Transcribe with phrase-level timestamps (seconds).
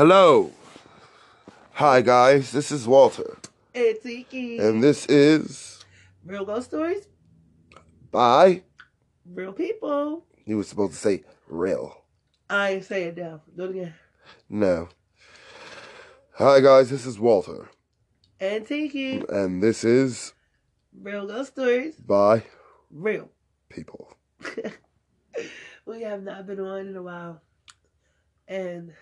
[0.00, 0.50] Hello.
[1.72, 2.52] Hi, guys.
[2.52, 3.36] This is Walter.
[3.74, 4.56] It's Iki.
[4.56, 5.84] And this is
[6.24, 7.06] Real ghost stories,
[8.10, 8.62] by.
[9.26, 10.24] real people.
[10.46, 12.02] You were supposed to say real.
[12.48, 13.42] I ain't say it down.
[13.54, 13.94] Do it again.
[14.48, 14.88] No.
[16.36, 16.88] Hi, guys.
[16.88, 17.68] This is Walter.
[18.40, 19.22] And Tiki.
[19.28, 20.32] And this is
[20.98, 22.44] Real ghost stories, by
[22.90, 23.28] real.
[23.68, 24.16] people.
[25.84, 27.42] we have not been on in a while.
[28.48, 28.94] And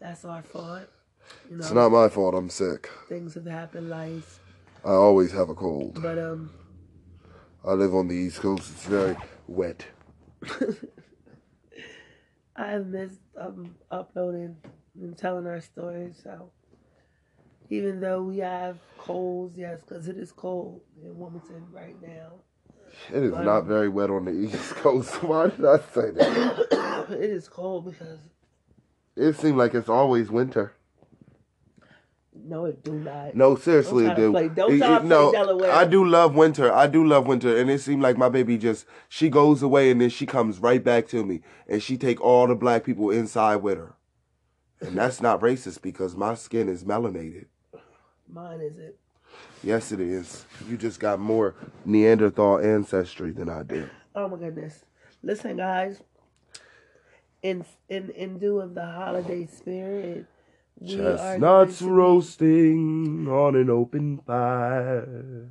[0.00, 0.82] that's our fault.
[1.50, 2.34] You know, It's not my fault.
[2.34, 2.88] I'm sick.
[3.08, 4.40] things have happened, life.
[4.84, 6.00] I always have a cold.
[6.00, 6.50] But um
[7.64, 8.70] I live on the East Coast.
[8.72, 9.16] It's very
[9.46, 9.84] wet.
[12.56, 14.56] I have missed um, uploading
[15.00, 16.18] and telling our stories.
[16.22, 16.50] So
[17.70, 22.32] even though we have colds, yes, because it is cold in Wilmington right now.
[23.12, 23.42] It is Wow.
[23.42, 25.22] not very wet on the East Coast.
[25.22, 27.06] Why did I say that?
[27.10, 28.18] it is cold because
[29.18, 30.72] It seems like it's always winter.
[32.34, 33.34] no, it do not.
[33.34, 34.30] No, seriously, it do.
[34.30, 35.70] play- don't It- it- no, Delaware.
[35.72, 36.72] I do love winter.
[36.72, 40.00] I do love winter, and it seemed like my baby just she goes away and
[40.00, 43.56] then she comes right back to me, and she take all the black people inside
[43.56, 43.94] with her,
[44.80, 47.46] and that's not racist because my skin is melanated.
[48.30, 48.98] Mine is it.
[49.62, 50.46] Yes, it is.
[50.68, 53.88] You just got more Neanderthal ancestry than I do.
[54.14, 54.84] Oh my goodness!
[55.22, 56.00] Listen, guys.
[57.42, 60.26] In in in due of the holiday spirit,
[60.84, 65.48] Chestnuts be- roasting on an open fire.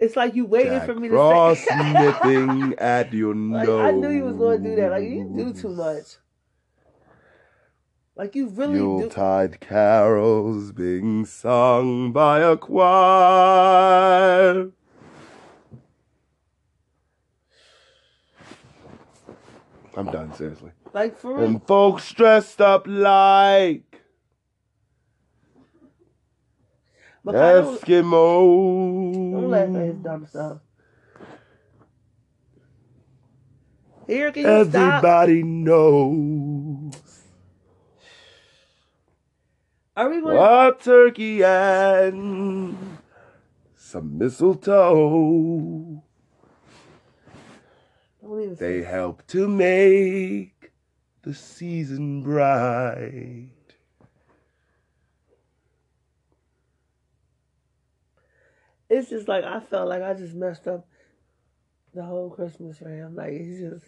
[0.00, 1.92] It's like you waiting Jack for me Frost to say.
[1.94, 3.80] nipping at your like nose.
[3.80, 4.90] I knew you was going to do that.
[4.92, 6.04] Like you do too much.
[8.16, 8.86] Like you really do.
[8.86, 13.58] Yuletide carols being sung by a choir.
[19.98, 20.70] I'm done, seriously.
[20.94, 21.44] Like for real.
[21.44, 24.00] And folks dressed up like
[27.24, 27.88] But I don't,
[29.50, 30.58] laugh at his dumb stuff.
[34.06, 35.04] Here, can you stop?
[35.04, 36.94] Everybody knows
[39.96, 40.36] Are we going?
[40.38, 42.98] a turkey and
[43.74, 46.04] some mistletoe.
[48.46, 50.70] Don't They help to make
[51.22, 53.50] the season bright.
[58.88, 60.86] It's just like I felt like I just messed up
[61.94, 63.16] the whole Christmas him.
[63.16, 63.84] Like he's just.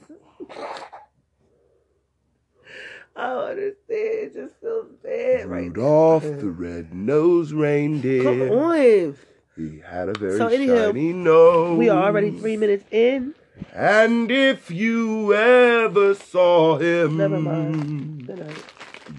[3.17, 3.77] I don't understand.
[3.89, 5.65] It just feels bad right.
[5.65, 8.23] Rudolph the red-nosed reindeer.
[8.23, 9.17] Come on.
[9.57, 11.79] He had a very So anyhow, shiny nose.
[11.79, 13.35] We are already three minutes in.
[13.75, 18.27] And if you ever saw him, Never mind.
[18.27, 18.65] Good night.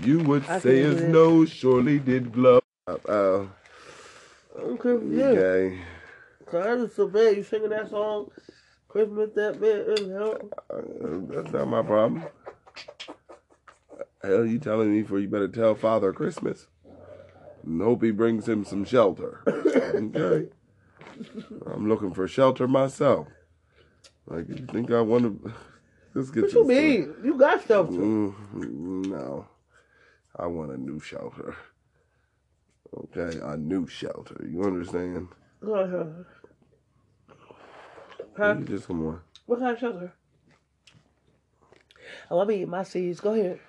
[0.04, 2.62] you would I say his nose surely did glow.
[2.88, 3.46] Uh,
[4.60, 5.80] Okay.
[6.46, 7.38] Cause I so bad.
[7.38, 8.30] You singing that song,
[8.90, 10.00] Christmas that bad.
[10.00, 10.50] You know?
[10.70, 12.24] Uh, that's not my problem.
[14.22, 16.68] Hell, you telling me for you better tell Father Christmas.
[17.64, 19.42] And hope he brings him some shelter.
[19.48, 20.50] okay.
[21.68, 23.28] I'm looking for shelter myself.
[24.32, 25.54] Like, you think I want to.
[26.14, 27.16] Let's get What you mean?
[27.24, 28.36] You got stuff to.
[28.54, 29.46] Mm, no.
[30.38, 31.56] I want a new shelter.
[32.98, 34.46] Okay, a new shelter.
[34.50, 35.28] You understand?
[35.62, 36.06] Uh-huh.
[38.38, 38.56] Huh?
[38.60, 39.22] You just come on.
[39.46, 40.14] What kind of shelter?
[42.30, 43.20] Oh, let me eat my seeds.
[43.20, 43.60] Go ahead.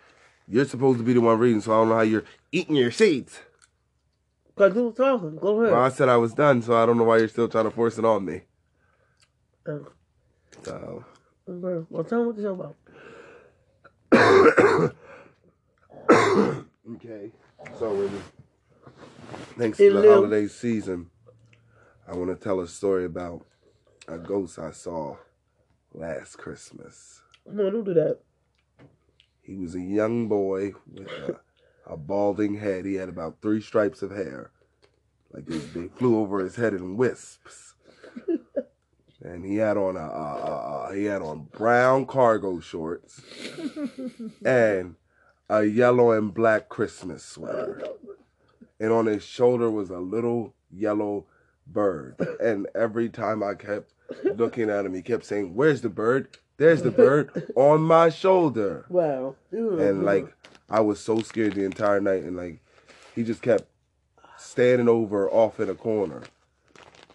[0.49, 2.91] You're supposed to be the one reading, so I don't know how you're eating your
[2.91, 3.41] seeds.
[4.57, 5.37] Cause you was talking.
[5.37, 5.73] Go ahead.
[5.73, 7.71] Well, I said I was done, so I don't know why you're still trying to
[7.71, 8.43] force it on me.
[9.67, 9.79] Uh,
[10.65, 11.05] So,
[11.49, 11.87] okay.
[11.91, 12.77] Well, tell me what you're about.
[16.95, 17.33] okay.
[17.79, 18.23] So, in,
[19.59, 21.11] thanks Hey, to the holiday season,
[22.07, 23.45] I want to tell a story about
[24.09, 25.17] a ghost I saw
[25.95, 27.23] last Christmas.
[27.51, 28.19] No, don't do that.
[29.43, 31.41] He was a young boy with a,
[31.87, 32.85] a balding head.
[32.85, 34.53] He had about three stripes of hair.
[35.33, 37.72] Like they, they flew over his head in wisps.
[39.25, 43.21] And he had on a, a, a, a he had on brown cargo shorts
[44.45, 44.97] and
[45.49, 47.83] a yellow and black Christmas sweater.
[48.81, 51.27] And on his shoulder was a little yellow
[51.67, 52.17] bird.
[52.41, 53.93] And every time I kept
[54.25, 56.37] looking at him, he kept saying, "Where's the bird?
[56.57, 59.37] There's the bird on my shoulder." Wow.
[59.51, 60.35] And like
[60.69, 62.61] I was so scared the entire night, and like
[63.15, 63.65] he just kept
[64.39, 66.23] standing over off in a corner,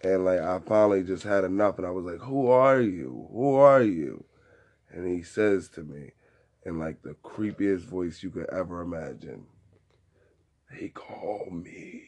[0.02, 3.28] and like I finally just had enough, and I was like, "Who are you?
[3.32, 4.24] Who are you?"
[4.90, 6.12] and he says to me,
[6.64, 9.46] in like the creepiest voice you could ever imagine,
[10.70, 12.04] they call me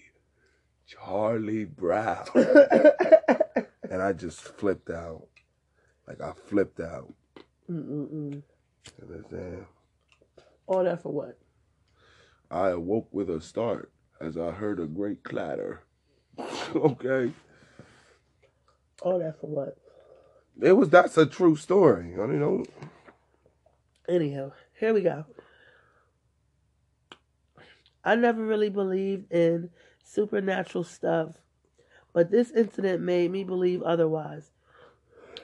[0.86, 2.26] Charlie Brown.
[2.34, 5.28] and I just flipped out.
[6.06, 7.12] Like I flipped out.
[7.70, 8.42] Mm-mm-mm.
[9.00, 9.66] Understand?
[10.66, 11.38] All that for what?
[12.50, 15.82] I awoke with a start as I heard a great clatter.
[16.74, 17.32] okay.
[19.02, 19.76] All that for what?
[20.60, 22.10] It was that's a true story.
[22.10, 22.64] You know.
[24.08, 25.24] Anyhow, here we go.
[28.04, 29.70] I never really believed in
[30.02, 31.32] supernatural stuff,
[32.12, 34.50] but this incident made me believe otherwise.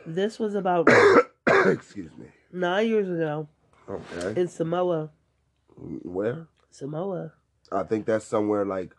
[0.07, 0.89] This was about
[1.47, 2.27] Excuse me.
[2.53, 3.49] nine years ago
[3.89, 4.41] Okay.
[4.41, 5.11] in Samoa.
[5.77, 6.49] Where?
[6.71, 7.33] Samoa.
[7.71, 8.93] I think that's somewhere like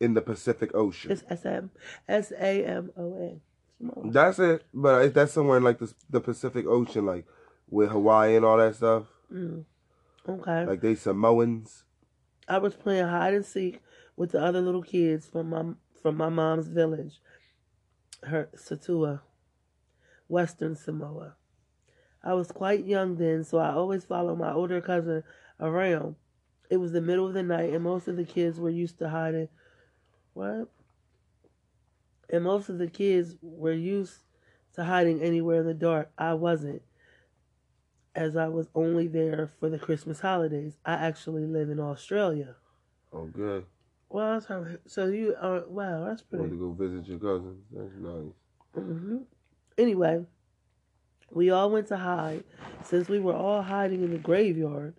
[0.00, 1.12] in the Pacific Ocean.
[1.12, 1.70] It's S M
[2.08, 3.40] S A M O N.
[4.04, 4.64] That's it.
[4.72, 7.26] But if that's somewhere in like the the Pacific Ocean, like
[7.68, 9.04] with Hawaii and all that stuff.
[9.32, 9.64] Mm.
[10.28, 10.66] Okay.
[10.66, 11.84] Like they Samoans.
[12.48, 13.80] I was playing hide and seek
[14.16, 15.64] with the other little kids from my
[16.00, 17.20] from my mom's village,
[18.24, 19.22] her Satua,
[20.28, 21.36] Western Samoa.
[22.24, 25.24] I was quite young then, so I always followed my older cousin
[25.58, 26.16] around.
[26.70, 29.08] It was the middle of the night, and most of the kids were used to
[29.08, 29.48] hiding.
[30.34, 30.68] What?
[32.32, 34.14] And most of the kids were used
[34.74, 36.10] to hiding anywhere in the dark.
[36.16, 36.80] I wasn't,
[38.14, 40.78] as I was only there for the Christmas holidays.
[40.84, 42.56] I actually live in Australia.
[43.12, 43.66] Oh, good.
[44.08, 45.64] Well, that's how, so you are.
[45.68, 46.50] Wow, that's Want pretty.
[46.50, 47.62] to go visit your cousins?
[47.70, 48.32] That's nice.
[48.76, 49.16] Mm-hmm.
[49.78, 50.24] Anyway,
[51.30, 52.44] we all went to hide.
[52.84, 54.94] Since we were all hiding in the graveyard,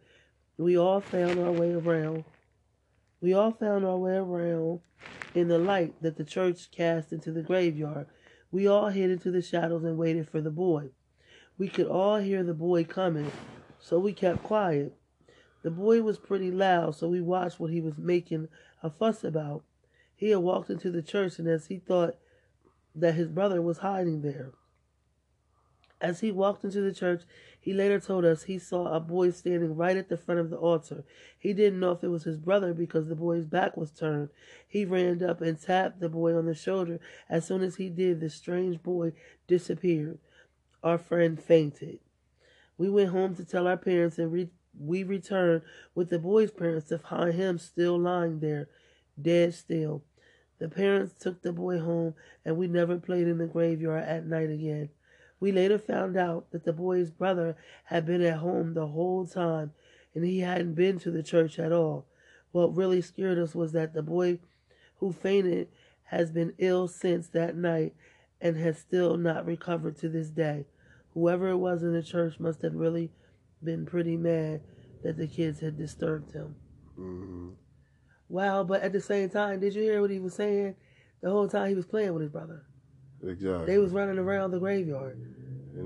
[0.58, 2.26] we all found our way around.
[3.24, 4.82] We all found our way around
[5.34, 8.08] in the light that the church cast into the graveyard.
[8.52, 10.90] We all hid into the shadows and waited for the boy.
[11.58, 13.32] We could all hear the boy coming,
[13.80, 14.98] so we kept quiet.
[15.62, 18.50] The boy was pretty loud, so we watched what he was making
[18.84, 19.64] a fuss about.
[20.14, 22.18] He had walked into the church, and as he thought
[22.94, 24.52] that his brother was hiding there.
[26.02, 27.22] As he walked into the church,
[27.64, 30.58] he later told us he saw a boy standing right at the front of the
[30.58, 31.06] altar.
[31.40, 34.32] He didn't know if it was his brother because the boy's back was turned.
[34.68, 37.00] He ran up and tapped the boy on the shoulder.
[37.30, 39.14] As soon as he did, the strange boy
[39.48, 40.20] disappeared.
[40.84, 42.00] Our friend fainted.
[42.78, 45.62] We went home to tell our parents, and re- we returned
[45.96, 48.68] with the boy's parents to find him still lying there,
[49.22, 50.04] dead still.
[50.60, 54.50] The parents took the boy home, and we never played in the graveyard at night
[54.50, 54.90] again.
[55.44, 59.74] We later found out that the boy's brother had been at home the whole time,
[60.16, 62.06] and he hadn't been to the church at all.
[62.54, 64.40] What really scared us was that the boy
[65.00, 65.68] who fainted
[66.06, 67.94] has been ill since that night
[68.40, 70.66] and has still not recovered to this day.
[71.14, 73.12] Whoever it was in the church must have really
[73.62, 74.62] been pretty mad
[75.04, 76.56] that the kids had disturbed him.
[76.96, 77.50] hmm
[78.30, 80.78] Wow, but at the same time, did you hear what he was saying?
[81.20, 82.64] The whole time he was playing with his brother.
[83.26, 83.66] Exactly.
[83.66, 85.18] They was running around the graveyard.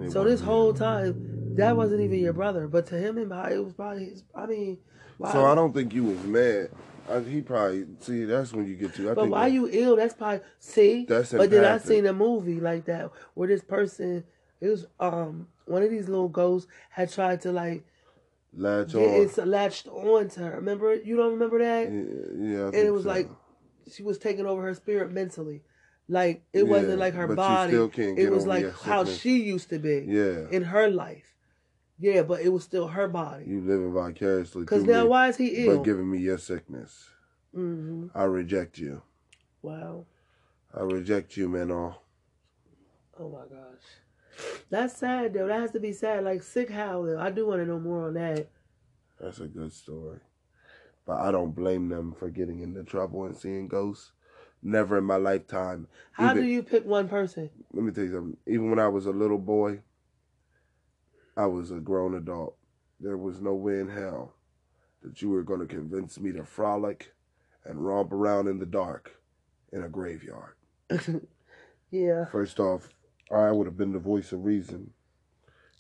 [0.10, 3.64] So this whole time, that wasn't even your brother, but to him, it probably- it
[3.64, 4.24] was probably his.
[4.36, 4.78] I mean,
[5.18, 6.70] why, So I don't think you was mad.
[7.10, 8.26] I, he probably see.
[8.26, 9.12] That's when you get to.
[9.12, 9.96] I but think why that- you ill?
[9.96, 11.06] That's probably see.
[11.06, 14.26] That's but then I seen a movie like that where this person,
[14.60, 17.86] it was um one of these little ghosts had tried to like
[18.54, 19.02] latch on.
[19.02, 20.56] it's latched on to her.
[20.58, 20.94] Remember?
[20.96, 21.92] You don't remember that?
[21.92, 23.10] Yeah, yeah and it was so.
[23.10, 23.30] like
[23.90, 25.62] she was taking over her spirit mentally.
[26.10, 27.74] Like it wasn't like her body.
[27.74, 29.22] It was like how sickness.
[29.22, 31.36] she used to be yeah, in her life.
[32.00, 33.46] Yeah, but it was still her body.
[33.48, 35.78] you living vicariously Because now, me, why is he ill?
[35.78, 37.10] but giving me your sickness.
[37.54, 39.02] hmm I reject you.
[39.64, 40.06] Wow.
[40.74, 41.96] I reject you, Menor.
[43.20, 43.82] Oh my gosh.
[44.70, 45.48] That's sad though.
[45.48, 46.24] That has to be sad.
[46.24, 47.20] Like sick how though.
[47.20, 48.48] I do want to know more on that.
[49.20, 50.20] That's a good story.
[51.06, 54.12] But I don't blame them for getting into trouble and seeing ghosts.
[54.64, 55.88] Never in my lifetime.
[56.14, 57.50] How Even- do you pick one person?
[57.74, 58.38] Let me tell you something.
[58.48, 59.82] Even when I was a little boy,
[61.36, 62.58] I was a grown adult.
[63.00, 64.34] There was no way in hell
[65.04, 67.14] that you were going to convince me to frolic
[67.64, 69.22] and romp around in the dark
[69.72, 70.56] in a graveyard.
[71.92, 72.26] yeah.
[72.26, 72.90] First off,
[73.32, 74.92] I would have been the voice of reason.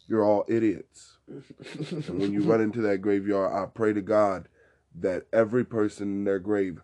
[0.07, 1.17] You're all idiots.
[1.91, 4.47] And when you run into that graveyard, I pray to God
[4.95, 6.81] that every person in their grave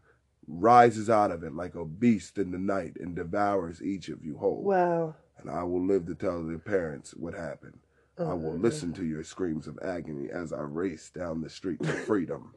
[0.47, 4.37] rises out of it like a beast in the night and devours each of you
[4.37, 4.63] whole.
[4.63, 5.15] wow.
[5.39, 7.79] And I will live to tell their parents what happened.
[8.19, 11.81] I Uh, will listen to your screams of agony as I race down the street
[11.83, 12.53] to freedom.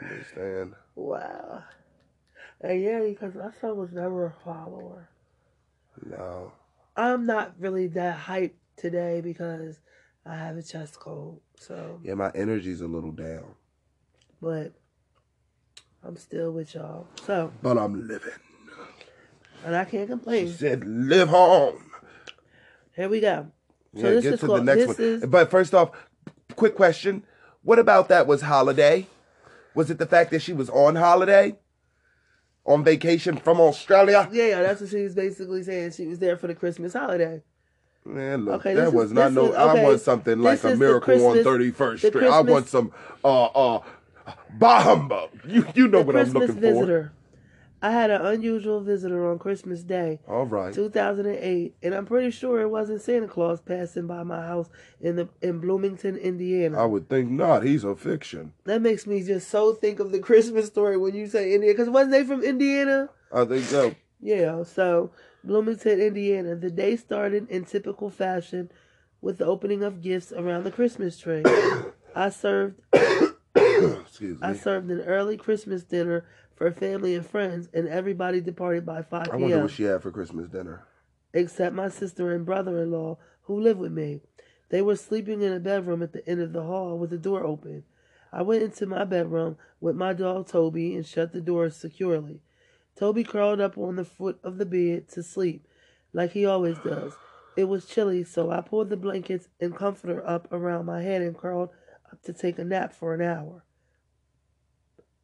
[0.00, 0.74] Understand?
[0.94, 1.62] wow.
[2.60, 5.08] And yeah, because my son was never a follower.
[6.04, 6.52] No.
[6.96, 9.78] I'm not really that hyped today because
[10.26, 11.40] I have a chest cold.
[11.60, 13.54] So, Yeah, my energy's a little down,
[14.40, 14.72] but
[16.04, 17.06] I'm still with y'all.
[17.26, 18.30] So, but I'm living.
[19.64, 20.46] and I can't complain.
[20.46, 21.74] She said, "Live on."
[22.94, 23.48] Here we go.
[23.94, 24.96] So yeah, this get is to called- the next one.
[24.98, 25.90] is- But first off,
[26.56, 27.22] quick question:
[27.62, 29.06] What about that was holiday?
[29.74, 31.56] Was it the fact that she was on holiday,
[32.64, 34.28] on vacation from Australia?
[34.32, 35.92] Yeah, yeah, that's what she was basically saying.
[35.92, 37.42] She was there for the Christmas holiday.
[38.04, 39.50] Man, look, Okay, that is- was not no.
[39.50, 42.24] is- I want something like a is miracle on Thirty First Street.
[42.28, 42.92] I want some
[43.24, 43.80] uh uh
[44.58, 45.30] bah humbug.
[45.46, 47.12] You you know the what Christmas I'm looking visitor.
[47.80, 50.18] I had an unusual visitor on Christmas Day.
[50.26, 50.74] All right.
[50.74, 54.68] 2008, and I'm pretty sure it wasn't Santa Claus passing by my house
[55.00, 56.82] in the in Bloomington, Indiana.
[56.82, 57.62] I would think not.
[57.62, 58.52] He's a fiction.
[58.64, 61.88] That makes me just so think of the Christmas story when you say Indiana, because
[61.88, 63.10] wasn't they from Indiana?
[63.32, 63.94] I think so.
[64.20, 65.12] Yeah, so
[65.44, 66.56] Bloomington, Indiana.
[66.56, 68.72] The day started in typical fashion
[69.20, 71.44] with the opening of gifts around the Christmas tree.
[72.16, 72.80] I served
[74.42, 74.58] I me.
[74.58, 76.24] served an early Christmas dinner
[76.56, 79.34] for family and friends, and everybody departed by 5 p.m.
[79.34, 80.84] I wonder what she had for Christmas dinner.
[81.32, 84.20] except my sister and brother-in-law who live with me.
[84.70, 87.44] They were sleeping in a bedroom at the end of the hall with the door
[87.44, 87.84] open.
[88.32, 92.40] I went into my bedroom with my dog Toby and shut the door securely.
[92.96, 95.66] Toby curled up on the foot of the bed to sleep,
[96.12, 97.14] like he always does.
[97.56, 101.36] It was chilly, so I pulled the blankets and comforter up around my head and
[101.36, 101.70] curled
[102.12, 103.64] up to take a nap for an hour.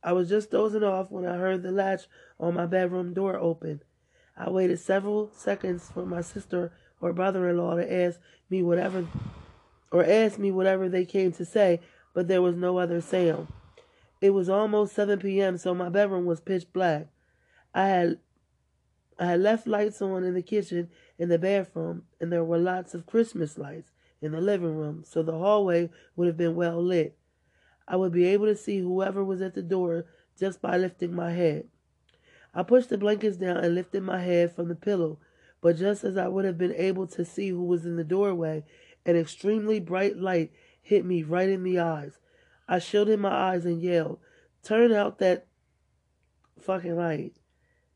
[0.04, 2.02] I was just dozing off when I heard the latch
[2.38, 3.80] on my bedroom door open.
[4.36, 8.20] I waited several seconds for my sister or brother-in-law to ask
[8.50, 9.06] me whatever
[9.90, 11.80] or ask me whatever they came to say,
[12.12, 13.48] but there was no other sound.
[14.20, 17.08] It was almost 7 p.m., so my bedroom was pitch black.
[17.74, 18.18] I had
[19.18, 22.94] I had left lights on in the kitchen and the bathroom, and there were lots
[22.94, 27.16] of Christmas lights in the living room, so the hallway would have been well lit.
[27.86, 30.06] I would be able to see whoever was at the door
[30.38, 31.68] just by lifting my head.
[32.54, 35.18] I pushed the blankets down and lifted my head from the pillow,
[35.60, 38.64] but just as I would have been able to see who was in the doorway,
[39.04, 42.18] an extremely bright light hit me right in the eyes.
[42.68, 44.18] I shielded my eyes and yelled,
[44.62, 45.46] Turn out that
[46.60, 47.34] fucking light.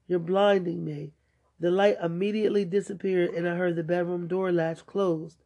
[0.06, 1.12] You're blinding me.
[1.60, 5.38] The light immediately disappeared and I heard the bedroom door latch closed.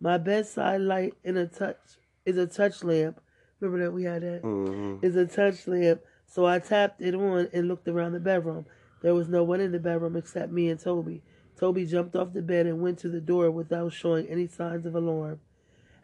[0.00, 1.78] My bedside light in a touch
[2.26, 3.20] is a touch lamp.
[3.64, 4.40] Remember that we had that?
[4.42, 8.66] hmm is a touch lamp, so I tapped it on and looked around the bedroom.
[9.02, 11.22] There was no one in the bedroom except me and Toby.
[11.56, 14.94] Toby jumped off the bed and went to the door without showing any signs of
[14.94, 15.40] alarm.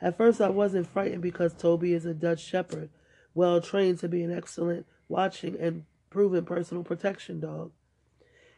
[0.01, 2.91] At first, I wasn't frightened because Toby is a Dutch Shepherd,
[3.35, 7.73] well trained to be an excellent watching and proven personal protection dog.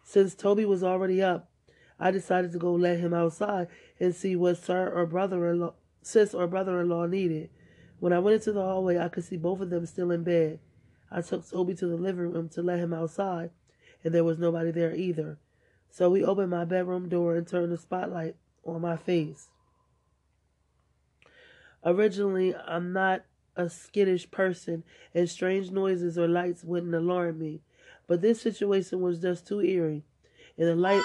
[0.05, 1.51] Since Toby was already up,
[1.99, 3.69] I decided to go let him outside
[3.99, 7.51] and see what sir or brother-in-law, sis or brother-in-law needed.
[8.03, 10.59] When I went into the hallway, I could see both of them still in bed.
[11.09, 13.51] I took Toby to the living room to let him outside,
[14.03, 15.39] and there was nobody there either.
[15.89, 19.51] So we opened my bedroom door and turned the spotlight on my face.
[21.85, 23.23] Originally, I'm not
[23.55, 24.83] a skittish person,
[25.15, 27.61] and strange noises or lights wouldn't alarm me.
[28.09, 30.03] But this situation was just too eerie.
[30.59, 31.05] And the light.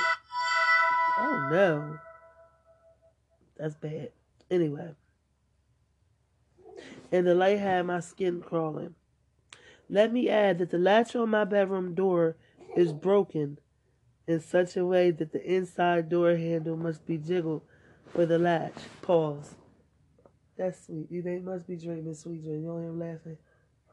[1.19, 1.99] Oh no.
[3.55, 4.13] That's bad.
[4.49, 4.95] Anyway.
[7.11, 8.95] And the light had my skin crawling.
[9.89, 12.35] Let me add that the latch on my bedroom door
[12.75, 13.59] is broken
[14.27, 17.61] in such a way that the inside door handle must be jiggled
[18.07, 18.73] for the latch.
[19.01, 19.55] Pause.
[20.57, 21.07] That's sweet.
[21.09, 22.63] You they must be dreaming sweet dreams.
[22.63, 23.37] You don't hear him laughing.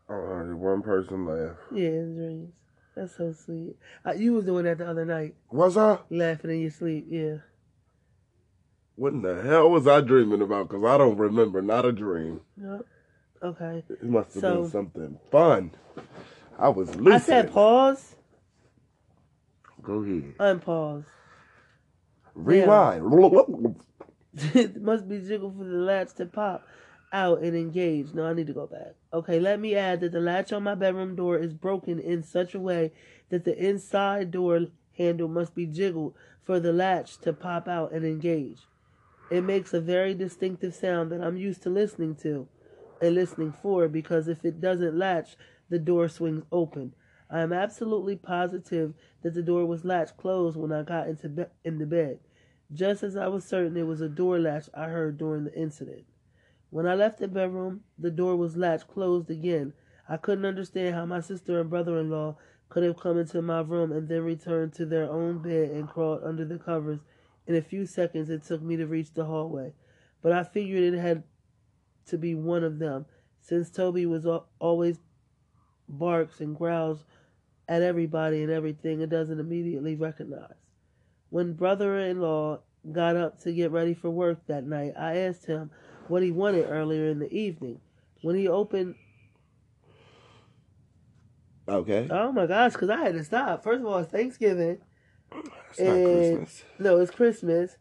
[0.08, 1.56] I heard one person laugh.
[1.72, 2.52] Yeah, in dreams.
[2.96, 3.76] That's so sweet.
[4.04, 5.98] Uh, you was doing that the other night, Was I?
[6.10, 7.06] laughing in your sleep.
[7.08, 7.36] Yeah.
[8.96, 10.68] What in the hell was I dreaming about?
[10.68, 11.60] Because I don't remember.
[11.62, 12.40] Not a dream.
[12.60, 12.86] Yep.
[13.44, 13.84] Okay.
[13.90, 15.70] It must have So- been something fun.
[16.58, 17.12] I was lucid.
[17.12, 18.16] I said pause.
[19.82, 20.34] Go ahead.
[20.38, 21.04] Unpause.
[22.34, 23.76] Rewind.
[24.54, 26.66] it must be jiggled for the latch to pop
[27.12, 28.14] out and engage.
[28.14, 28.94] No, I need to go back.
[29.12, 32.54] Okay, let me add that the latch on my bedroom door is broken in such
[32.54, 32.92] a way
[33.28, 38.04] that the inside door handle must be jiggled for the latch to pop out and
[38.04, 38.62] engage.
[39.30, 42.48] It makes a very distinctive sound that I'm used to listening to
[43.04, 45.36] and listening for because if it doesn't latch,
[45.68, 46.94] the door swings open.
[47.30, 51.44] I am absolutely positive that the door was latched closed when I got into be-
[51.64, 52.20] into bed,
[52.72, 56.04] just as I was certain it was a door latch I heard during the incident.
[56.70, 59.74] When I left the bedroom, the door was latched closed again.
[60.08, 62.36] I couldn't understand how my sister and brother-in-law
[62.68, 66.24] could have come into my room and then returned to their own bed and crawled
[66.24, 67.00] under the covers.
[67.46, 69.74] In a few seconds, it took me to reach the hallway,
[70.22, 71.22] but I figured it had
[72.06, 73.06] to be one of them,
[73.40, 74.26] since Toby was
[74.58, 74.98] always
[75.88, 77.04] barks and growls
[77.68, 80.54] at everybody and everything and doesn't immediately recognize.
[81.30, 82.60] When brother in law
[82.92, 85.70] got up to get ready for work that night, I asked him
[86.08, 87.80] what he wanted earlier in the evening.
[88.22, 88.94] When he opened,
[91.66, 92.06] Okay.
[92.10, 93.62] oh my gosh, because I had to stop.
[93.64, 94.78] First of all, it's Thanksgiving.
[95.70, 96.64] It's not and- Christmas.
[96.78, 97.76] No, it's Christmas.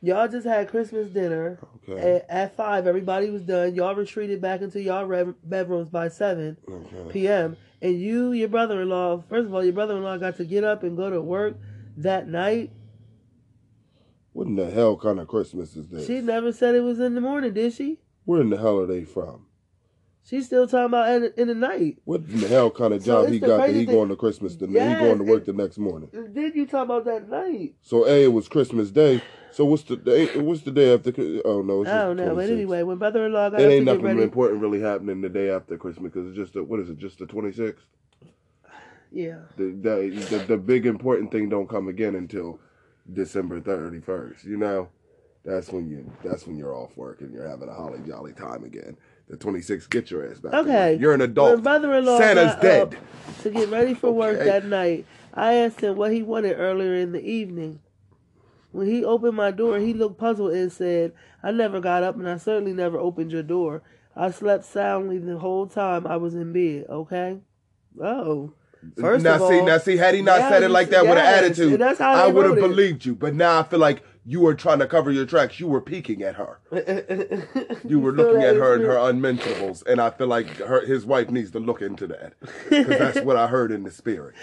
[0.00, 1.58] Y'all just had Christmas dinner.
[1.88, 2.16] Okay.
[2.16, 3.74] At, at five, everybody was done.
[3.74, 7.12] Y'all retreated back into y'all re- bedrooms by seven Okay.
[7.12, 7.56] p.m.
[7.82, 11.10] And you, your brother-in-law, first of all, your brother-in-law got to get up and go
[11.10, 11.56] to work
[11.96, 12.70] that night.
[14.32, 16.06] What in the hell kind of Christmas is this?
[16.06, 17.98] She never said it was in the morning, did she?
[18.24, 19.46] Where in the hell are they from?
[20.24, 21.98] She's still talking about in, in the night.
[22.04, 24.16] What in the hell kind of job it's he got that he thing- going to
[24.16, 26.10] Christmas the Yes, he going to work the next morning?
[26.12, 27.76] Then you talk about that night.
[27.80, 29.22] So a it was Christmas Day.
[29.58, 30.38] So what's the day?
[30.38, 31.12] What's the day after?
[31.44, 34.62] Oh no, it's don't know, but anyway, when brother-in-law got it ain't nothing ready, important
[34.62, 36.96] really happening the day after Christmas because it's just the, what is it?
[36.96, 37.84] Just the twenty sixth.
[39.10, 42.60] yeah, The, the the the big important thing don't come again until
[43.12, 44.44] December thirty first.
[44.44, 44.90] You know,
[45.44, 48.62] that's when you that's when you're off work and you're having a holly jolly time
[48.62, 48.96] again.
[49.28, 50.54] The twenty sixth, get your ass back.
[50.54, 50.96] Okay.
[51.00, 51.64] you're an when adult.
[51.64, 52.96] brother-in-law Santa's dead.
[53.42, 57.10] to get ready for work that night, I asked him what he wanted earlier in
[57.10, 57.80] the evening.
[58.72, 62.28] When he opened my door, he looked puzzled and said, I never got up and
[62.28, 63.82] I certainly never opened your door.
[64.14, 67.38] I slept soundly the whole time I was in bed, okay?
[68.02, 68.52] Oh.
[69.00, 71.12] First now of see, all, now see, had he not said it like that with
[71.12, 73.14] an attitude, that's how I would have believed you.
[73.14, 75.58] But now I feel like you were trying to cover your tracks.
[75.58, 76.60] You were peeking at her.
[77.84, 81.30] You were looking at her and her unmentionables, and I feel like her, his wife
[81.30, 82.34] needs to look into that
[82.68, 84.34] because that's what I heard in the spirit.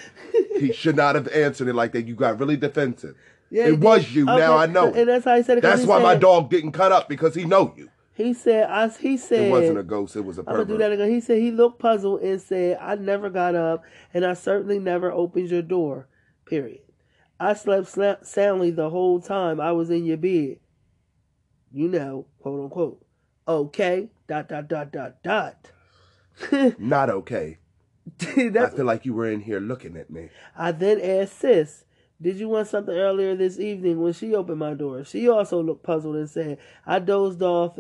[0.58, 2.08] He should not have answered it like that.
[2.08, 3.16] You got really defensive.
[3.50, 4.14] Yeah, it was did.
[4.14, 4.24] you.
[4.30, 4.94] Okay, Now I know.
[4.94, 5.62] And that's how he said it.
[5.62, 7.90] That's why my dog didn't cut up because he know you.
[8.14, 10.16] He said, I, he said, It wasn't a ghost.
[10.16, 11.10] It was a I'm gonna do that again.
[11.12, 15.12] He said he looked puzzled and said, "I never got up, and I certainly never
[15.12, 16.08] opened your door."
[16.46, 16.80] Period.
[17.40, 20.60] I slept soundly the whole time I was in your bed.
[21.72, 23.06] You know, quote unquote.
[23.48, 24.10] Okay.
[24.28, 25.72] Dot dot dot dot dot.
[26.80, 27.58] Not okay.
[28.22, 30.30] I feel like you were in here looking at me.
[30.56, 31.85] I then asked sis,
[32.22, 35.84] "Did you want something earlier this evening?" When she opened my door, she also looked
[35.84, 37.80] puzzled and said, "I dozed off."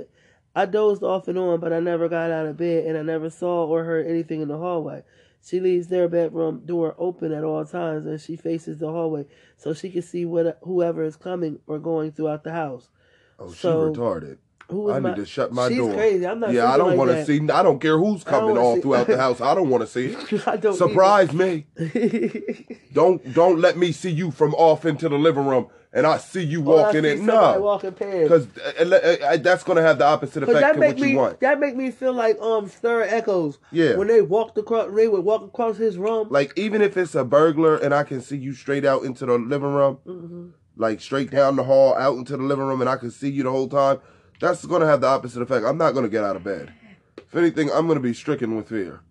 [0.56, 3.30] I dozed off and on, but I never got out of bed and I never
[3.30, 5.04] saw or heard anything in the hallway.
[5.44, 9.74] She leaves their bedroom door open at all times and she faces the hallway so
[9.74, 12.90] she can see what whoever is coming or going throughout the house.
[13.38, 14.38] Oh, So, she retarded.
[14.70, 15.94] Who is I my, need to shut my she's door.
[15.94, 16.26] crazy.
[16.26, 17.40] I'm not yeah, I don't like want to see.
[17.50, 19.40] I don't care who's coming all see- throughout the house.
[19.42, 20.48] I don't want to see it.
[20.48, 21.68] I don't Surprise me.
[22.94, 26.44] Don't don't let me see you from off into the living room and I see
[26.44, 27.26] you Or walking in.
[27.26, 28.24] No, walking past.
[28.24, 31.40] because that's going to have the opposite effect make what you me want.
[31.42, 33.58] that make me feel like um Stir Echoes.
[33.72, 33.96] Yeah.
[33.98, 36.28] When they walked across, they would walk across his room.
[36.30, 39.38] Like even if it's a burglar and I can see you straight out into the
[39.38, 40.52] living room, Mhm.
[40.78, 43.44] like straight down the hall out into the living room, and I can see you
[43.44, 44.00] the whole time,
[44.40, 45.66] that's going to have the opposite effect.
[45.66, 46.74] I'm not going to get out of bed.
[47.18, 49.02] If anything, I'm going to be stricken with fear.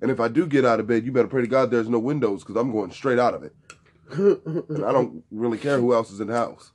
[0.00, 1.98] And if I do get out of bed, you better pray to God there's no
[1.98, 3.54] windows because I'm going straight out of it.
[4.12, 6.72] And I don't really care who else is in the house.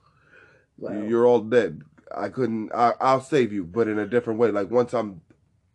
[0.78, 1.02] Wow.
[1.02, 1.82] You're all dead.
[2.14, 2.72] I couldn't.
[2.72, 4.50] I, I'll save you, but in a different way.
[4.50, 5.22] Like once I'm,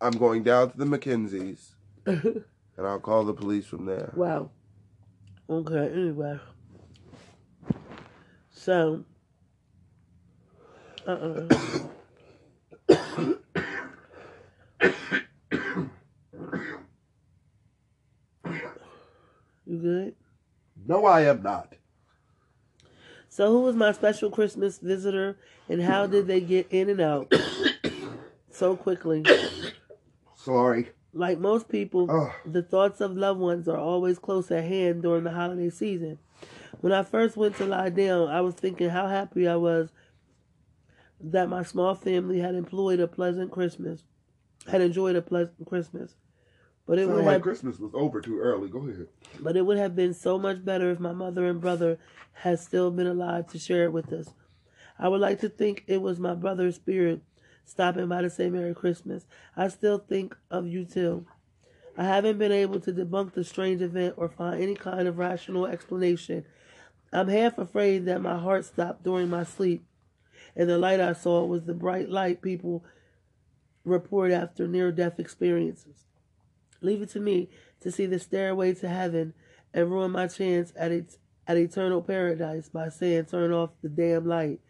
[0.00, 1.74] I'm going down to the Mackenzies,
[2.06, 2.44] and
[2.78, 4.12] I'll call the police from there.
[4.16, 4.50] Wow.
[5.50, 6.38] Okay, anyway.
[8.50, 9.04] So,
[11.06, 11.48] uh uh
[19.66, 20.14] You good?
[20.86, 21.74] No, I am not.
[23.28, 27.32] So, who was my special Christmas visitor and how did they get in and out
[28.50, 29.24] so quickly?
[30.34, 30.90] Sorry.
[31.14, 32.32] Like most people, Ugh.
[32.44, 36.18] the thoughts of loved ones are always close at hand during the holiday season.
[36.80, 39.90] When I first went to lie down, I was thinking how happy I was
[41.20, 44.02] that my small family had employed a pleasant Christmas,
[44.70, 46.14] had enjoyed a pleasant Christmas.
[46.86, 48.68] But it Sounded would like have, Christmas was over too early.
[48.68, 49.06] Go ahead.
[49.40, 51.98] but it would have been so much better if my mother and brother
[52.32, 54.28] had still been alive to share it with us.
[54.98, 57.22] I would like to think it was my brother's spirit
[57.64, 59.26] stopping by to say Merry Christmas.
[59.56, 61.26] I still think of you too.
[61.96, 65.66] I haven't been able to debunk the strange event or find any kind of rational
[65.66, 66.44] explanation.
[67.12, 69.84] I'm half afraid that my heart stopped during my sleep,
[70.56, 72.84] and the light I saw was the bright light people
[73.84, 76.04] report after near death experiences.
[76.80, 77.48] Leave it to me
[77.80, 79.34] to see the stairway to heaven
[79.74, 81.16] and ruin my chance at it,
[81.46, 84.60] at eternal paradise by saying turn off the damn light.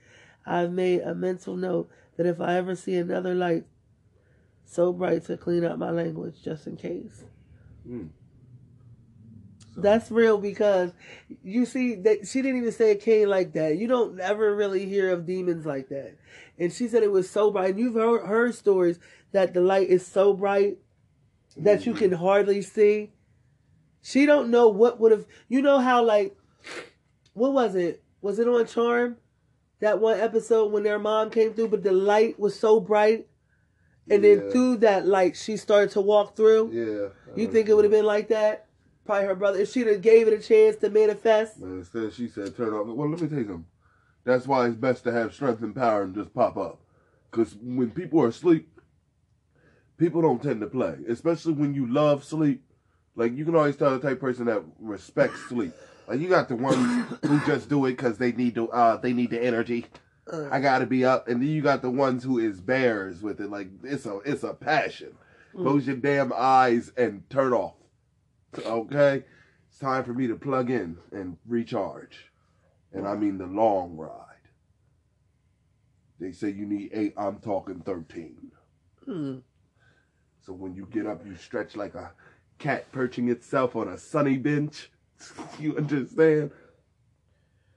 [0.47, 3.65] I've made a mental note that if I ever see another light
[4.65, 7.25] so bright to clean up my language just in case.
[7.89, 8.09] Mm.
[9.75, 10.93] So- That's real because
[11.43, 13.77] you see that she didn't even say it came like that.
[13.79, 16.17] You don't ever really hear of demons like that.
[16.63, 17.71] And she said it was so bright.
[17.71, 19.01] And you've heard, heard stories
[19.33, 20.79] that the light is so bright
[21.57, 22.23] that you can mm-hmm.
[22.23, 23.11] hardly see.
[24.01, 25.27] She don't know what would have.
[25.49, 26.37] You know how like,
[27.33, 28.05] what was it?
[28.21, 29.17] Was it on Charmed?
[29.81, 33.27] That one episode when their mom came through, but the light was so bright,
[34.09, 34.51] and then Yeah.
[34.51, 36.71] through that light she started to walk through.
[36.73, 37.09] Yeah.
[37.35, 38.67] You think it would have been like that?
[39.05, 39.59] Probably her brother.
[39.59, 41.61] If she'd have gave it a chance to manifest.
[41.61, 43.67] But instead, she said, "Turn off." Well, let me tell you something.
[44.25, 46.81] That's why it's best to have strength and power and just pop up.
[47.31, 48.69] Because when people are asleep,
[49.97, 50.97] people don't tend to play.
[51.09, 52.63] Especially when you love sleep.
[53.15, 55.73] Like you can always tell the type of person that respects sleep.
[56.07, 58.71] Like you got the ones who just do it because they need to.
[58.71, 59.87] Uh, they need the energy.
[60.33, 63.41] Uh, I gotta be up, and then you got the ones who is bears with
[63.41, 63.51] it.
[63.51, 65.15] Like it's a it's a passion.
[65.55, 65.63] Mm.
[65.63, 67.75] Close your damn eyes and turn off.
[68.59, 69.25] Okay,
[69.69, 72.31] it's time for me to plug in and recharge,
[72.93, 74.11] and I mean the long ride.
[76.21, 77.15] They say you need eight.
[77.17, 78.53] I'm talking thirteen.
[79.05, 79.39] hmm.
[80.45, 82.13] So when you get up, you stretch like a
[82.59, 84.91] cat perching itself on a sunny bench.
[85.61, 86.51] you understand?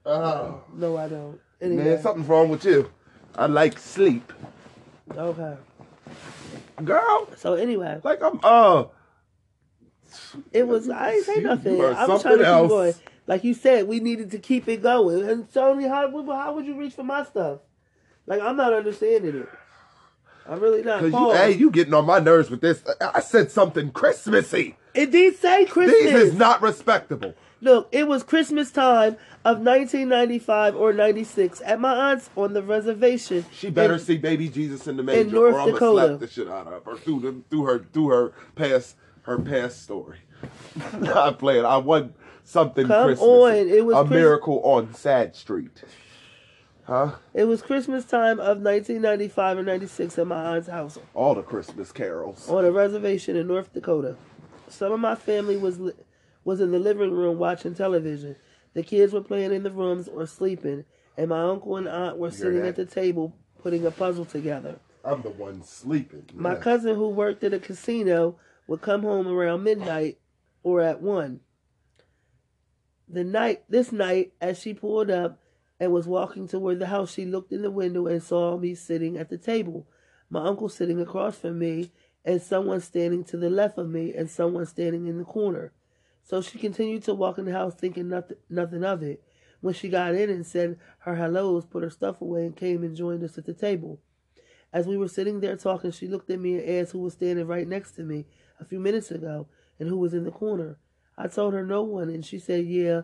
[0.04, 1.40] Oh, No, I don't.
[1.60, 2.90] man, Anyway, something's wrong with you.
[3.36, 4.32] I like sleep,
[5.16, 5.56] okay.
[6.84, 7.28] girl.
[7.36, 8.84] So anyway, Like I'm uh
[10.52, 10.88] it was.
[10.88, 11.80] I ain't say nothing.
[11.80, 12.68] I was trying to keep else.
[12.70, 12.94] going.
[13.26, 15.28] Like you said, we needed to keep it going.
[15.28, 17.60] And Tony, how how would you reach for my stuff?
[18.26, 19.48] Like I'm not understanding it.
[20.48, 21.00] I'm really not.
[21.00, 22.82] Cause you, hey, you getting on my nerves with this.
[23.00, 24.76] I said something Christmassy.
[24.94, 25.98] it did say Christmas.
[25.98, 27.34] This is not respectable.
[27.60, 33.46] Look, it was Christmas time of 1995 or 96 at my aunt's on the reservation.
[33.52, 36.06] She better in- see baby Jesus in the manger, North or I'm gonna Dakota.
[36.08, 39.82] slap the shit out of her through the, through her through her past her past
[39.82, 40.18] story.
[40.98, 41.64] not playing.
[41.64, 42.14] I want
[42.46, 43.26] something Come Christmas.
[43.28, 45.82] on, it was a Chris- miracle on Sad Street.
[46.84, 47.16] Huh?
[47.34, 51.90] It was Christmas time of 1995 and 96 at my aunt's house All the Christmas
[51.90, 52.48] carols.
[52.48, 54.16] on a reservation in North Dakota.
[54.68, 55.92] Some of my family was li-
[56.44, 58.36] was in the living room watching television.
[58.74, 60.84] The kids were playing in the rooms or sleeping,
[61.16, 62.68] and my uncle and aunt were sitting that?
[62.68, 64.76] at the table putting a puzzle together.
[65.04, 66.26] I'm the one sleeping.
[66.34, 66.58] My Yeah.
[66.60, 68.36] cousin who worked at a casino
[68.68, 70.18] would come home around midnight
[70.62, 71.40] or at one.
[73.08, 75.40] The night this night, as she pulled up
[75.78, 79.16] and was walking toward the house, she looked in the window and saw me sitting
[79.16, 79.86] at the table.
[80.28, 81.92] My uncle sitting across from me,
[82.24, 85.72] and someone standing to the left of me, and someone standing in the corner.
[86.24, 89.22] So she continued to walk in the house, thinking nothing, nothing of it.
[89.60, 92.96] When she got in and said her hellos, put her stuff away, and came and
[92.96, 94.00] joined us at the table.
[94.72, 97.46] As we were sitting there talking, she looked at me and asked who was standing
[97.46, 98.26] right next to me
[98.58, 99.46] a few minutes ago
[99.78, 100.78] and who was in the corner.
[101.18, 103.02] I told her no one, and she said, Yeah,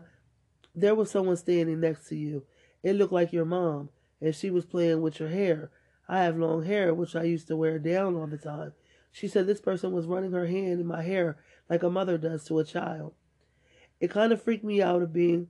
[0.75, 2.43] there was someone standing next to you.
[2.83, 3.89] It looked like your mom,
[4.21, 5.71] and she was playing with your hair.
[6.07, 8.73] I have long hair, which I used to wear down all the time.
[9.11, 11.37] She said this person was running her hand in my hair
[11.69, 13.13] like a mother does to a child.
[13.99, 15.47] It kind of freaked me out of being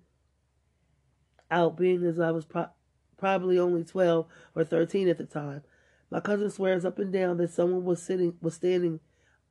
[1.49, 2.69] out, being as I was pro-
[3.17, 5.63] probably only 12 or 13 at the time.
[6.09, 8.99] My cousin swears up and down that someone was sitting was standing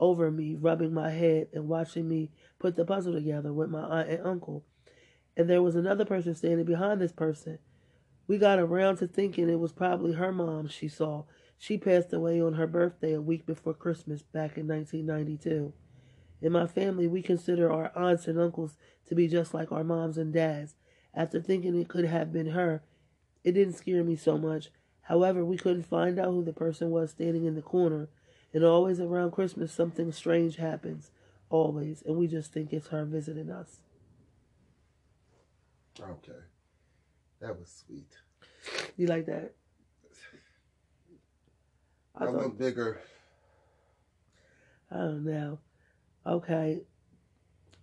[0.02, 4.08] over me, rubbing my head and watching me put the puzzle together with my aunt
[4.08, 4.64] and uncle.
[5.36, 7.60] And there was another person standing behind this person.
[8.26, 11.24] We got around to thinking it was probably her mom she saw.
[11.56, 15.72] She passed away on her birthday a week before Christmas back in 1992.
[16.40, 20.18] In my family, we consider our aunts and uncles to be just like our moms
[20.18, 20.74] and dads.
[21.14, 22.82] After thinking it could have been her,
[23.44, 24.70] it didn't scare me so much.
[25.02, 28.08] However, we couldn't find out who the person was standing in the corner,
[28.52, 31.10] and always around Christmas something strange happens,
[31.50, 33.78] always, and we just think it's her visiting us.
[36.00, 36.32] Okay.
[37.40, 38.16] That was sweet.
[38.96, 39.52] You like that?
[42.14, 43.00] I, I thought, went bigger.
[44.90, 45.58] I don't know.
[46.26, 46.82] Okay.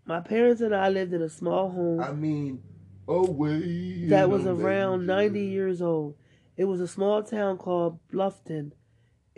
[0.05, 2.63] My parents and I lived in a small home I mean,
[3.07, 4.07] away.
[4.07, 6.15] that was around 90 years old.
[6.57, 8.71] It was a small town called Bluffton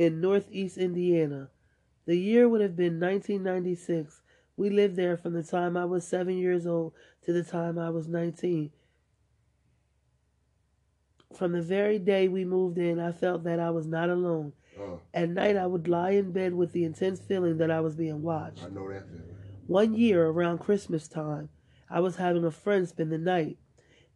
[0.02, 1.48] in northeast Indiana.
[2.08, 4.22] The year would have been 1996.
[4.58, 7.92] We lived there from the time I was seven years old to the time I
[7.92, 8.72] was 19.
[11.38, 14.54] From the very day we moved in, I felt that I was not alone.
[14.80, 17.96] Oh, At night, I would lie in bed with the intense feeling that I was
[17.96, 18.64] being watched.
[18.64, 19.36] I know that feeling.
[19.68, 21.50] One year around Christmas time,
[21.92, 23.60] I was having a friend spend the night.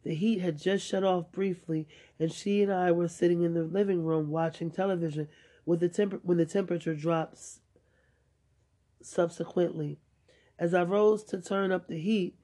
[0.04, 1.88] The heat had just shut off briefly,
[2.20, 5.28] and she and I were sitting in the living room watching television
[5.66, 7.60] with the temper when the temperature drops
[9.02, 10.00] subsequently.
[10.58, 12.36] As I rose to turn up the heat,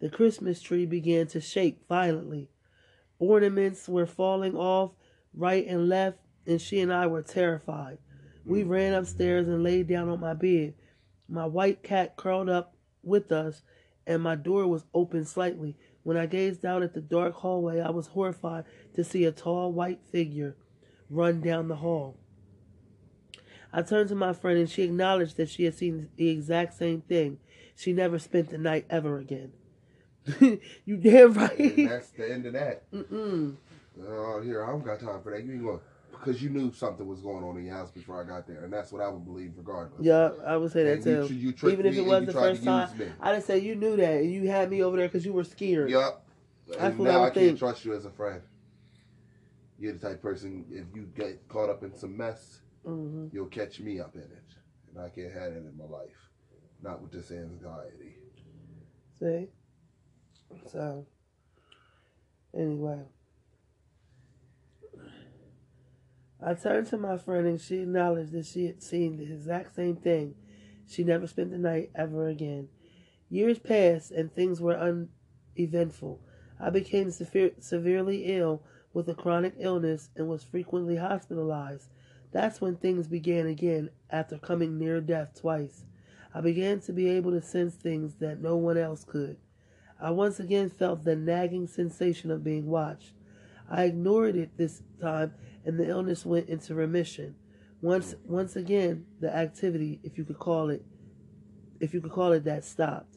[0.00, 2.50] the Christmas tree began to shake violently.
[3.18, 4.92] Ornaments were falling off
[5.34, 7.98] right and left, and she and I were terrified.
[8.44, 8.68] We mm.
[8.68, 10.74] ran upstairs and laid down on my bed.
[11.28, 13.62] My white cat curled up with us,
[14.06, 15.76] and my door was open slightly.
[16.02, 18.64] When I gazed out at the dark hallway, I was horrified
[18.94, 20.56] to see a tall white figure
[21.10, 22.18] run down the hall.
[23.72, 27.02] I turned to my friend, and she acknowledged that she had seen the exact same
[27.02, 27.38] thing.
[27.76, 29.52] She never spent the night ever again.
[30.84, 31.58] you damn right.
[31.58, 32.90] And that's the end of that.
[32.92, 33.56] Mm-mm.
[34.06, 35.44] Oh, here, I don't got time for that.
[35.44, 35.80] You ain't going
[36.10, 38.72] because you knew something was going on in your house before I got there, and
[38.72, 40.02] that's what I would believe regardless.
[40.04, 41.34] Yeah, I would say that And too.
[41.34, 42.90] you tricked Even if it was the first time.
[43.20, 45.44] I just said you knew that, and you had me over there because you were
[45.44, 45.88] scared.
[45.90, 46.26] Yup.
[46.68, 47.58] That's And what I now I, would can't think.
[47.58, 48.42] trust you as a friend.
[49.78, 53.46] You're the type of person, if you get caught up in some mess, hmm you'll
[53.46, 54.44] catch me up in it.
[54.88, 56.30] And I can't have it in my life.
[56.82, 58.16] Not with this anxiety.
[59.18, 59.48] See?
[60.72, 61.06] So,
[62.54, 63.02] anyway.
[66.42, 69.96] I turned to my friend and she acknowledged that she had seen the exact same
[69.96, 70.34] thing.
[70.88, 72.68] She never spent the night ever again.
[73.28, 75.08] Years passed and things were
[75.56, 76.20] uneventful.
[76.58, 78.62] I became severe, severely ill
[78.92, 81.90] with a chronic illness and was frequently hospitalized.
[82.32, 85.84] That's when things began again after coming near death twice.
[86.32, 89.36] I began to be able to sense things that no one else could.
[90.00, 93.12] I once again felt the nagging sensation of being watched.
[93.68, 97.34] I ignored it this time and the illness went into remission.
[97.82, 100.84] Once once again the activity, if you could call it
[101.80, 103.16] if you could call it that, stopped.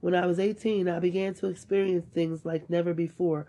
[0.00, 3.46] When I was 18, I began to experience things like never before.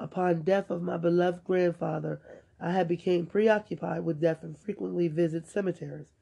[0.00, 2.20] Upon death of my beloved grandfather,
[2.64, 6.12] I had become preoccupied with death and frequently visit cemeteries.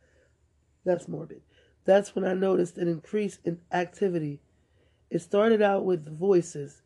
[0.87, 1.43] That's morbid.
[1.85, 4.41] That's when I noticed an increase in activity.
[5.11, 6.81] It started out with voices.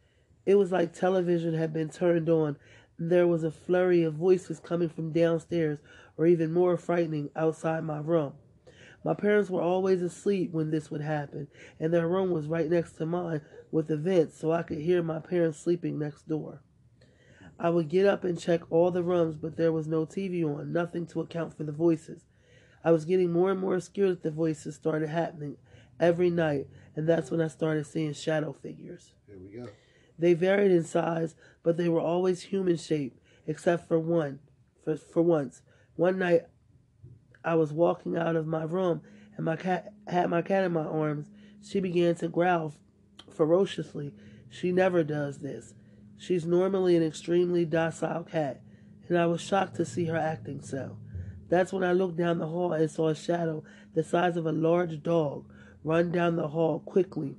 [0.44, 2.56] It was like television had been turned on.
[2.98, 5.78] There was a flurry of voices coming from downstairs,
[6.16, 8.32] or even more frightening, outside my room.
[9.04, 11.46] My parents were always asleep when this would happen,
[11.78, 15.00] and their room was right next to mine with a vent so I could hear
[15.00, 16.60] my parents sleeping next door.
[17.58, 20.72] I would get up and check all the rooms, but there was no TV on,
[20.72, 22.24] nothing to account for the voices.
[22.84, 25.56] I was getting more and more scared that the voices started happening
[25.98, 29.12] every night, and that's when I started seeing shadow figures.
[29.26, 29.68] Here we go.
[30.18, 34.40] They varied in size, but they were always human shaped, except for one.
[34.84, 35.62] For, for once,
[35.96, 36.42] one night
[37.44, 39.02] I was walking out of my room
[39.36, 41.30] and my cat had my cat in my arms.
[41.62, 42.74] She began to growl
[43.30, 44.12] ferociously.
[44.48, 45.74] She never does this.
[46.16, 48.61] She's normally an extremely docile cat,
[49.09, 50.96] and I was shocked to see her acting so.
[51.48, 54.53] That's when I looked down the hall and saw a shadow the size of a
[54.53, 55.44] large dog
[55.83, 57.37] run down the hall quickly.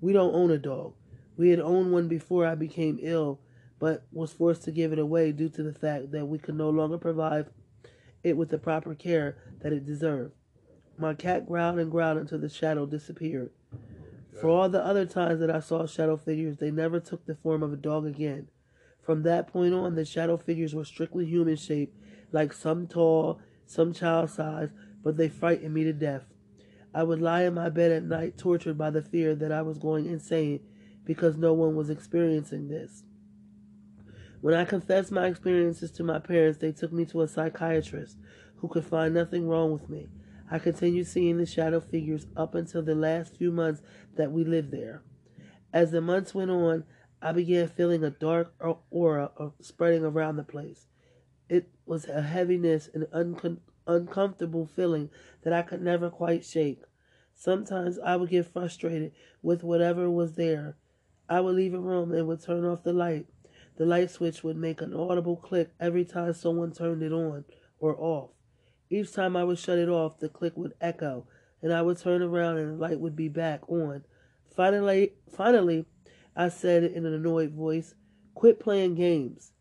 [0.00, 0.94] We don't own a dog.
[1.36, 3.40] We had owned one before I became ill,
[3.78, 6.70] but was forced to give it away due to the fact that we could no
[6.70, 7.46] longer provide
[8.22, 10.32] it with the proper care that it deserved.
[10.98, 13.50] My cat growled and growled until the shadow disappeared.
[14.40, 17.62] For all the other times that I saw shadow figures, they never took the form
[17.62, 18.48] of a dog again.
[19.02, 21.96] From that point on, the shadow figures were strictly human shaped,
[22.32, 24.70] like some tall, some child size,
[25.02, 26.24] but they frightened me to death.
[26.94, 29.78] I would lie in my bed at night, tortured by the fear that I was
[29.78, 30.60] going insane
[31.04, 33.02] because no one was experiencing this.
[34.40, 38.18] When I confessed my experiences to my parents, they took me to a psychiatrist
[38.56, 40.08] who could find nothing wrong with me.
[40.52, 43.80] I continued seeing the shadow figures up until the last few months
[44.16, 45.02] that we lived there.
[45.72, 46.84] As the months went on,
[47.22, 48.52] I began feeling a dark
[48.90, 49.30] aura
[49.62, 50.88] spreading around the place.
[51.48, 55.08] It was a heaviness and uncon- uncomfortable feeling
[55.42, 56.82] that I could never quite shake.
[57.34, 60.76] Sometimes I would get frustrated with whatever was there.
[61.30, 63.26] I would leave a room and would turn off the light.
[63.78, 67.46] The light switch would make an audible click every time someone turned it on
[67.78, 68.32] or off.
[68.92, 71.26] Each time I would shut it off, the click would echo,
[71.62, 74.04] and I would turn around and the light would be back on.
[74.54, 75.86] Finally, finally,
[76.36, 77.94] I said in an annoyed voice,
[78.34, 79.54] "Quit playing games.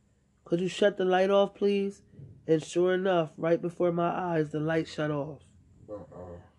[0.44, 2.02] Could you shut the light off, please?"
[2.46, 5.44] And sure enough, right before my eyes, the light shut off.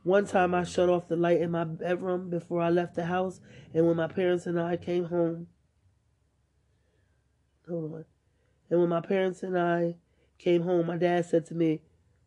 [0.03, 3.43] One time I shut off the light in my bedroom before I left the house,
[3.75, 5.49] and when my parents and I came home,
[7.69, 8.05] hold on.
[8.71, 9.97] And when my parents and I
[10.39, 11.83] came home, my dad said to me,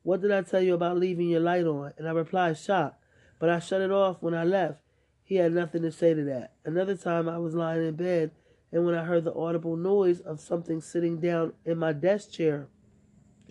[0.06, 1.91] What did I tell you about leaving your light on?
[1.98, 3.04] And I replied, Shocked.
[3.39, 4.84] But I shut it off when I left.
[5.24, 6.54] He had nothing to say to that.
[6.63, 8.30] Another time I was lying in bed,
[8.72, 12.68] and when I heard the audible noise of something sitting down in my desk chair,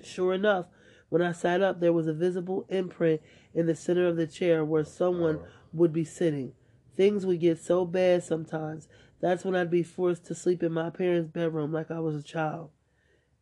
[0.01, 0.67] sure enough,
[1.09, 3.21] When I sat up, there was a visible imprint
[3.53, 5.41] in the center of the chair where someone
[5.73, 6.53] would be sitting.
[6.97, 8.87] Things would get so bad sometimes.
[9.21, 12.23] That's when I'd be forced to sleep in my parents' bedroom like I was a
[12.23, 12.71] child.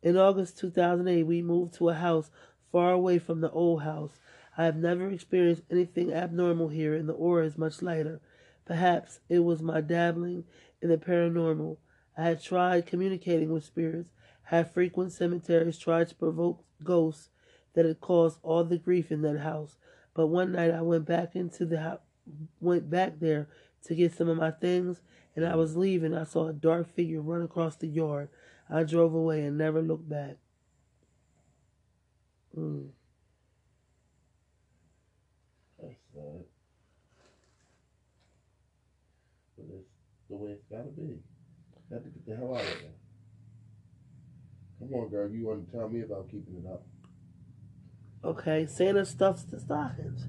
[0.01, 2.29] In August 2008, we moved to a house
[2.73, 4.19] far away from the old house.
[4.57, 8.19] I have never experienced anything abnormal here, and the aura is much lighter.
[8.65, 10.43] Perhaps it was my dabbling
[10.81, 11.77] in the paranormal.
[12.17, 14.09] I had tried communicating with spirits,
[14.45, 17.29] had frequent cemeteries, tried to provoke ghosts
[17.75, 19.77] that had caused all the grief in that house.
[20.15, 21.99] But one night I went back into the
[22.59, 23.49] went back there
[23.85, 25.01] to get some of my things,
[25.35, 26.15] and I was leaving.
[26.15, 28.29] I saw a dark figure run across the yard.
[28.69, 30.37] I drove away and never looked back.
[32.57, 32.89] Mm.
[35.81, 36.43] That's sad.
[39.57, 39.87] But it's
[40.29, 41.19] the way it's gotta be.
[41.89, 42.89] Got to get the hell out of there.
[44.79, 45.29] Come on, girl.
[45.29, 46.83] You want to tell me about keeping it up?
[48.23, 50.25] Okay, Santa stuffs the stockings.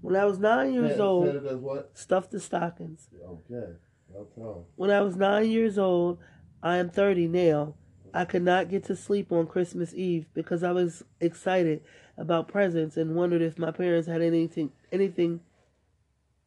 [0.00, 1.90] When I was nine years Santa, old, Santa does what?
[1.94, 3.08] stuffed the stockings.
[3.22, 3.72] Okay.
[4.14, 6.18] I'll tell When I was nine years old,
[6.62, 7.74] I am 30 now.
[8.14, 11.82] I could not get to sleep on Christmas Eve because I was excited
[12.16, 15.40] about presents and wondered if my parents had anything anything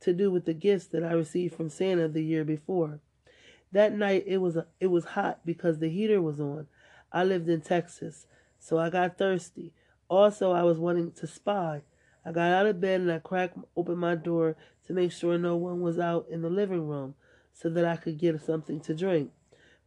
[0.01, 2.99] to do with the gifts that I received from Santa the year before.
[3.71, 6.67] That night it was it was hot because the heater was on.
[7.11, 8.27] I lived in Texas,
[8.59, 9.73] so I got thirsty.
[10.09, 11.83] Also, I was wanting to spy.
[12.25, 14.55] I got out of bed and I cracked open my door
[14.87, 17.15] to make sure no one was out in the living room
[17.53, 19.31] so that I could get something to drink.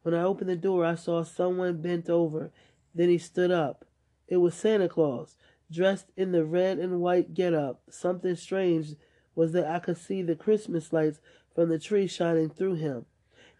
[0.02, 2.50] When I opened the door, I saw someone bent over.
[2.94, 3.84] Then he stood up.
[4.26, 5.36] It was Santa Claus,
[5.70, 7.82] dressed in the red and white get-up.
[7.88, 8.94] Something strange
[9.34, 11.20] was that I could see the Christmas lights
[11.54, 13.06] from the tree shining through him.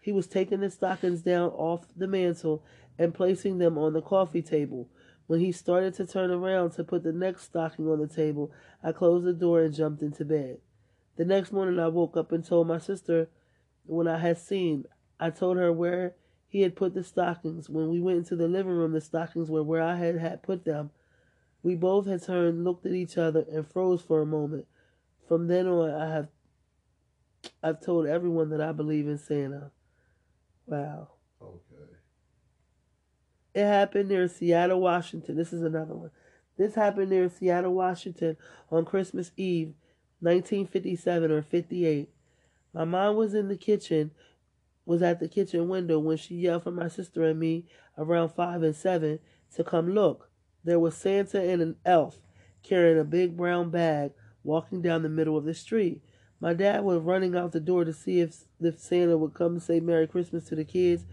[0.01, 2.63] He was taking the stockings down off the mantel
[2.99, 4.89] and placing them on the coffee table.
[5.27, 8.51] When he started to turn around to put the next stocking on the table,
[8.83, 10.57] I closed the door and jumped into bed.
[11.15, 13.29] The next morning, I woke up and told my sister
[13.85, 14.85] what I had seen.
[15.19, 16.15] I told her where
[16.53, 17.67] he had put the stockings.
[17.67, 20.65] When we went into the living room, the stockings were where I had, had put
[20.65, 20.91] them.
[21.63, 24.67] We both had turned, looked at each other, and froze for a moment.
[25.27, 26.27] From then on, I have
[27.63, 29.71] I've told everyone that I believe in Santa.
[30.67, 31.07] Wow.
[31.41, 31.91] Okay.
[33.55, 35.35] It happened near Seattle, Washington.
[35.35, 36.11] This is another one.
[36.55, 38.37] This happened near Seattle, Washington
[38.69, 39.73] on Christmas Eve,
[40.19, 42.09] 1957 or 58.
[42.75, 44.11] My mom was in the kitchen,
[44.85, 47.65] was at the kitchen window when she yelled for my sister and me
[47.97, 49.19] around 5 and 7
[49.55, 50.29] to come look.
[50.63, 52.19] There was Santa and an elf
[52.63, 54.11] carrying a big brown bag
[54.43, 56.01] walking down the middle of the street.
[56.39, 59.79] My dad was running out the door to see if, if Santa would come say
[59.79, 61.05] Merry Christmas to the kids,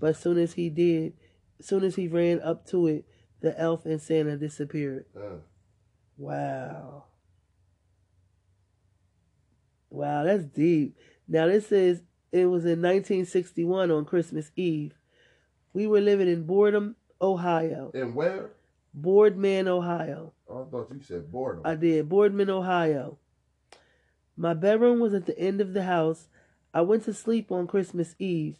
[0.00, 1.12] but soon as he did,
[1.60, 3.04] soon as he ran up to it,
[3.40, 5.04] the elf and Santa disappeared.
[5.16, 5.36] Uh,
[6.16, 7.04] Wow.
[9.90, 10.96] Wow, that's deep.
[11.26, 14.94] Now this is it was in 1961 on Christmas Eve.
[15.72, 17.90] We were living in Boredom, Ohio.
[17.94, 18.50] and where?
[18.94, 20.32] Boardman, Ohio.
[20.48, 21.62] Oh, I thought you said boredom.
[21.64, 22.08] I did.
[22.08, 23.18] Boardman, Ohio.
[24.36, 26.28] My bedroom was at the end of the house.
[26.74, 28.58] I went to sleep on Christmas Eve.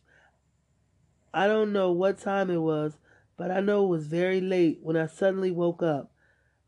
[1.35, 2.97] I don't know what time it was,
[3.37, 6.13] but I know it was very late when I suddenly woke up.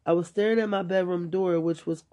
[0.06, 2.04] I was staring at my bedroom door, which was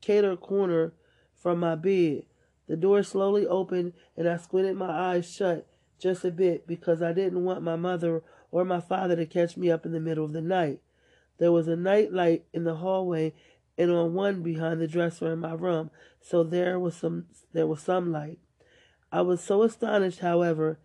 [0.00, 0.92] cater corner
[1.34, 2.24] from my bed.
[2.66, 5.66] The door slowly opened, and I squinted my eyes shut
[5.98, 9.70] just a bit because I didn't want my mother or my father to catch me
[9.70, 10.80] up in the middle of the night.
[11.38, 13.34] There was a night light in the hallway
[13.76, 17.80] and on one behind the dresser in my room, so there was some there was
[17.80, 18.38] some light.
[19.10, 20.78] I was so astonished, however,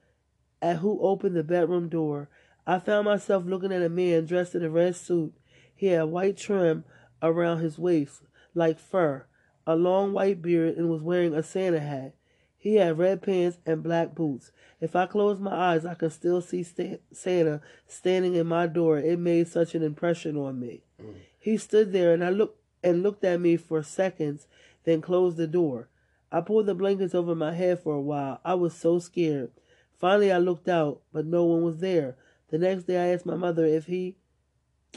[0.62, 2.30] at who opened the bedroom door.
[2.65, 5.34] I found myself looking at a man dressed in a red suit.
[5.75, 6.84] He had white trim
[7.21, 8.21] around his waist,
[8.54, 9.25] like fur,
[9.65, 12.13] a long white beard, and was wearing a Santa hat.
[12.57, 14.51] He had red pants and black boots.
[14.81, 18.97] If I closed my eyes, I could still see Santa standing in my door.
[18.97, 20.83] It made such an impression on me.
[21.01, 21.15] Mm.
[21.37, 24.47] He stood there, and I looked and looked at me for seconds,
[24.83, 25.89] then closed the door.
[26.31, 28.39] I pulled the blankets over my head for a while.
[28.45, 29.51] I was so scared.
[29.97, 32.15] Finally, I looked out, but no one was there.
[32.49, 34.15] The next day, I asked my mother if he,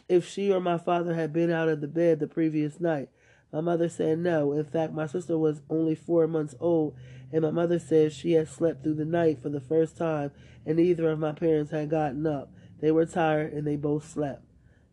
[0.08, 3.08] if she or my father had been out of the bed the previous night.
[3.53, 4.53] My mother said no.
[4.53, 6.96] In fact, my sister was only four months old,
[7.30, 10.30] and my mother said she had slept through the night for the first time,
[10.64, 12.53] and neither of my parents had gotten up.
[12.80, 14.42] They were tired, and they both slept.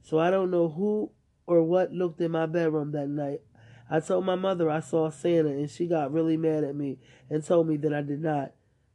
[0.02, 1.12] So I don't know who
[1.48, 3.42] or what looked in my bedroom that night.
[3.90, 7.00] I told my mother I saw Santa, and she got really mad at me
[7.30, 8.54] and told me that I did not.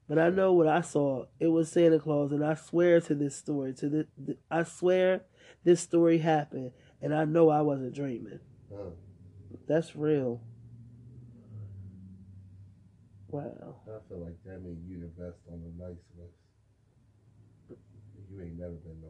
[0.09, 1.25] But I know what I saw.
[1.41, 3.73] It was Santa Claus, and I swear to this story.
[3.75, 5.23] To the, I swear
[5.65, 8.41] this story happened, and I know I wasn't dreaming.
[9.67, 10.41] That's real.
[13.29, 13.77] Wow.
[13.87, 16.39] I feel like that made you the best on the nice list.
[18.31, 19.01] You ain't never been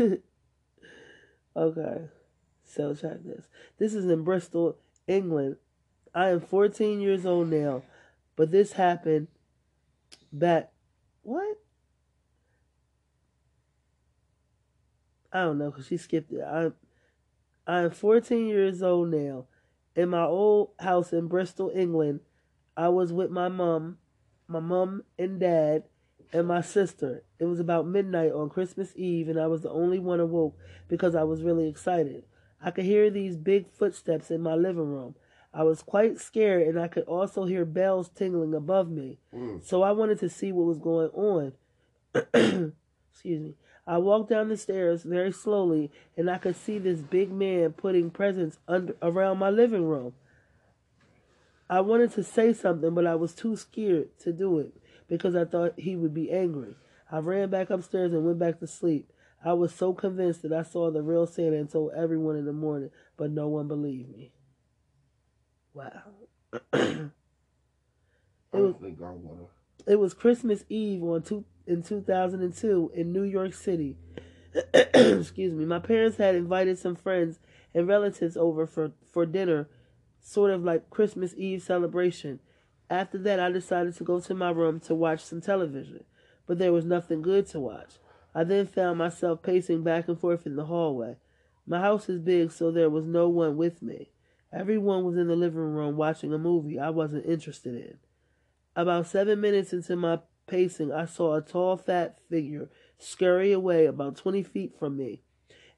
[0.00, 0.22] naughty.
[1.56, 2.08] okay.
[2.64, 3.48] So check this.
[3.78, 4.76] This is in Bristol,
[5.06, 5.56] England.
[6.14, 7.82] I am 14 years old now,
[8.36, 9.28] but this happened
[10.32, 10.72] back.
[11.22, 11.58] What?
[15.32, 16.42] I don't know because she skipped it.
[16.42, 16.72] I'm
[17.66, 19.46] I'm 14 years old now.
[19.96, 22.20] In my old house in Bristol, England,
[22.76, 23.98] I was with my mom,
[24.46, 25.84] my mom and dad,
[26.32, 27.24] and my sister.
[27.38, 30.56] It was about midnight on Christmas Eve, and I was the only one awoke
[30.88, 32.24] because I was really excited.
[32.62, 35.16] I could hear these big footsteps in my living room.
[35.52, 39.18] I was quite scared, and I could also hear bells tingling above me.
[39.34, 39.64] Mm.
[39.66, 41.52] So I wanted to see what was going on.
[43.12, 43.54] Excuse me.
[43.86, 48.10] I walked down the stairs very slowly, and I could see this big man putting
[48.10, 50.14] presents under around my living room.
[51.70, 54.72] I wanted to say something, but I was too scared to do it
[55.08, 56.76] because I thought he would be angry.
[57.10, 59.12] I ran back upstairs and went back to sleep.
[59.44, 62.52] I was so convinced that I saw the real Santa and told everyone in the
[62.52, 64.32] morning, but no one believed me.
[65.74, 66.02] Wow.
[68.52, 69.46] It was- don't think I wanna.
[69.86, 73.96] It was Christmas Eve on two in 2002 in New York City.
[74.74, 75.64] Excuse me.
[75.64, 77.38] My parents had invited some friends
[77.74, 79.68] and relatives over for for dinner,
[80.20, 82.40] sort of like Christmas Eve celebration.
[82.88, 86.04] After that, I decided to go to my room to watch some television,
[86.46, 87.94] but there was nothing good to watch.
[88.34, 91.16] I then found myself pacing back and forth in the hallway.
[91.66, 94.10] My house is big, so there was no one with me.
[94.52, 97.98] Everyone was in the living room watching a movie I wasn't interested in.
[98.76, 104.16] About seven minutes into my pacing, I saw a tall, fat figure scurry away about
[104.16, 105.22] 20 feet from me.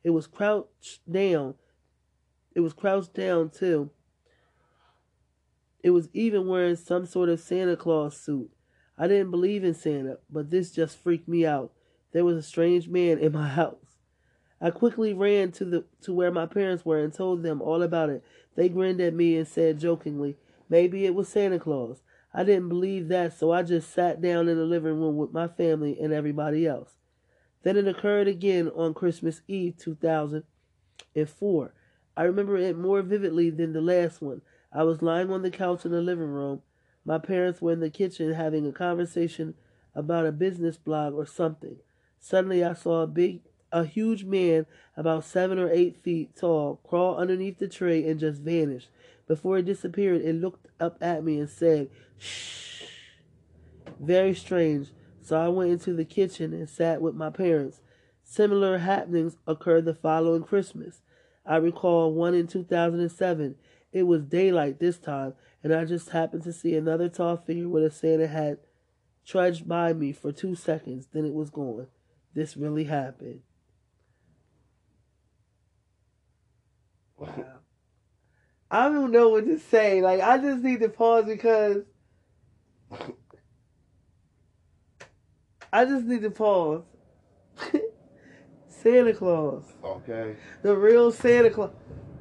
[0.05, 1.55] It was crouched down.
[2.55, 3.91] It was crouched down, too.
[5.83, 8.51] It was even wearing some sort of Santa Claus suit.
[8.97, 11.73] I didn't believe in Santa, but this just freaked me out.
[12.12, 13.99] There was a strange man in my house.
[14.61, 18.11] I quickly ran to the to where my parents were and told them all about
[18.11, 18.25] it.
[18.57, 20.37] They grinned at me and said jokingly,
[20.69, 22.03] "Maybe it was Santa Claus."
[22.33, 25.49] I didn't believe that, so I just sat down in the living room with my
[25.49, 26.97] family and everybody else.
[27.62, 31.74] Then it occurred again on Christmas Eve 2004.
[32.16, 34.43] I remember it more vividly than the last one.
[34.72, 36.62] I was lying on the couch in the living room.
[37.05, 39.55] My parents were in the kitchen having a conversation
[39.95, 41.76] about a business blog or something.
[42.18, 43.43] Suddenly I saw a big
[43.73, 44.66] a huge man
[44.97, 48.89] about seven or eight feet tall crawl underneath the tray and just vanish.
[49.27, 52.85] Before it disappeared, it looked up at me and said, Shh.
[54.01, 54.89] Very strange.
[55.21, 57.81] So I went into the kitchen and sat with my parents.
[58.25, 61.03] Similar happenings occurred the following Christmas.
[61.45, 63.57] I recall one in 2007.
[63.93, 67.85] It was daylight this time, and I just happened to see another tall figure with
[67.85, 68.59] a Santa hat
[69.27, 71.09] trudged by me for two seconds.
[71.12, 71.89] Then it was gone.
[72.35, 73.41] This really happened.
[77.19, 77.45] Wow.
[78.71, 80.03] I don't know what to say.
[80.03, 81.85] Like, I just need to pause because
[85.73, 86.83] I just need to pause.
[88.69, 89.64] Santa Claus.
[89.83, 90.37] Okay.
[90.62, 91.71] The real Santa Claus.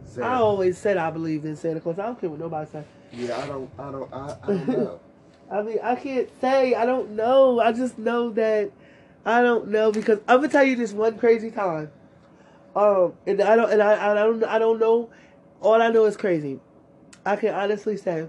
[0.05, 1.99] Say I always said I believed in Santa Claus.
[1.99, 2.85] I don't care what nobody says.
[3.11, 3.69] Yeah, I don't.
[3.77, 4.13] I don't.
[4.13, 4.99] I, I don't know.
[5.51, 7.59] I mean, I can't say I don't know.
[7.59, 8.71] I just know that
[9.25, 11.91] I don't know because I'm gonna tell you this one crazy time.
[12.77, 15.09] Um, and I don't, and I, I don't, I don't know.
[15.61, 16.59] All I know is crazy.
[17.25, 18.27] I can honestly say.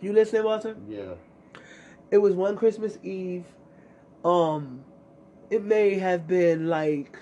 [0.00, 0.76] You listening, Walter?
[0.88, 1.14] yeah.
[2.10, 3.44] It was one Christmas Eve.
[4.24, 4.84] Um,
[5.50, 7.18] it may have been like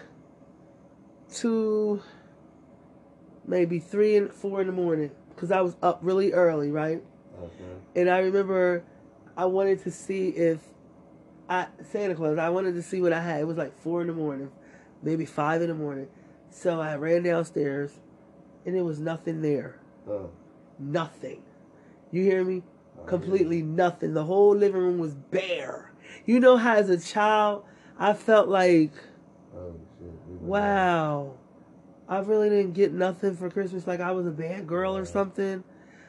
[1.32, 2.00] two,
[3.46, 7.02] maybe three and four in the morning because I was up really early, right?
[7.42, 7.72] Okay.
[7.96, 8.84] And I remember
[9.36, 10.60] I wanted to see if
[11.48, 12.38] I Santa Claus.
[12.38, 13.40] I wanted to see what I had.
[13.40, 14.50] It was like four in the morning,
[15.02, 16.08] maybe five in the morning.
[16.50, 18.00] So I ran downstairs,
[18.66, 19.78] and there was nothing there.
[20.08, 20.24] Uh,
[20.78, 21.42] Nothing.
[22.10, 22.62] You hear me?
[23.06, 24.14] Completely nothing.
[24.14, 25.92] The whole living room was bare.
[26.24, 27.64] You know how as a child
[27.98, 28.92] I felt like.
[29.54, 30.10] Oh shit.
[30.28, 31.34] we were wow,
[32.08, 33.86] I really didn't get nothing for Christmas.
[33.86, 35.64] Like I was a bad girl or something.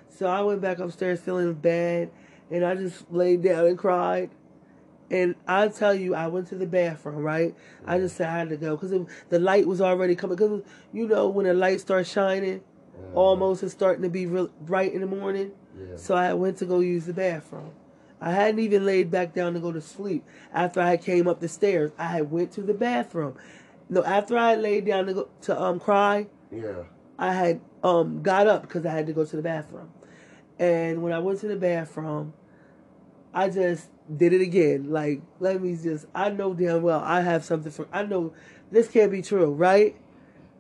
[0.10, 2.12] So I went back upstairs feeling bad,
[2.50, 4.30] and I just laid down and cried.
[5.12, 7.18] And I tell you, I went to the bathroom.
[7.18, 7.54] Right?
[7.86, 8.94] I just said I had to go because
[9.30, 10.38] the light was already coming.
[10.38, 12.62] Because you know when the light starts shining,
[13.14, 15.52] almost it's starting to be real bright in the morning.
[15.78, 15.98] Yeah.
[15.98, 17.72] So I went to go use the bathroom.
[18.22, 21.48] I hadn't even laid back down to go to sleep after I came up the
[21.48, 21.92] stairs.
[21.98, 23.36] I had went to the bathroom.
[23.90, 26.84] No, after I laid down to go to um cry, Yeah.
[27.20, 29.90] I had um got up because I had to go to the bathroom.
[30.60, 32.34] And when I went to the bathroom,
[33.34, 33.88] I just
[34.18, 34.92] did it again.
[34.92, 38.34] Like, let me just I know damn well I have something for I know
[38.72, 39.96] this can't be true, right?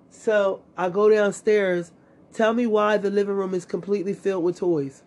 [0.09, 1.91] So I go downstairs.
[2.33, 5.03] Tell me why the living room is completely filled with toys.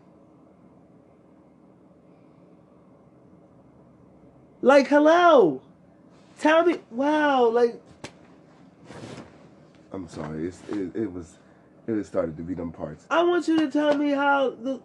[4.61, 5.63] Like, hello.
[6.39, 7.81] Tell me wow, like
[9.93, 10.49] I'm sorry.
[10.49, 11.39] It's, it, it was
[11.87, 13.07] it started to be them parts.
[13.11, 14.81] I want you to tell me how the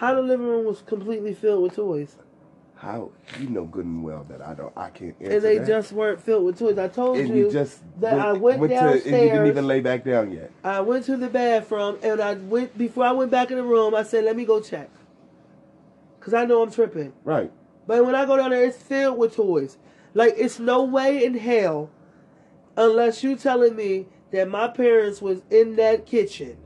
[0.00, 2.16] how the living room was completely filled with toys,
[2.74, 5.66] How you know good and well that I don't I can't answer and they that.
[5.66, 6.78] just weren't filled with toys.
[6.78, 9.80] I told and you, you just that I went to and you didn't even lay
[9.82, 10.50] back down yet.
[10.64, 13.94] I went to the bathroom, and I went before I went back in the room.
[13.94, 14.88] I said, "Let me go check,"
[16.18, 17.12] because I know I'm tripping.
[17.22, 17.52] Right.
[17.86, 19.76] But when I go down there, it's filled with toys.
[20.14, 21.90] Like it's no way in hell,
[22.74, 26.56] unless you telling me that my parents was in that kitchen.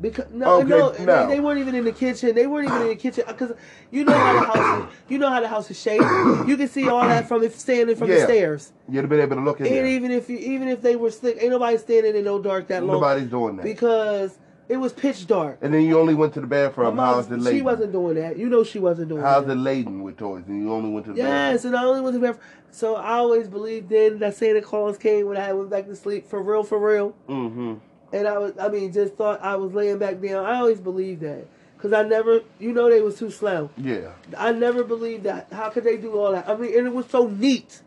[0.00, 1.26] Because no, Okay, no, no.
[1.28, 2.34] They, they weren't even in the kitchen.
[2.34, 3.52] They weren't even in the kitchen because
[3.90, 6.02] you know how the house, is, you know how the house is shaped.
[6.48, 8.72] You can see all that from if standing from the stairs.
[8.88, 9.86] You'd have been able to look in And there.
[9.86, 12.82] even if you, even if they were slick, ain't nobody standing in no dark that
[12.84, 13.62] long Nobody's doing that.
[13.62, 14.36] because
[14.68, 15.58] it was pitch dark.
[15.62, 16.96] and then you only went to the bathroom.
[16.96, 17.58] mom- How's the lady?
[17.58, 18.36] she wasn't doing that.
[18.36, 19.48] You know she wasn't doing How's that.
[19.50, 20.42] How's it laden with toys?
[20.48, 22.38] And you only went to the Yes, and I only went to bed.
[22.72, 26.26] So I always believed then that Santa Claus came when I went back to sleep
[26.26, 27.14] for real, for real.
[27.28, 27.74] Mm-hmm.
[28.14, 30.44] And I was, I mean, just thought I was laying back down.
[30.46, 31.46] I always believed that
[31.76, 33.70] because I never, you know, they was too slow.
[33.76, 35.48] Yeah, I never believed that.
[35.52, 36.48] How could they do all that?
[36.48, 37.82] I mean, and it was so neat.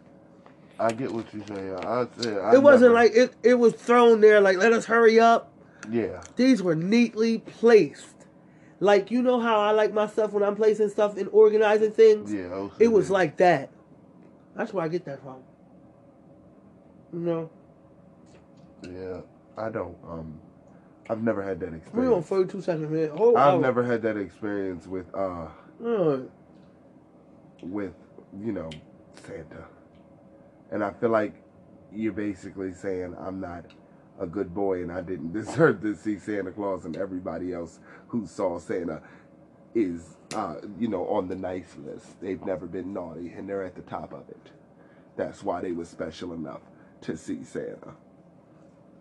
[0.80, 1.72] I get what you say.
[1.72, 3.34] I said I it wasn't never- like it.
[3.42, 5.52] It was thrown there like let us hurry up.
[5.90, 6.22] yeah.
[6.36, 8.14] These were neatly placed.
[8.80, 12.32] Like you know how I like my stuff when I'm placing stuff and organizing things.
[12.34, 13.70] Yeah, It was like that.
[14.56, 15.38] That's where I get that from.
[17.14, 17.50] You know,
[18.84, 19.22] Yeah,
[19.58, 19.98] I don't.
[20.08, 20.40] Um,
[21.10, 21.94] I've never had that experience.
[21.94, 22.28] we're on experience.
[22.28, 23.10] 42 seconds, man.
[23.18, 25.48] Hold I've never had that experience with uh
[25.84, 26.20] Uh,
[27.64, 27.94] with
[28.40, 28.70] you know
[29.26, 29.66] Santa,
[30.72, 31.34] and I feel like
[31.94, 33.66] you're basically saying I'm not
[34.20, 38.26] a good boy and I didn't deserve to see Santa Claus, and everybody else who
[38.28, 39.02] saw Santa
[39.76, 42.20] is uh you know on the nice list.
[42.22, 44.52] They've never been naughty and they're at the top of it.
[45.16, 46.62] That's why they were special enough
[47.02, 47.94] to see Santa.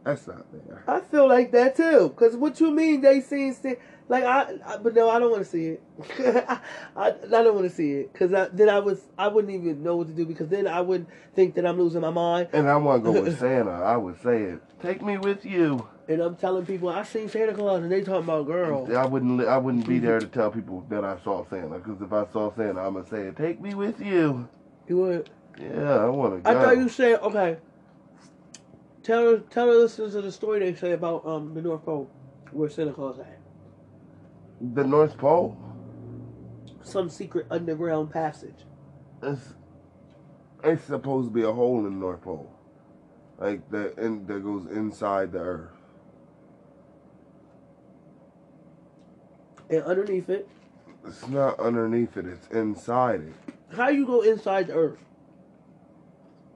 [0.06, 0.84] That's not fair.
[0.86, 2.14] I feel like that too.
[2.16, 3.70] Cause what you mean they seen Sa-
[4.08, 5.82] like I, I but no, I don't want to see it.
[6.96, 9.82] I, I don't want to see it because I, then I was I wouldn't even
[9.82, 12.68] know what to do because then I would think that I'm losing my mind And
[12.68, 13.72] I want to go with Santa.
[13.72, 14.60] I would say it.
[14.80, 15.88] Take me with you.
[16.08, 18.88] and I'm telling people I seen Santa Claus and they talking about girls.
[18.90, 19.40] I wouldn't.
[19.40, 21.78] I wouldn't be there to tell people that I saw Santa.
[21.80, 23.36] Because if I saw Santa, I'm gonna say it.
[23.36, 24.48] Take me with you.
[24.86, 25.30] You would.
[25.60, 27.56] Yeah, I want to I thought you said okay.
[29.06, 32.10] Tell her tell the listeners of the story they say about um the North Pole
[32.50, 33.38] where Santa Claus at.
[34.74, 35.56] the North Pole.
[36.82, 38.64] Some secret underground passage.
[39.22, 39.54] It's
[40.64, 42.50] it's supposed to be a hole in the North Pole,
[43.38, 45.70] like that, and that goes inside the Earth.
[49.70, 50.48] And underneath it,
[51.06, 52.26] It's not underneath it.
[52.26, 53.34] It's inside it.
[53.76, 54.98] how you go inside the earth?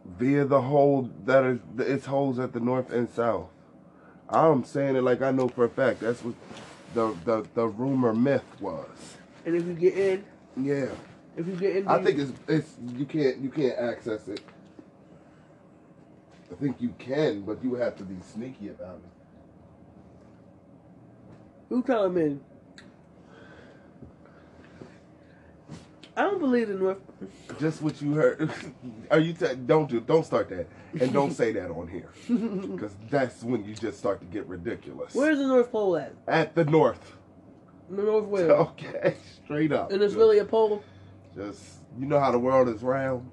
[0.05, 3.49] Via the hole that is it's holes at the north and south.
[4.29, 6.01] I'm saying it like I know for a fact.
[6.01, 6.35] That's what
[6.95, 9.17] the the, the rumor myth was.
[9.45, 10.25] And if you get in,
[10.57, 10.87] Yeah,
[11.37, 14.41] if you get in, I think it's it's you can't you can't access it.
[16.51, 19.11] I think you can, but you have to be sneaky about it.
[21.69, 22.41] who them in.
[26.21, 26.99] I don't believe in North.
[27.59, 28.53] Just what you heard.
[29.11, 30.67] Are you t- don't do don't start that
[31.01, 35.15] and don't say that on here because that's when you just start to get ridiculous.
[35.15, 36.13] Where's the North Pole at?
[36.29, 37.15] at the north?
[37.89, 38.51] The North where?
[38.69, 39.15] Okay,
[39.45, 39.93] straight up.
[39.93, 40.85] And it's Just- really a pole.
[41.35, 41.63] Just
[41.99, 43.31] you know how the world is round.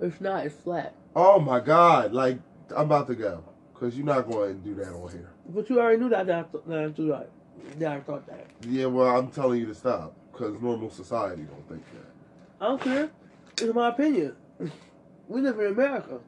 [0.00, 0.46] It's not.
[0.46, 0.96] It's flat.
[1.14, 2.12] Oh my God!
[2.12, 2.38] Like
[2.76, 5.30] I'm about to go because you're not going to do that on here.
[5.48, 6.26] But you already knew that.
[6.26, 6.64] That I, th-
[7.78, 8.46] that I thought that.
[8.68, 12.05] Yeah, well I'm telling you to stop because normal society don't think that.
[12.60, 13.10] I don't care.
[13.60, 14.36] It's my opinion.
[15.28, 16.20] We live in America.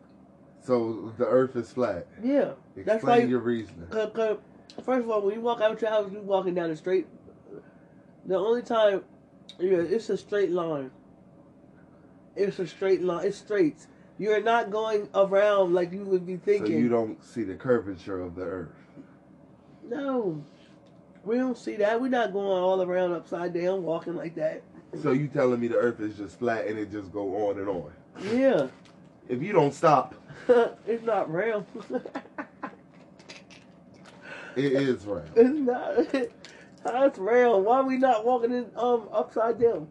[0.60, 2.08] So the Earth is flat.
[2.20, 2.54] Yeah.
[2.76, 3.28] That's Explain why.
[3.28, 3.86] your reasoning.
[3.90, 4.38] Cause, 'cause
[4.84, 7.06] first of all, when you walk out your house, you're walking down the straight.
[8.26, 9.04] The only time,
[9.60, 10.90] yeah, it's a straight line.
[12.34, 13.24] It's a straight line.
[13.24, 13.86] It's straight.
[14.18, 16.58] You're not going around like you would be thinking.
[16.58, 16.82] So thinking.
[16.82, 18.74] you don't see the curvature of the Earth.
[19.88, 20.44] No,
[21.24, 22.00] we don't see that.
[22.00, 24.64] We're not going all around upside down, walking like that.
[25.02, 27.68] So you telling me the Earth is just flat and it just go on and
[27.68, 27.92] on?
[28.32, 28.68] Yeah,
[29.28, 30.14] if you don't stop,
[30.86, 31.66] it's not real.
[34.56, 35.30] it is round.
[35.36, 36.32] it's not.
[36.84, 37.60] That's real.
[37.62, 39.88] Why are we not walking in um upside down?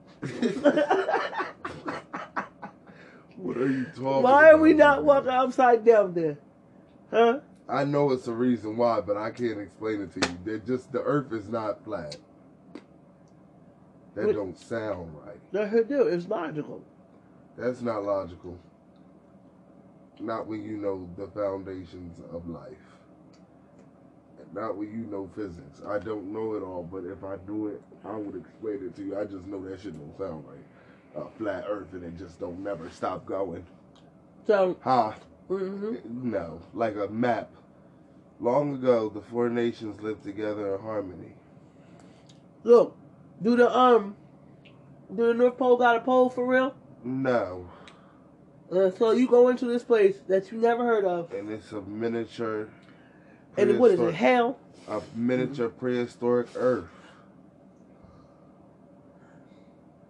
[3.37, 5.05] What are you talking Why are we not man?
[5.05, 6.37] walking upside down there?
[7.11, 7.39] Huh?
[7.69, 10.37] I know it's a reason why, but I can't explain it to you.
[10.43, 12.17] They're just the earth is not flat.
[14.17, 15.39] That don't sound right.
[15.51, 16.07] That's her do.
[16.07, 16.81] It's logical.
[17.57, 18.57] That's not logical.
[20.19, 22.71] Not when you know the foundations of life.
[24.39, 25.81] And Not when you know physics.
[25.87, 29.03] I don't know it all, but if I do it, I would explain it to
[29.03, 29.19] you.
[29.19, 31.23] I just know that shit don't sound right.
[31.23, 33.65] A flat earth and it just don't never stop going.
[34.47, 35.15] So, Ha.
[35.47, 36.61] hmm No.
[36.73, 37.51] Like a map.
[38.39, 41.33] Long ago, the four nations lived together in harmony.
[42.63, 42.95] look,
[43.41, 44.15] do the um,
[45.15, 46.75] do the North Pole got a pole for real?
[47.03, 47.69] No.
[48.71, 51.81] Uh, so you go into this place that you never heard of, And it's a
[51.81, 52.69] miniature.
[53.57, 54.13] and what is it?
[54.13, 54.59] Hell?
[54.89, 56.89] A miniature prehistoric Earth.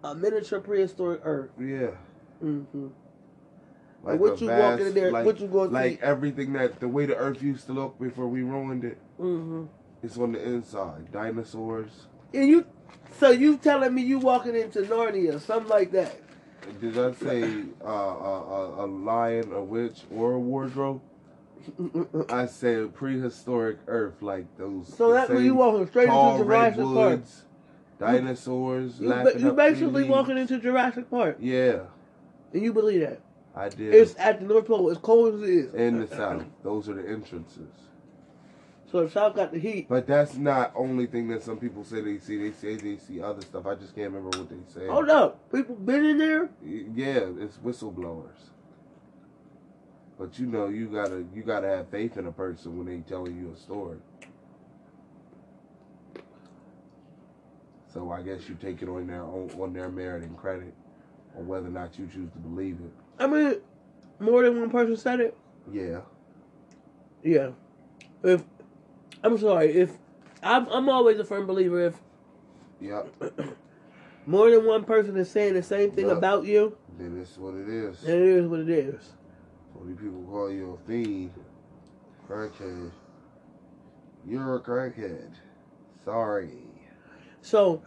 [0.02, 1.50] A miniature prehistoric Earth.
[1.58, 1.90] Yeah.
[2.42, 2.88] Mm-hmm.
[4.02, 5.10] Like what you vast- walk in there?
[5.10, 8.28] Like, what you going like everything that the way the Earth used to look before
[8.28, 8.98] we ruined it.
[9.20, 9.64] Mm-hmm.
[10.02, 11.10] It's on the inside.
[11.12, 12.06] Dinosaurs.
[12.34, 12.66] And you,
[13.18, 16.20] so you telling me you walking into Narnia, or something like that?
[16.80, 21.00] Did I say uh, a, a, a lion, a witch, or a wardrobe?
[22.30, 24.94] I said prehistoric Earth, like those.
[24.96, 27.20] so that when you walking straight into Jurassic Park,
[27.98, 29.00] dinosaurs.
[29.00, 31.80] you, ba- you basically walking into Jurassic Park, Yeah,
[32.52, 33.20] and you believe that
[33.54, 33.92] I did.
[33.94, 35.74] it's at the North Pole, as cold as it is.
[35.74, 36.44] in the south.
[36.62, 37.68] Those are the entrances.
[38.90, 39.86] So the South got the heat.
[39.88, 42.38] But that's not only thing that some people say they see.
[42.38, 43.66] They say they see other stuff.
[43.66, 44.86] I just can't remember what they say.
[44.86, 46.48] Hold up, people been in there.
[46.64, 48.50] Yeah, it's whistleblowers.
[50.18, 53.36] But you know, you gotta you gotta have faith in a person when they telling
[53.36, 53.98] you a story.
[57.92, 60.74] So I guess you take it on their own on their merit and credit,
[61.36, 62.92] on whether or not you choose to believe it.
[63.18, 63.56] I mean,
[64.18, 65.36] more than one person said it.
[65.70, 66.00] Yeah,
[67.22, 67.50] Yeah.
[68.22, 68.42] If
[69.22, 69.90] I'm sorry, if
[70.42, 72.00] I'm, I'm always a firm believer if
[72.80, 73.02] yeah.
[74.26, 76.12] more than one person is saying the same thing Yeah.
[76.16, 78.00] about you, Then it's what it is.
[78.02, 79.12] then it is what it is.
[79.74, 81.32] When people call you a fiend,
[82.28, 82.90] crackhead,
[84.26, 85.32] you're a crackhead.
[86.04, 86.50] Sorry.
[87.42, 87.82] So,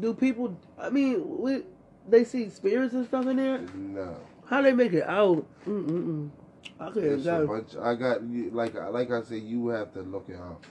[0.00, 0.58] do people?
[0.78, 1.62] I mean, we,
[2.08, 3.58] they see spirits and stuff in there.
[3.74, 4.16] No.
[4.46, 5.46] How they make it out?
[5.66, 6.30] Mm mm mm.
[6.80, 7.46] I can't It's a go.
[7.46, 7.76] bunch.
[7.80, 9.42] I got like like I said.
[9.42, 10.64] You have to look it up.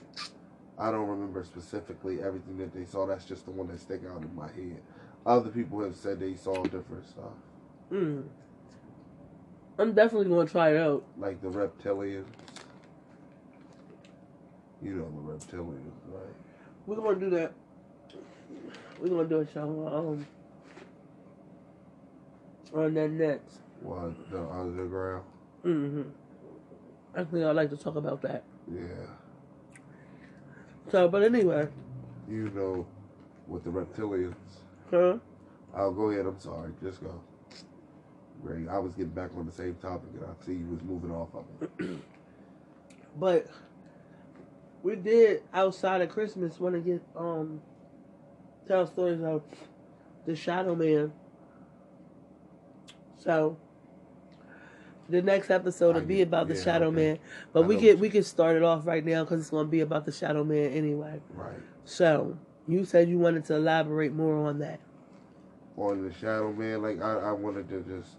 [0.78, 3.06] I don't remember specifically everything that they saw.
[3.06, 4.80] That's just the one that stick out in my head.
[5.24, 7.32] Other people have said they saw different stuff,
[7.92, 8.24] Mm.
[9.78, 11.04] I'm definitely gonna try it out.
[11.18, 12.24] like the reptilian.
[14.82, 16.34] You know the reptilians, right?
[16.86, 17.52] We're gonna do that.
[19.00, 20.26] We're gonna do a show um
[22.74, 23.60] on that next.
[23.82, 25.24] What the underground?
[25.64, 26.02] Mm-hmm.
[27.14, 28.42] I think I'd like to talk about that.
[28.72, 28.80] Yeah.
[30.90, 31.68] So, but anyway,
[32.28, 32.86] You know,
[33.46, 34.34] with the reptilians.
[34.90, 35.18] huh?
[35.74, 36.26] I'll go ahead.
[36.26, 36.72] I'm sorry.
[36.82, 37.20] Just go.
[38.42, 38.68] Great.
[38.68, 41.28] I was getting back on the same topic, and I see you was moving off
[41.34, 41.44] of
[41.80, 41.98] it.
[43.20, 43.46] But
[44.82, 47.60] we did outside of Christmas want to get um
[48.66, 49.42] tell stories of
[50.24, 51.12] the Shadow Man.
[53.18, 53.56] So
[55.12, 56.96] the next episode will I be about the yeah, Shadow okay.
[56.96, 57.18] Man,
[57.52, 59.70] but I we can we can start it off right now because it's going to
[59.70, 61.20] be about the Shadow Man anyway.
[61.34, 61.60] Right.
[61.84, 62.36] So
[62.66, 64.80] you said you wanted to elaborate more on that.
[65.76, 68.16] On the Shadow Man, like I, I wanted to just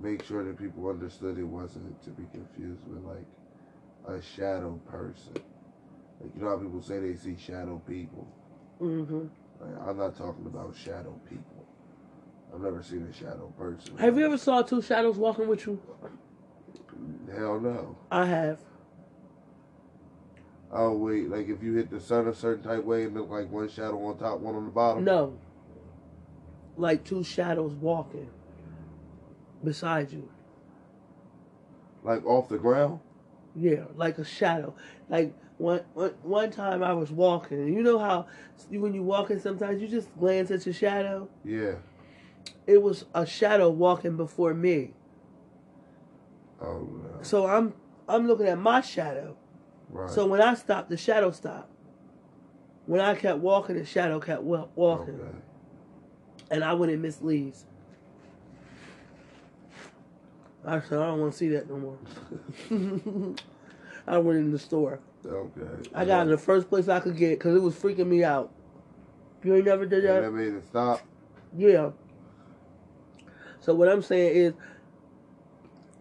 [0.00, 3.26] make sure that people understood it wasn't to be confused with like
[4.06, 5.34] a shadow person.
[6.20, 8.28] Like you know how people say they see shadow people.
[8.80, 9.26] Mm-hmm.
[9.60, 11.57] Like, I'm not talking about shadow people.
[12.52, 13.96] I've never seen a shadow person.
[13.98, 15.80] Have you ever saw two shadows walking with you?
[17.30, 17.96] Hell no.
[18.10, 18.60] I have.
[20.70, 23.50] Oh wait, like if you hit the sun a certain type way and look like
[23.50, 25.04] one shadow on top, one on the bottom.
[25.04, 25.38] No.
[26.76, 28.28] Like two shadows walking
[29.64, 30.28] beside you.
[32.02, 33.00] Like off the ground.
[33.54, 34.74] Yeah, like a shadow.
[35.08, 38.26] Like one, one, one time I was walking, you know how
[38.70, 41.28] when you walking, sometimes you just glance at your shadow.
[41.44, 41.76] Yeah.
[42.66, 44.92] It was a shadow walking before me.
[46.60, 47.22] Oh no.
[47.22, 47.74] So I'm
[48.08, 49.36] I'm looking at my shadow.
[49.90, 50.10] Right.
[50.10, 51.70] So when I stopped, the shadow stopped.
[52.86, 55.38] When I kept walking, the shadow kept walking, Okay.
[56.50, 57.66] and I wouldn't miss leaves.
[60.64, 61.98] I said I don't want to see that no more.
[64.06, 65.00] I went in the store.
[65.24, 65.88] Okay.
[65.94, 68.52] I got in the first place I could get because it was freaking me out.
[69.44, 70.22] You ain't never did And that?
[70.22, 71.02] never made it stop.
[71.56, 71.90] Yeah.
[73.68, 74.54] So what I'm saying is,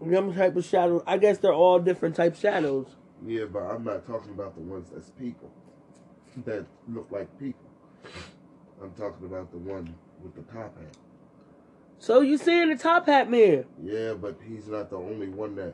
[0.01, 1.03] them type of shadows.
[1.05, 2.87] I guess they're all different type shadows.
[3.25, 5.51] Yeah, but I'm not talking about the ones that's people
[6.45, 7.69] that look like people.
[8.81, 9.93] I'm talking about the one
[10.23, 10.95] with the top hat.
[11.99, 13.65] So you seeing the top hat man?
[13.83, 15.73] Yeah, but he's not the only one that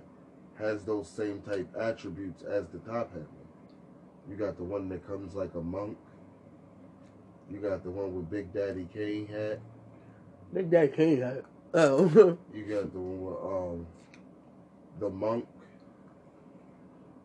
[0.58, 4.28] has those same type attributes as the top hat man.
[4.28, 5.96] You got the one that comes like a monk.
[7.52, 9.60] You got the one with Big Daddy Kane hat.
[10.52, 11.44] Big Daddy King hat.
[11.74, 12.38] Oh.
[12.54, 13.38] You got the one with
[13.82, 13.88] um
[15.00, 15.48] the monk.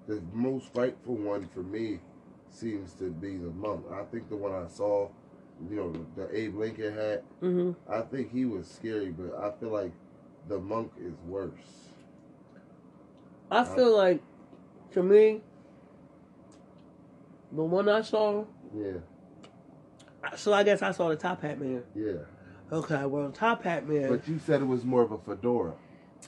[0.07, 2.01] The most frightful one for me
[2.49, 3.85] seems to be the monk.
[3.93, 5.11] I think the one I saw,
[5.69, 7.25] you know, the, the Abe Lincoln hat.
[7.41, 9.93] hmm I think he was scary, but I feel like
[10.49, 11.91] the monk is worse.
[13.51, 14.23] I feel like,
[14.93, 15.41] to me,
[17.53, 18.45] the one I saw.
[18.75, 18.99] Yeah,
[20.37, 21.83] So I guess I saw the top hat man.
[21.95, 22.13] yeah.
[22.71, 24.09] Okay, well, top hat man.
[24.11, 25.73] But you said it was more of a fedora.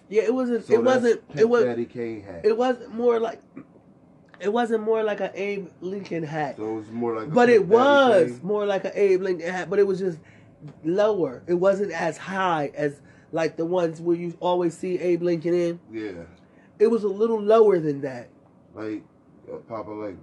[0.09, 0.66] yeah, it wasn't.
[0.66, 1.22] So it wasn't.
[1.36, 1.64] It was.
[1.64, 2.43] Daddy Kane hat.
[2.45, 3.41] It wasn't more like.
[4.41, 7.26] It wasn't more like an Abe Lincoln hat, so it was more like.
[7.26, 8.41] a but it Daddy was Kane.
[8.43, 9.68] more like an Abe Lincoln hat.
[9.68, 10.18] But it was just
[10.84, 11.43] lower.
[11.47, 13.01] It wasn't as high as
[13.32, 15.80] like the ones where you always see Abe Lincoln in.
[15.93, 16.22] Yeah,
[16.78, 18.28] It was a little lower than that.
[18.74, 19.03] like
[19.53, 20.16] uh, Papa Legba.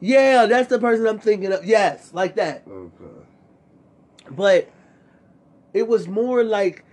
[0.00, 1.64] Yeah, that's the person I'm thinking of.
[1.64, 2.64] Yes, like that.
[2.68, 3.04] Okay.
[4.30, 4.68] but
[5.78, 6.84] it was more like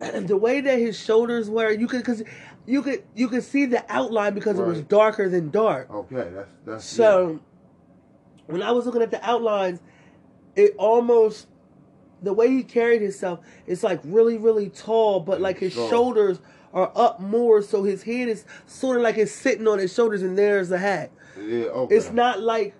[0.00, 2.22] the way that his shoulders were you could because
[2.66, 6.50] you could you could see the outline because it was darker than dark Okay, that's
[6.64, 7.40] that's so
[8.46, 9.80] when i was looking at the outlines
[10.54, 11.48] it almost
[12.22, 15.90] the way he carried himself it's like really really tall but like his Strong.
[15.90, 16.40] shoulders
[16.72, 20.22] are up more so his head is sort of like it's sitting on his shoulders
[20.22, 21.42] and there's the hat yeah.
[21.42, 21.96] yeah okay.
[21.96, 22.74] it's not like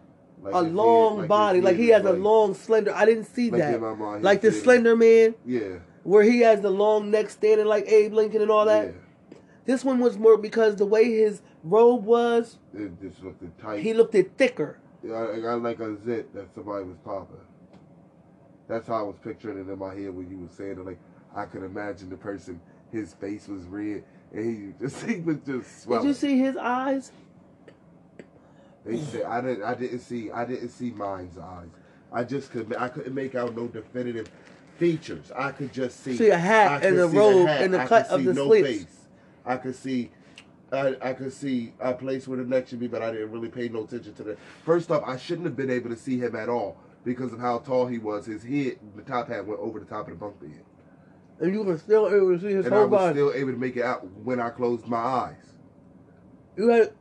[0.45, 1.61] Like a his head- long body.
[1.61, 2.95] Like he has a long, slender.
[2.95, 3.81] I didn't see like that.
[3.81, 5.79] mind, Like the Slender Man, Yeah.
[6.03, 8.87] where he has the long neck standing like Abe Lincoln and all that.
[8.89, 9.37] Yeah.
[9.65, 13.81] This one was more because the way his robe was, It just looked tight.
[13.81, 14.79] he looked it thicker.
[15.03, 17.37] Yeah, I got like a zit that somebody was popping.
[18.69, 20.85] That's how I was picturing it in my head when you were saying it.
[20.85, 20.99] Like
[21.35, 22.61] I could imagine the person,
[22.93, 27.13] his face was red, and he just he was just Did you see his eyes?
[28.85, 29.63] They said I didn't.
[29.65, 30.31] I didn't see.
[30.31, 31.69] I didn't see mine's eyes.
[32.13, 32.75] I just could.
[32.77, 34.29] I couldn't make out no definitive
[34.79, 35.33] features.
[35.35, 36.17] I could just see.
[36.17, 38.69] See a hat and a robe and the cut of the no slits.
[38.69, 38.97] face.
[39.47, 40.11] I could see.
[40.73, 43.49] I, I could see a place where the neck should be, but I didn't really
[43.49, 44.39] pay no attention to that.
[44.65, 47.59] First off, I shouldn't have been able to see him at all because of how
[47.59, 48.27] tall he was.
[48.27, 50.63] His head, the top hat went over the top of the bunk bed,
[51.39, 53.15] And you were still able to see his and I was body.
[53.15, 55.53] still able to make it out when I closed my eyes.
[56.57, 56.93] you had.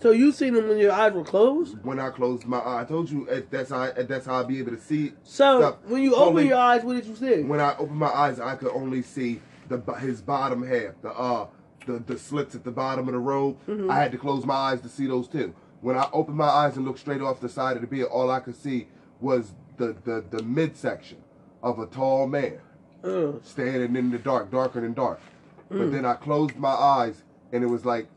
[0.00, 1.76] So you seen him when your eyes were closed.
[1.84, 4.58] When I closed my eye, I told you that's how eh, that's how I'd be
[4.58, 5.14] able to see it.
[5.22, 5.84] So Stop.
[5.86, 7.42] when you open your eyes, what did you see?
[7.42, 11.46] when I opened my eyes, I could only see the his bottom half, the uh,
[11.86, 13.58] the the slits at the bottom of the robe.
[13.68, 13.90] Mhm.
[13.90, 15.54] I had to close my eyes to see those too.
[15.82, 18.30] When I opened my eyes and looked straight off the side of the bed, all
[18.30, 18.88] I could see
[19.20, 21.18] was the the, the midsection
[21.62, 22.58] of a tall man
[23.04, 25.20] Uh, standing in the dark, darker than dark.
[25.68, 25.92] But Mm.
[25.92, 27.22] then I closed my eyes
[27.52, 28.08] and it was like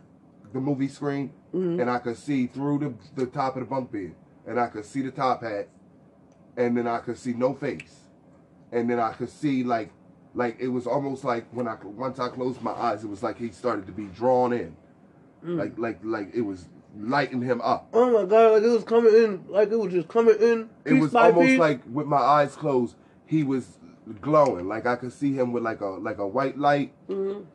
[0.54, 1.80] the movie screen, Mhm.
[1.82, 4.14] and I could see through the the top of the bunk bed,
[4.48, 5.68] and I could see the top hat,
[6.58, 8.08] and then I could see no face,
[8.72, 9.90] and then I could see like
[10.36, 13.38] like it was almost like when I once I closed my eyes, it was like
[13.38, 14.76] he started to be drawn in,
[15.46, 15.58] Mm.
[15.60, 16.68] like like like it was
[17.00, 17.88] lighting him up.
[17.94, 18.54] oh my god!
[18.54, 20.70] Like it was coming in, like it was just coming in.
[20.86, 21.60] It was almost piece.
[21.60, 22.96] like with my eyes closed,
[23.26, 23.78] he was
[24.22, 26.94] glowing, like I could see him with like a like a white light.
[27.08, 27.46] Mhm.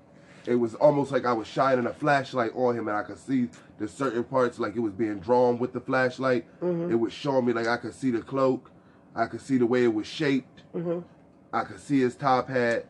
[0.47, 3.49] It was almost like I was shining a flashlight on him, and I could see
[3.79, 6.45] the certain parts, like it was being drawn with the flashlight.
[6.61, 6.91] Mhm.
[6.91, 8.71] It was showing me like I could see the cloak,
[9.15, 11.05] I could see the way it was shaped, Mhm.
[11.53, 12.87] I could see his top hat,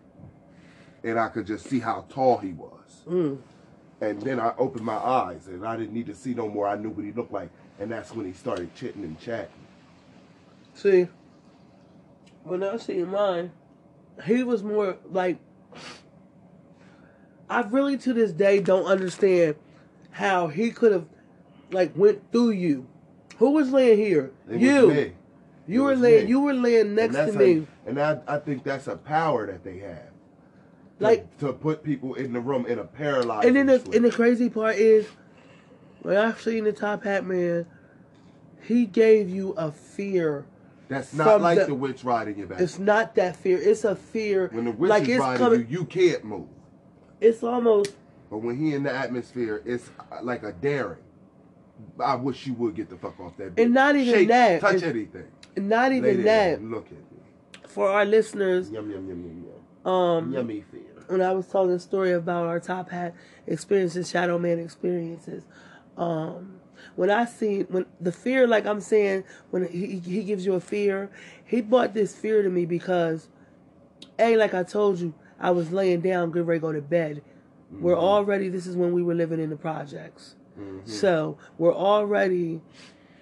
[1.05, 3.05] and I could just see how tall he was.
[3.09, 3.39] Mm.
[4.01, 6.67] And then I opened my eyes, and I didn't need to see no more.
[6.67, 9.51] I knew what he looked like, and that's when he started chitting and chatting.
[10.75, 11.09] See,
[12.45, 13.51] when I see mine,
[14.25, 15.39] he was more like.
[17.51, 19.57] I really to this day don't understand
[20.11, 21.07] how he could have,
[21.71, 22.87] like, went through you.
[23.39, 24.33] Who was laying here?
[24.51, 25.13] It you.
[25.67, 26.25] You It were laying.
[26.25, 26.31] me.
[26.31, 27.67] You were laying next to me.
[27.87, 29.99] and I, I think that's a power that they have.
[30.99, 33.47] To- Like- to put people in the room in a paralyzed.
[33.47, 35.07] And then the and the crazy part is,
[36.03, 37.67] when I seen the top hat man,
[38.63, 40.47] he gave you a fear
[40.89, 42.61] That's not like the- the, witch riding your back.
[42.61, 43.59] It's not that fear.
[43.61, 44.49] It's a fear.
[44.53, 45.61] when the witch like is it's riding coming.
[45.61, 46.49] you, you can't move.
[47.21, 47.93] It's almost
[48.31, 50.99] But when he in the atmosphere, it's uh, like a daring.
[52.03, 53.59] I wish you would get the fuck off that.
[53.59, 54.61] And not even Shake, that.
[54.61, 55.27] Touch anything.
[55.57, 56.63] not even that.
[56.63, 56.99] Look at me.
[57.67, 59.45] For our listeners, Yum yum yum yum
[59.85, 59.93] yum.
[59.93, 60.81] um, Yummy fear.
[61.07, 63.15] when I was telling the story about our top hat
[63.47, 65.45] experiences, Shadow Man experiences,
[65.97, 66.55] um,
[66.97, 70.61] when I seen when the fear, like I'm saying, when he he gives you a
[70.61, 71.11] fear,
[71.45, 73.29] he brought this fear to me because,
[74.19, 77.23] a like I told you, I was laying down, getting ready to go to bed.
[77.71, 78.49] We're already.
[78.49, 80.89] This is when we were living in the projects, Mhm.
[80.89, 82.61] so we're already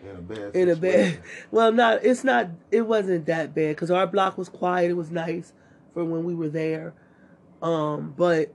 [0.04, 0.56] In a bad.
[0.56, 1.18] in a bed.
[1.50, 2.50] Well, not it's not.
[2.70, 4.90] It wasn't that bad because our block was quiet.
[4.90, 5.52] It was nice
[5.92, 6.94] for when we were there.
[7.62, 8.54] Um, but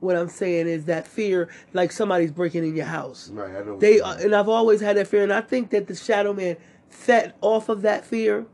[0.00, 3.30] what I'm saying is that fear, like somebody's breaking in your house.
[3.30, 3.54] Right.
[3.54, 3.78] I know.
[3.78, 6.56] They uh, and I've always had that fear, and I think that the Shadow Man
[6.88, 8.46] fed off of that fear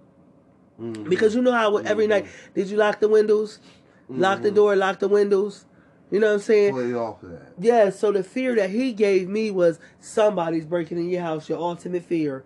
[0.80, 1.08] Mhm.
[1.08, 3.60] because you know how every night did you lock the windows,
[4.08, 4.54] lock the Mhm.
[4.56, 5.66] door, lock the windows.
[6.12, 6.74] You know what I'm saying?
[6.74, 7.52] play off of that.
[7.58, 11.58] Yeah, so the fear that he gave me was somebody's breaking in your house, your
[11.58, 12.44] ultimate fear.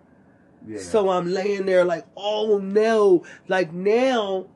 [0.65, 0.79] Yeah.
[0.79, 4.47] So I'm laying there like, oh no, like now,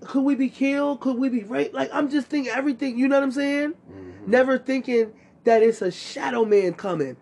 [0.00, 1.00] could we be killed?
[1.00, 1.72] Could we be raped?
[1.72, 2.98] Like I'm just thinking everything.
[2.98, 3.74] You know what I'm saying?
[3.88, 4.26] Mhm.
[4.26, 5.12] Never thinking
[5.44, 7.16] that it's a shadow man coming.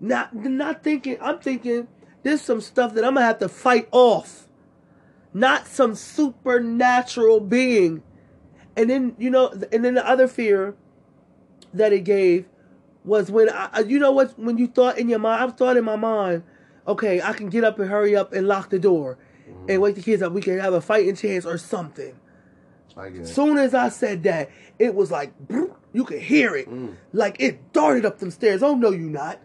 [0.00, 1.16] Not not thinking.
[1.20, 1.88] I'm thinking
[2.22, 4.46] there's some stuff that I'm gonna have to fight off.
[5.34, 8.02] Not some supernatural being.
[8.76, 10.74] And then you know, and then the other fear
[11.74, 12.46] that it gave
[13.04, 15.84] was when I, you know what when you thought in your mind, I've thought in
[15.84, 16.42] my mind,
[16.86, 19.18] okay, I can get up and hurry up and lock the door
[19.68, 20.32] and wake the kids up.
[20.32, 22.14] We can have a fighting chance or something.
[22.96, 23.26] It.
[23.26, 25.32] Soon as I said that, it was like
[25.92, 26.96] you could hear it, Mm.
[27.12, 28.62] like it darted up them stairs.
[28.62, 29.40] Oh no, you not.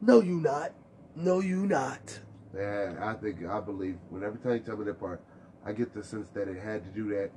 [0.00, 0.72] No, you not.
[1.14, 2.20] No, you not.
[2.56, 3.96] Yeah, I think I believe.
[4.10, 5.20] When every time you tell me that part,
[5.64, 7.30] I get the sense that it had to do that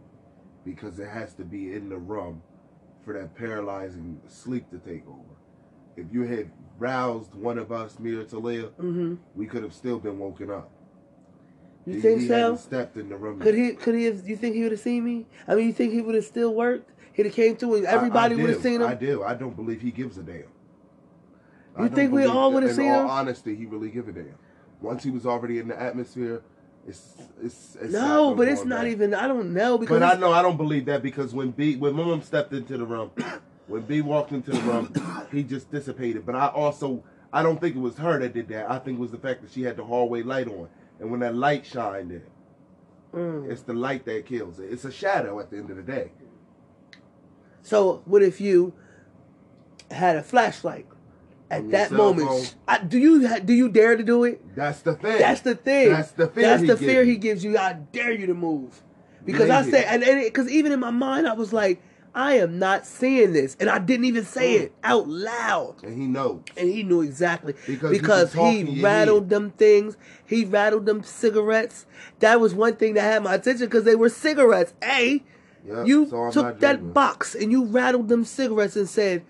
[0.70, 2.42] because it has to be in the room
[3.04, 5.36] for that paralyzing sleep to take over.
[5.98, 10.00] If you had roused one of us, me or Talia, hmm we could have still
[10.00, 10.70] been woken up.
[11.86, 12.56] You He- think he so?
[12.56, 13.40] stepped in the room.
[13.40, 13.72] Could he?
[13.74, 14.06] Could he?
[14.06, 15.26] Have, you think he would have seen me?
[15.48, 16.92] I mean, you think he would have still worked?
[17.14, 18.88] He'd have came through and I- I everybody would have seen him.
[18.88, 19.24] I do.
[19.24, 20.36] I don't believe he gives a damn.
[20.38, 20.46] You
[21.78, 23.10] don't think we all would've seen In all him?
[23.10, 24.36] honesty, he really give a damn.
[24.82, 26.42] Once he was already in the atmosphere,
[26.90, 28.92] it's it's, it's no, but it's not back.
[28.92, 29.14] even.
[29.14, 31.94] I don't know because But I know I don't believe that because when B when
[31.96, 33.12] Mom stepped into the room,
[33.68, 34.94] when B walked into the room,
[35.32, 36.26] he just dissipated.
[36.26, 38.70] But I also I don't think it was her that did that.
[38.70, 40.68] I think it was the fact that she had the hallway light on,
[41.00, 42.24] and when that light shined in,
[43.14, 43.50] Mm.
[43.50, 44.72] it's the light that kills it.
[44.72, 46.12] It's a shadow at the end of the day.
[47.64, 48.74] So what if you
[49.92, 50.86] had a flashlight
[51.50, 52.56] at that moment?
[52.68, 54.56] I, do you do you dare to do it?
[54.56, 55.20] That's the thing.
[55.20, 55.90] That's the thing.
[55.90, 57.58] That's the fear That's he the gives fear he gives you.
[57.58, 58.82] I dare you to move
[59.26, 61.82] because I say and because even in my mind I was like,
[62.14, 64.62] I am not seeing this, and I didn't even say Mm.
[64.64, 65.76] it out loud.
[65.84, 66.42] and he knows.
[66.58, 69.96] And he knew exactly Because because he rattled them things.
[70.26, 71.86] He rattled them cigarettes.
[72.20, 74.74] That was one thing that had my attention because they were cigarettes.
[74.84, 75.24] A,
[75.68, 79.24] Yep, you so took that box and you rattled them cigarettes and said,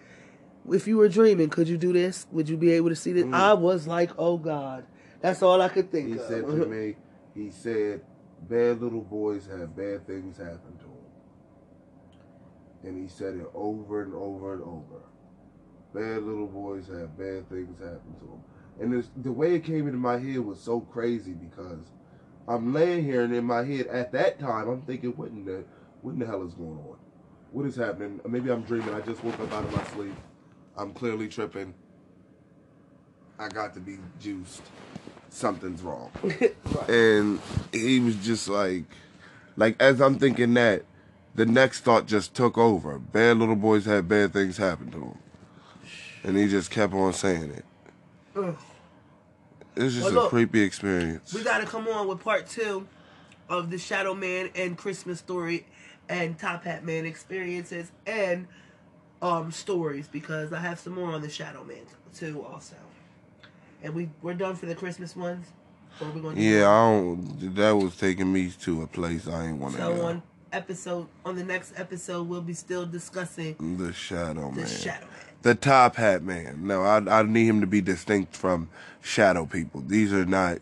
[0.71, 2.27] "If you were dreaming, could you do this?
[2.31, 3.33] Would you be able to see this?" Mm.
[3.33, 4.85] I was like, "Oh God."
[5.21, 6.21] That's all I could think He of.
[6.27, 6.95] said to me,
[7.35, 8.01] he said,
[8.47, 10.93] bad little boys have bad things happen to them.
[12.83, 15.03] And he said it over and over and over.
[15.93, 18.43] Bad little boys have bad things happen to them.
[18.79, 21.91] And it's, the way it came into my head was so crazy because
[22.47, 25.65] I'm laying here and in my head at that time I'm thinking, what in the,
[26.01, 26.97] what in the hell is going on?
[27.51, 28.21] What is happening?
[28.25, 28.93] Maybe I'm dreaming.
[28.93, 30.13] I just woke up out of my sleep.
[30.79, 31.73] I'm clearly tripping.
[33.37, 34.61] I got to be juiced.
[35.31, 36.89] Something's wrong Right.
[36.89, 37.39] and
[37.71, 38.85] he was just like
[39.57, 40.83] like as i'm thinking that
[41.35, 45.17] the next thought just took over bad little boys have bad things happen to them
[46.23, 47.65] and he just kept on saying it
[48.35, 48.57] Ugh.
[49.75, 52.87] it's just Well, a creepy experience We got to come on with part two
[53.47, 55.67] of the Shadow Man and Christmas story
[56.09, 58.47] and Top Hat Man experiences and
[59.21, 61.77] um stories because I have some more on the Shadow Man
[62.15, 62.75] too also.
[63.83, 65.45] And we we're done for the Christmas ones.
[66.01, 69.57] Or we gonna yeah i don't that was taking me to a place i ain't
[69.57, 70.05] want to So go.
[70.05, 74.67] on episode on the next episode we'll be still discussing the shadow the man.
[74.67, 75.15] Shadow Man.
[75.41, 76.65] the top hat man.
[76.65, 78.69] No I, I need him to be distinct from
[79.01, 79.81] shadow people.
[79.81, 80.59] These are not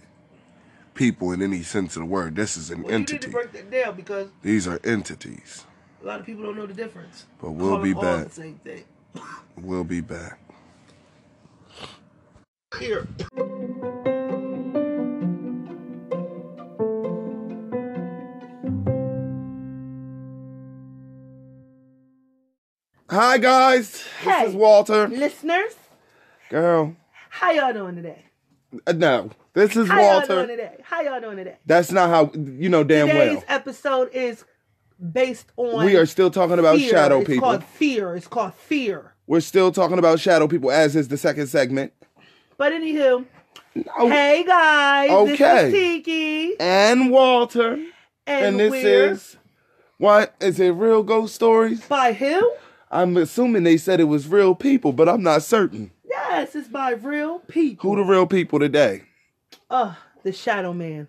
[0.95, 2.35] people in any sense of the word.
[2.35, 3.27] This is an Well, you need entity.
[3.27, 5.65] to break that down because these are entities
[6.01, 7.25] a lot of people don't know the difference.
[7.41, 8.31] But we'll Call be back.
[8.31, 8.83] same thing.
[9.57, 10.39] we'll be back.
[12.79, 13.07] Here.
[23.09, 25.07] Hi guys, hey, this is Walter.
[25.07, 25.73] Listeners,
[26.49, 26.95] girl,
[27.29, 28.25] how y'all doing today?
[28.85, 30.33] Uh, no, this is how Walter.
[30.35, 30.75] Y'all doing today?
[30.83, 31.57] How y'all doing today?
[31.65, 33.35] That's not how you know damn Today's well.
[33.35, 34.43] Today's episode is
[35.11, 36.89] based on We are still talking about fear.
[36.89, 37.47] shadow it's people.
[37.49, 38.15] called fear.
[38.15, 39.13] It's called fear.
[39.27, 41.93] We're still talking about shadow people, as is the second segment.
[42.57, 43.25] But anywho,
[43.99, 45.35] Oh, hey guys, Okay.
[45.35, 47.89] this is Tiki, And Walter, and,
[48.25, 49.37] and this is
[49.99, 50.69] what is it?
[50.71, 51.85] Real ghost stories?
[51.87, 52.53] by who?
[52.89, 55.91] I'm assuming they said it was real people, but I'm not certain.
[56.09, 57.89] Yes, it's by real people.
[57.91, 59.03] Who the real people today?
[59.69, 59.93] Uh,
[60.23, 61.07] the Shadow Man.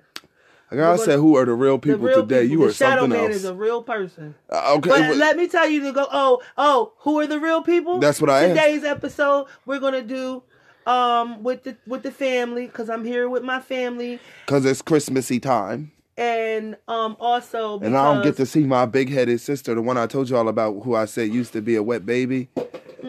[0.70, 2.42] Like I said, who are the real The people real today?
[2.42, 2.52] people.
[2.52, 3.36] You the are Shadow something Man else.
[3.36, 4.34] is a real person.
[4.50, 6.06] Uh, okay, But well, let me tell you to go.
[6.12, 7.98] Oh, oh, who are the real people?
[8.00, 8.48] That's what I asked.
[8.60, 10.42] Today's episode, we're gonna do
[10.86, 15.38] um with the with the family because I'm here with my family, because it's Christmassy
[15.40, 19.96] time, and um also and I don't get to see my big-headed sister, the one
[19.98, 22.48] I told you all about, who I said used to be a wet baby,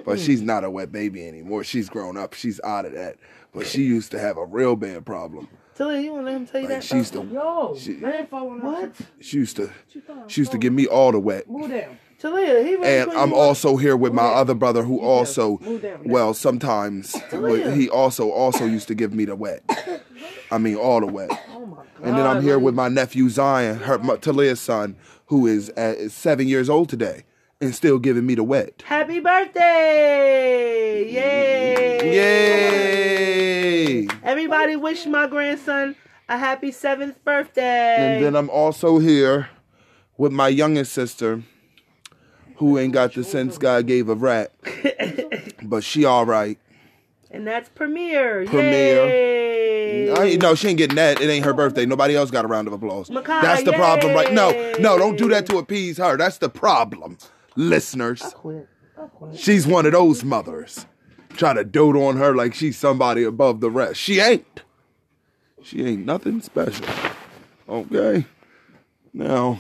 [0.06, 1.64] but she's not a wet baby anymore.
[1.64, 2.34] She's grown up.
[2.34, 3.18] She's out of that.
[3.54, 5.48] But she used to have a real bad problem.
[5.80, 6.84] Talia, you want to let him tell you Like that?
[6.84, 8.92] she used to, Yo, She- man, following what?
[9.22, 9.70] she used to,
[10.28, 11.50] she used to give me all the wet.
[11.50, 11.98] Move down.
[12.20, 16.02] Talia, he ready And I'm also here with my other brother who also, Move down.
[16.04, 17.72] well, sometimes Talia.
[17.72, 19.64] he also also used to give me the wet.
[20.52, 21.32] I mean, all the wet.
[21.56, 21.86] Oh my god!
[22.04, 25.96] And then I'm here with my nephew Zion, her my, Talia's son, who is uh,
[25.98, 27.24] is seven years old today,
[27.62, 28.84] and still giving me the wet.
[28.86, 31.12] Happy birthday!
[31.12, 32.16] Yay!
[34.04, 34.08] Yay!
[34.24, 35.96] Everybody wish my grandson
[36.30, 38.16] a happy seventh birthday.
[38.16, 39.50] And then I'm also here
[40.18, 41.44] with my youngest sister,
[42.58, 44.54] who ain't got the sense God gave a rat,
[45.64, 46.60] but she all right.
[47.32, 48.46] And that's Premiere.
[48.46, 49.06] Premiere.
[49.06, 50.12] Yay.
[50.12, 51.22] I no, she ain't getting that.
[51.22, 51.86] It ain't her birthday.
[51.86, 53.10] Nobody else got a round of applause.
[53.10, 54.34] Makai, That's the problem, right?
[54.34, 56.18] No, no, don't do that to appease her.
[56.18, 57.18] That's the problem,
[57.60, 58.22] listeners.
[58.24, 58.68] I quit.
[58.98, 59.38] I quit.
[59.38, 60.86] She's one of those mothers.
[61.32, 64.00] Try to dote on her like she's somebody above the rest.
[64.00, 64.64] She ain't.
[65.62, 66.86] She ain't nothing special.
[67.68, 68.26] Okay.
[69.14, 69.60] Now,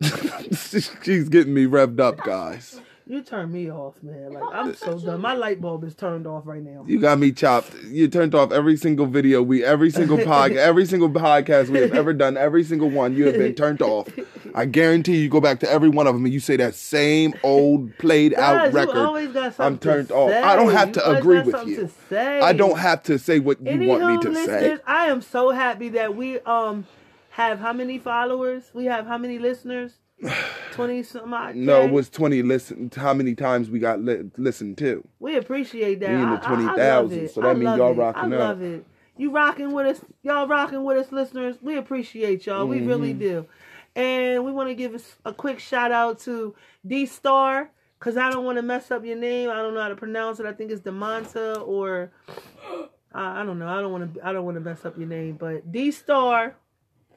[0.50, 2.80] she's getting me revved up, guys.
[3.06, 4.32] You turn me off, man.
[4.32, 5.20] Like I'm so done.
[5.20, 6.84] My light bulb is turned off right now.
[6.86, 7.74] You got me chopped.
[7.84, 11.92] You turned off every single video we, every single pod, every single podcast we have
[11.92, 12.36] ever done.
[12.36, 14.08] Every single one you have been turned off.
[14.54, 17.34] I guarantee you go back to every one of them and you say that same
[17.42, 18.94] old played out record.
[18.94, 20.30] something I'm turned to off.
[20.44, 21.90] I don't have to You always agree with you.
[22.10, 22.44] To.
[22.44, 24.46] I don't have to say what you want me to say.
[24.52, 26.86] listeners, I am so happy that we um
[27.30, 28.70] have how many followers?
[28.74, 29.94] We have how many listeners?
[30.72, 31.54] Twenty some odd.
[31.56, 32.90] No, it was 20 listen.
[32.94, 35.06] How many times we got li- listened to?
[35.18, 36.10] We appreciate that.
[36.10, 37.30] We in the I- I- I love 20,000, it.
[37.34, 37.96] so that I means y'all it.
[37.96, 38.40] rocking I out.
[38.40, 38.86] love it.
[39.16, 41.56] You rocking with us, y'all rocking with us, listeners.
[41.60, 42.66] We appreciate y'all.
[42.66, 42.86] We Mm-hmm.
[42.88, 43.46] really do.
[43.94, 46.54] And we want to give a quick shout out to
[46.86, 49.50] D Star because I don't want to mess up your name.
[49.50, 50.46] I don't know how to pronounce it.
[50.46, 52.10] I think it's Demonta or
[53.14, 53.68] I I don't know.
[53.68, 54.26] I don't want to.
[54.26, 56.56] I don't want to mess up your name, but D Star.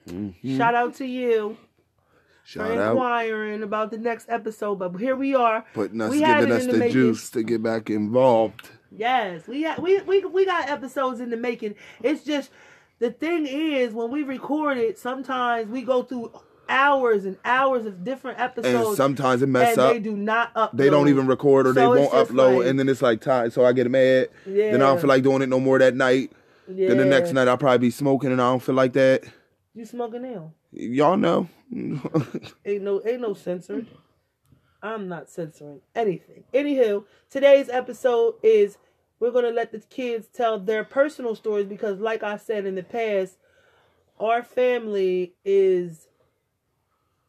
[0.07, 1.57] Shout out to you
[2.43, 2.69] for Mm-hmm.
[2.69, 2.91] Shout out.
[2.91, 4.75] inquiring about the next episode.
[4.75, 5.65] But here we are.
[5.73, 8.69] Putting us, We giving us the the juice to get back involved.
[8.91, 11.73] Yes, we ha- we we we got episodes in the making.
[12.03, 12.51] It's just
[12.99, 16.31] the thing is when we record it, sometimes we go through
[16.69, 19.93] hours and hours of different episodes, And sometimes it messes up.
[19.93, 20.77] they do not upload.
[20.77, 23.49] They don't even record or they won't upload, like- and then it's like time.
[23.51, 24.29] So I get mad.
[24.45, 24.71] Yeah.
[24.71, 26.31] Then I don't feel like doing it no more that night.
[26.67, 26.89] Yeah.
[26.89, 29.23] Then the next night I'll probably be smoking, and I don't feel like that.
[29.73, 30.53] you smoking now?
[30.71, 31.47] Y'all know.
[32.65, 33.87] Ain't no ain't no censored.
[34.83, 36.43] I'm not censoring anything.
[36.53, 38.77] Anywho, today's episode is
[39.19, 42.83] we're gonna let the kids tell their personal stories because, like I said in the
[42.83, 43.37] past,
[44.19, 46.07] our family is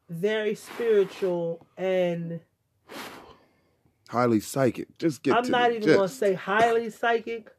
[0.09, 2.41] very spiritual and
[4.09, 4.97] Highly psychic.
[4.99, 7.51] Just get I'm not even gonna say highly psychic.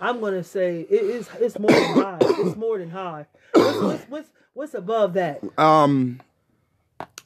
[0.00, 2.18] I'm gonna say it is it's more than high.
[2.20, 3.26] It's more than high.
[3.52, 5.42] What's, what's, what's, what's above that?
[5.58, 6.20] Um,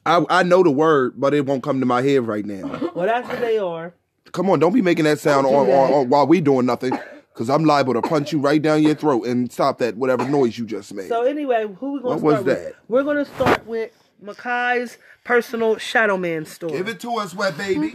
[0.04, 2.90] I I know the word, but it won't come to my head right now.
[2.94, 3.94] Well, that's what they are.
[4.32, 6.98] Come on, don't be making that sound on, do on, on while we doing nothing,
[7.32, 10.58] because I'm liable to punch you right down your throat and stop that whatever noise
[10.58, 11.08] you just made.
[11.08, 12.64] So anyway, who we gonna What was start with?
[12.64, 12.74] that?
[12.88, 16.72] We're gonna start with Makai's personal Shadow Man story.
[16.72, 17.94] Give it to us, wet baby.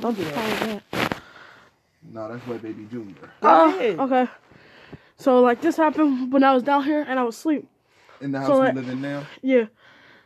[0.00, 0.82] Don't do that.
[2.10, 3.14] No, that's wet baby Junior.
[3.42, 3.48] Go
[3.98, 4.28] Uh, okay.
[5.16, 7.68] So like this happened when I was down here and I was asleep.
[8.20, 9.22] In the house So, we like- live in now.
[9.42, 9.66] Yeah.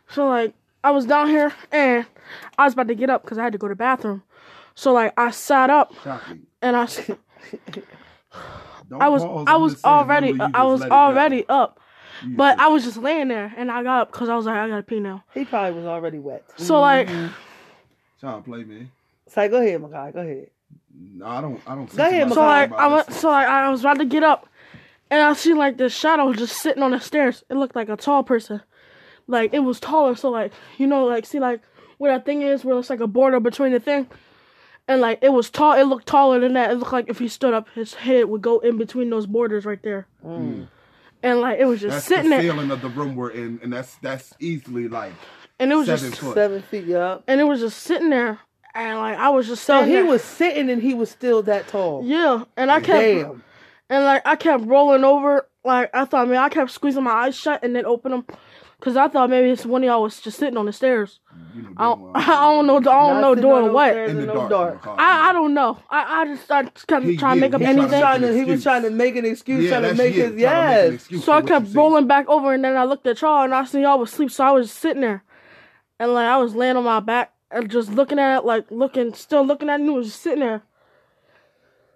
[0.09, 2.05] So like I was down here and
[2.57, 4.23] I was about to get up because I had to go to the bathroom.
[4.75, 6.45] So like I sat up Shocking.
[6.61, 6.99] and I, s-
[8.89, 11.79] Don't I was I was already I was let it already up,
[12.25, 14.55] You but I was just laying there and I got up because I was like
[14.55, 15.23] I gotta pee now.
[15.33, 16.43] He probably was already wet.
[16.57, 17.07] So like
[18.19, 18.87] Trying to play me.
[19.27, 20.13] Say, go ahead, Makai.
[20.13, 20.47] Go ahead.
[20.95, 21.59] No, I don't.
[21.67, 21.93] I don't.
[21.95, 24.47] Go ahead, too So like I went, so like, I was about to get up,
[25.09, 27.43] and I see like this shadow just sitting on the stairs.
[27.49, 28.61] It looked like a tall person,
[29.27, 30.15] like it was taller.
[30.15, 31.61] So like you know like see like
[31.97, 34.07] where that thing is, where it's like a border between the thing,
[34.87, 35.73] and like it was tall.
[35.73, 36.71] It looked taller than that.
[36.71, 39.65] It looked like if he stood up, his head would go in between those borders
[39.65, 40.67] right there, Mm.
[41.23, 43.59] And like it was just That's sitting the there, ceiling of the room we're in,
[43.63, 45.13] and that's that's easily like
[45.59, 46.35] and it was seven just foot.
[46.35, 47.17] Seven feet, yeah.
[47.27, 48.39] and it was just sitting there,
[48.75, 50.05] and like I was just So sitting he there.
[50.05, 52.03] was sitting and he was still that tall.
[52.05, 53.43] yeah, and I kept Damn.
[53.89, 57.35] And like I kept rolling over, like I thought, man, I kept squeezing my eyes
[57.35, 58.25] shut and then open them,
[58.83, 61.19] cause I thought maybe it's one of y'all was just sitting on the stairs.
[61.77, 62.11] I don't.
[62.15, 63.95] I don't know, I don't know doing what.
[63.95, 64.81] in the no dark.
[64.81, 64.95] McCall.
[64.97, 65.79] I, I don't know.
[65.89, 67.89] I, I just I just kept He- trying to yeah, make up he He was
[67.89, 68.01] Trying to anything.
[68.01, 68.27] trying to.
[68.27, 68.63] He was excuse.
[68.63, 70.45] trying to make an excuse, Yeah, trying to that's make it, his trying to make
[70.45, 70.93] an yes.
[70.93, 71.77] excuse So for I what kept you see.
[71.77, 74.31] rolling back over, and then I looked at y'all, and I seen y'all was asleep.
[74.31, 75.23] So I was just sitting there,
[75.99, 79.13] and like I was laying on my back and just looking at it, like looking,
[79.13, 80.63] still looking at it, and it was just sitting there.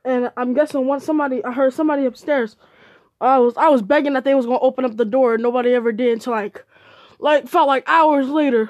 [0.06, 2.56] And I'm guessing once somebody, I heard somebody upstairs.
[3.20, 5.74] I was I was begging that they was gonna open up the door, and nobody
[5.74, 6.64] ever did until like,
[7.20, 8.70] like felt like hours later.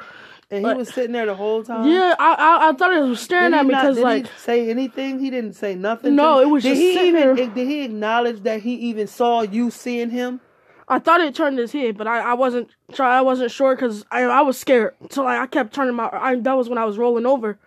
[0.50, 1.90] And he was sitting there the whole time.
[1.90, 4.70] Yeah, I I, I thought he was staring Did at me because like he say
[4.70, 5.20] anything?
[5.20, 6.16] He didn't say nothing.
[6.16, 7.48] No, it was did just he sitting even there.
[7.48, 10.40] did he acknowledge that he even saw you seeing him?
[10.88, 14.06] I thought it turned his head, but I, I wasn't try I wasn't sure because
[14.10, 14.96] I I was scared.
[15.10, 17.60] So like I kept turning my I that was when I was rolling over.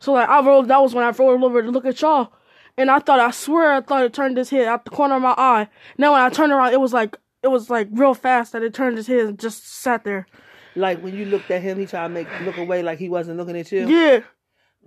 [0.00, 2.32] So like I rolled that was when I rolled over to look at y'all,
[2.78, 5.22] and I thought I swear I thought it turned his head out the corner of
[5.22, 5.68] my eye.
[5.98, 8.72] Now when I turned around, it was like it was like real fast that it
[8.72, 10.26] turned his head and just sat there.
[10.74, 13.36] Like when you looked at him, he tried to make look away like he wasn't
[13.36, 13.86] looking at you.
[13.86, 14.20] Yeah.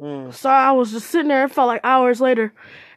[0.02, 0.34] Mm.
[0.34, 1.46] So I was just sitting there.
[1.46, 2.54] It felt like hours later,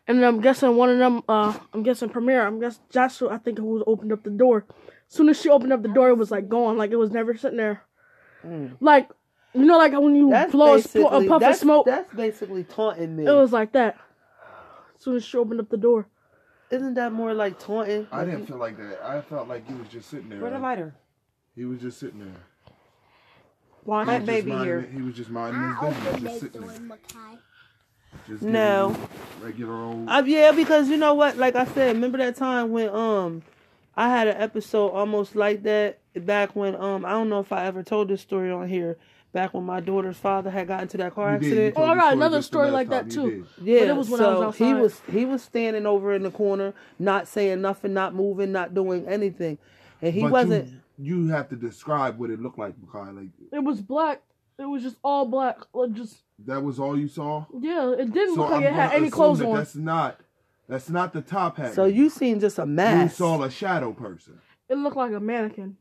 [0.08, 1.22] and I'm guessing one of them.
[1.28, 2.44] Uh, I'm guessing Premier.
[2.44, 3.30] I'm guessing Joshua.
[3.30, 4.64] I think who opened up the door.
[5.08, 6.78] As soon as she opened up the door, it was like gone.
[6.78, 7.82] Like it was never sitting there.
[8.44, 8.76] Mm.
[8.80, 9.10] Like
[9.52, 11.86] you know, like when you That's blow a, sp- a puff of smoke.
[11.86, 13.26] That's basically taunting me.
[13.26, 13.96] It was like that.
[14.96, 16.08] As soon as she opened up the door.
[16.70, 18.06] Isn't that more like taunting?
[18.12, 19.02] I Like didn't you- feel like that.
[19.04, 20.40] I felt like he was just sitting there.
[20.40, 20.94] Where the lighter?
[21.56, 22.74] He was just sitting there.
[23.84, 24.04] Why?
[24.04, 24.80] He just baby here.
[24.80, 27.38] it- He was just minding his business, just sitting there.
[28.28, 28.96] Just No.
[29.42, 30.08] regular old.
[30.08, 31.36] Uh, yeah, because you know what?
[31.36, 33.42] Like I said, remember that time when um
[33.96, 37.66] I had an episode almost like that back when um I don't know if I
[37.66, 38.96] ever told this story on here.
[39.32, 41.74] Back when my daughter's father had gotten into that car You did, you accident.
[41.76, 43.46] Oh, I got another story like that, too.
[43.62, 46.24] Yeah, But it was when I so was he was he was standing over in
[46.24, 49.58] the corner, not saying nothing, not moving, not doing anything,
[50.02, 50.68] and he But wasn't.
[50.98, 53.16] You, you have to describe what it looked like, Makai.
[53.16, 54.20] Like It was black.
[54.58, 55.58] It was just all black.
[55.72, 56.16] Like just
[56.46, 57.46] that was all you saw.
[57.60, 57.92] yeah.
[57.92, 59.56] It didn't So look like I'm it had any clothes that on.
[59.56, 60.20] That's not.
[60.68, 61.74] That's not the top hat.
[61.74, 63.02] So you seen just a man.
[63.02, 64.40] you saw a shadow person.
[64.68, 65.76] It looked like a mannequin.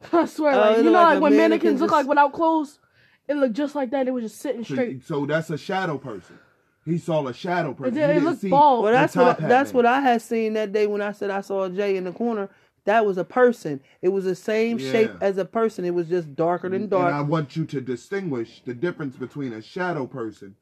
[0.12, 2.32] I swear, Oh, like you know, like like when mannequin mannequins look just- like without
[2.32, 2.78] clothes,
[3.26, 4.08] it looked just like that.
[4.08, 5.04] It was just sitting straight.
[5.04, 6.38] so that's a shadow person.
[6.84, 7.94] He saw a shadow person.
[7.94, 8.84] did- He it looked bald.
[8.84, 9.76] Well, that's what I, that's man.
[9.76, 12.48] what I had seen that day when I said I saw Jay in the corner.
[12.84, 13.80] That was a person.
[14.00, 15.84] It was the same shape as a person.
[15.84, 17.08] It was just darker than dark.
[17.08, 20.54] And I want you to distinguish the difference between a shadow person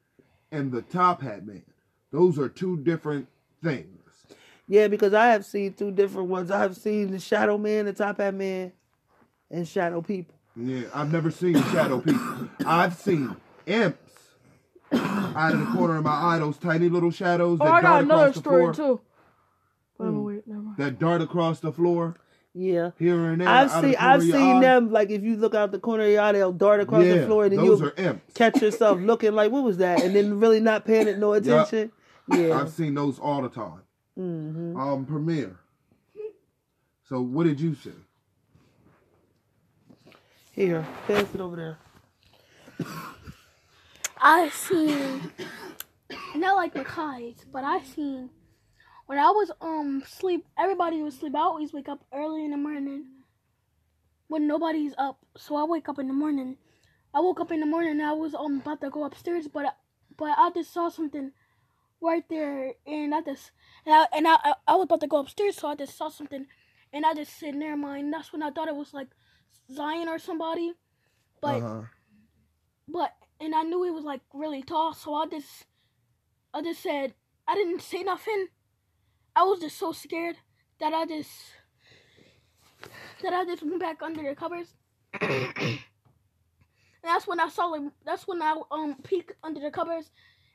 [0.51, 1.63] and the top hat man.
[2.11, 3.29] Those are two different
[3.63, 3.87] things.
[4.67, 6.51] Yeah, because I have seen two different ones.
[6.51, 8.73] I have seen the Shadow Man, the Top Hat Man,
[9.51, 10.35] and Shadow People.
[10.55, 12.49] Yeah, I've never seen shadow people.
[12.65, 13.35] I've seen
[13.67, 14.11] imps
[14.91, 17.89] out of the corner of my eye, those tiny little shadows Oh, that I got
[17.89, 18.73] dart another across the story floor.
[18.73, 19.01] too.
[19.99, 20.77] Wait, wait, never mind.
[20.77, 22.15] That dart across the floor
[22.55, 22.91] Yeah.
[22.97, 23.47] here and there.
[23.47, 24.61] I've seen the I've seen eye.
[24.61, 27.17] them like if you look out the corner of your eye, they'll dart across yeah,
[27.17, 27.91] the floor and then you'll
[28.33, 30.01] catch yourself looking like what was that?
[30.01, 31.91] And then really not paying it no attention.
[32.27, 32.59] Yeah.
[32.59, 33.81] I've seen those all the time.
[34.15, 35.57] hmm Um, premiere.
[37.07, 37.91] So what did you see?
[40.57, 41.77] Here, pass it over there.
[44.19, 45.31] I seen
[46.33, 48.31] not like the kites, but I seen
[49.05, 50.47] when I was um sleep.
[50.57, 51.35] Everybody was sleep.
[51.35, 53.05] I always wake up early in the morning
[54.29, 55.19] when nobody's up.
[55.37, 56.57] So I wake up in the morning.
[57.13, 57.91] I woke up in the morning.
[57.91, 59.75] and I was um about to go upstairs, but
[60.17, 61.33] but I just saw something
[62.01, 63.51] right there, and I just
[63.85, 66.47] and I and I I, was about to go upstairs, so I just saw something,
[66.91, 69.09] and I just said, "Never mind." That's when I thought it was like
[69.71, 70.73] Zion or somebody,
[71.41, 71.83] but Uh-huh.
[72.87, 75.65] but and I knew he was like really tall, so I just
[76.53, 77.13] I just said
[77.47, 78.47] I didn't say nothing.
[79.35, 80.37] I was just so scared
[80.79, 81.31] that I just
[83.23, 84.73] that I just went back under the covers.
[85.21, 85.53] and
[87.03, 90.09] that's when I saw like that's when I um peeked under the covers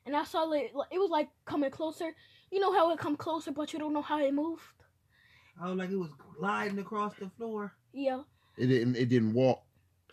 [0.07, 2.15] and I saw like it was like coming closer.
[2.51, 4.63] You know how it come closer but you don't know how it moved?
[5.63, 7.73] Oh, like it was gliding across the floor.
[7.93, 8.23] Yeah.
[8.57, 8.97] It didn't.
[8.97, 9.63] It didn't walk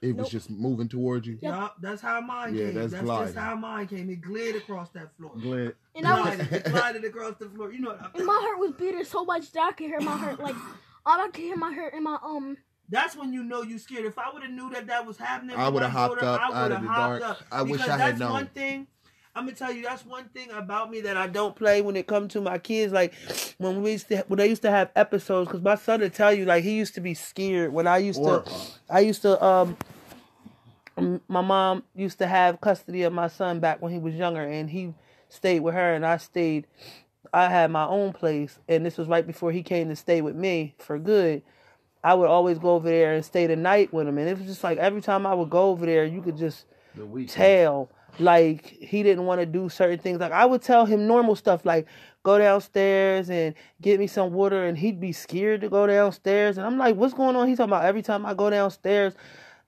[0.02, 1.38] It was just moving towards you.
[1.41, 1.53] Yep.
[1.53, 2.74] Yup, that's how mine Yeah, came.
[2.76, 3.28] that's That's, gliding.
[3.34, 4.10] just how mine came.
[4.10, 5.32] It glid across that floor.
[5.41, 5.76] Glad.
[5.95, 7.72] And I was Glided, it glided across the floor.
[7.74, 9.99] You know what and I'm my heart was beating so much that I could hear
[9.99, 10.56] my heart like
[11.06, 12.56] I could hear my heart in my um
[12.88, 14.06] That's when you know you scared.
[14.06, 16.72] If I would have knew that that was happening, I would've hopped up I out
[16.72, 17.22] of the dark.
[17.24, 17.40] up.
[17.52, 18.32] I wish I had that's known.
[18.32, 18.88] one thing.
[19.40, 21.56] I'm gonna tell you, that's one thing about me that I don't.
[21.56, 22.91] play when it comes to my kids.
[22.91, 23.14] Like
[23.57, 26.34] when we used to, when they used to have episodes, because my son would tell
[26.34, 28.44] you, like he used to be scared when I used to.
[28.90, 29.78] I used to um
[31.30, 34.70] my mom used to have custody of my son back when he was younger and
[34.70, 34.94] he
[35.30, 36.68] stayed with her and I stayed
[37.34, 40.36] I had my own place and this was right before he came to stay with
[40.36, 41.41] me for good.
[42.03, 44.48] I would always go over there and stay the night with him and it was
[44.48, 47.90] just like every time I would go over there you could just The tell
[48.20, 50.20] like he didn't want to do certain things.
[50.20, 51.88] Like i would tell him normal stuff like
[52.24, 56.58] go downstairs and get me some water and he'd be scared to go downstairs.
[56.58, 57.48] And i'm like what's going on?
[57.48, 59.14] He's talking about every time i go downstairs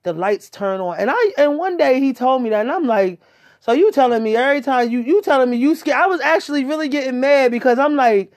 [0.04, 0.98] the lights turn on.
[0.98, 3.20] And i and one day he told me that and i'm like
[3.60, 5.98] so you telling me every time you you telling me you scared?
[5.98, 8.32] I was actually really getting mad because i'm like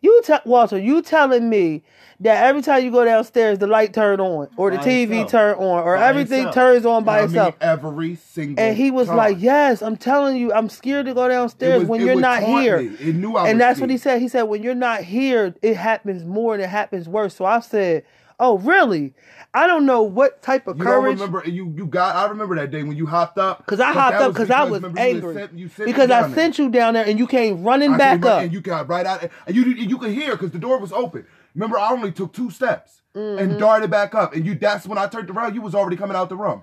[0.00, 1.82] you tell Walter, you telling me
[2.20, 5.30] that every time you go downstairs the light turn on or the By TV itself.
[5.30, 6.54] turn on or By everything itself.
[6.54, 7.54] turns on by I mean, itself.
[7.60, 8.56] every single.
[8.56, 8.64] Time.
[8.68, 9.16] And he was time.
[9.16, 12.78] like, "Yes, I'm telling you, I'm scared to go downstairs was- when you're not here."
[12.80, 12.90] me.
[13.00, 14.20] It knew I And that's what he said.
[14.20, 17.60] He said, "When you're not here, it happens more and it happens worse." So I
[17.60, 18.02] said,
[18.40, 19.14] "Oh, really?
[19.54, 22.70] I don't know what type of You don't remember you you got I remember that
[22.70, 25.34] day when you hopped up Because I hopped up because I was remember you angry.
[25.34, 28.22] sent- you sent because I sent you down there and you came running I back
[28.22, 28.42] came up.
[28.42, 31.26] and you got right out and you you could hear because the door was open.
[31.54, 33.38] Remember, I only took two steps Mm-hmm.
[33.42, 35.54] and darted back up, and you that's when I turned around.
[35.54, 36.62] You was already coming out the room,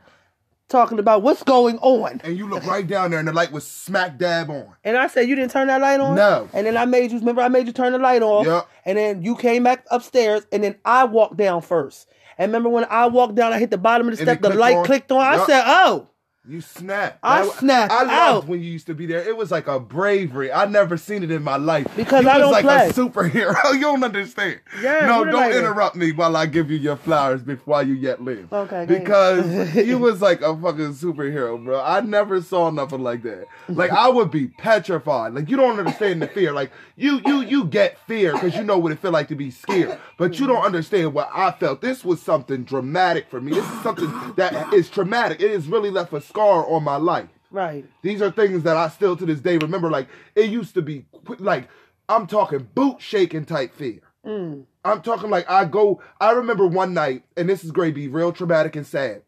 [0.67, 2.21] talking about what's going on.
[2.23, 4.67] and you look right down there, and the light was smack dab on.
[4.83, 6.15] And I said, You didn't turn that light on?
[6.15, 6.49] No.
[6.53, 8.45] And then I made you, remember, I made you turn the light off.
[8.45, 8.67] Yep.
[8.85, 12.07] And then you came back upstairs, and then I walked down first.
[12.37, 14.57] And remember when I walked down, I hit the bottom of the And step, the
[14.57, 14.85] light on?
[14.85, 15.21] clicked on.
[15.21, 16.09] I said, Oh.
[16.47, 17.17] You snap.
[17.23, 18.47] I That- snapped I loved out.
[18.47, 19.19] when you used to be there.
[19.21, 20.51] It was like a bravery.
[20.51, 21.87] I never seen it in my life.
[21.95, 22.87] Because you I was don't like play.
[22.89, 23.55] a superhero.
[23.73, 24.59] you don't understand.
[24.81, 28.53] Yeah, no, don't interrupt me while I give you your flowers before you yet live.
[28.53, 28.85] Okay.
[28.87, 31.81] Because you was like a fucking superhero, bro.
[31.81, 33.45] I never saw nothing like that.
[33.67, 35.33] Like I would be petrified.
[35.33, 36.51] Like you don't understand the fear.
[36.51, 39.49] Like you you you get fear because you know what it feel like to be
[39.49, 41.81] scared, but you don't understand what I felt.
[41.81, 43.53] This was something dramatic for me.
[43.53, 45.41] This is something that is traumatic.
[45.41, 47.29] It has really left a scar on my life.
[47.49, 47.85] Right.
[48.01, 49.89] These are things that I still to this day remember.
[49.89, 51.05] Like it used to be,
[51.39, 51.69] like
[52.09, 54.01] I'm talking boot shaking type fear.
[54.25, 54.65] Mm.
[54.83, 56.01] I'm talking like I go.
[56.19, 59.21] I remember one night, and this is to be real traumatic and sad.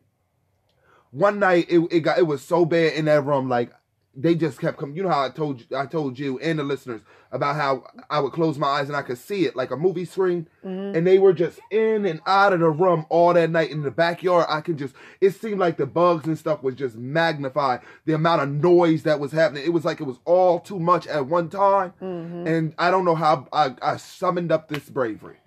[1.11, 3.47] One night, it, it got it was so bad in that room.
[3.47, 3.71] Like
[4.15, 4.95] they just kept coming.
[4.95, 7.01] You know how I told you, I told you and the listeners
[7.31, 10.05] about how I would close my eyes and I could see it like a movie
[10.05, 10.95] screen, mm-hmm.
[10.95, 13.91] and they were just in and out of the room all that night in the
[13.91, 14.45] backyard.
[14.49, 14.95] I could just.
[15.21, 17.81] It seemed like the bugs and stuff was just magnified.
[18.05, 19.63] The amount of noise that was happening.
[19.65, 22.47] It was like it was all too much at one time, mm-hmm.
[22.47, 25.37] and I don't know how I, I summoned up this bravery.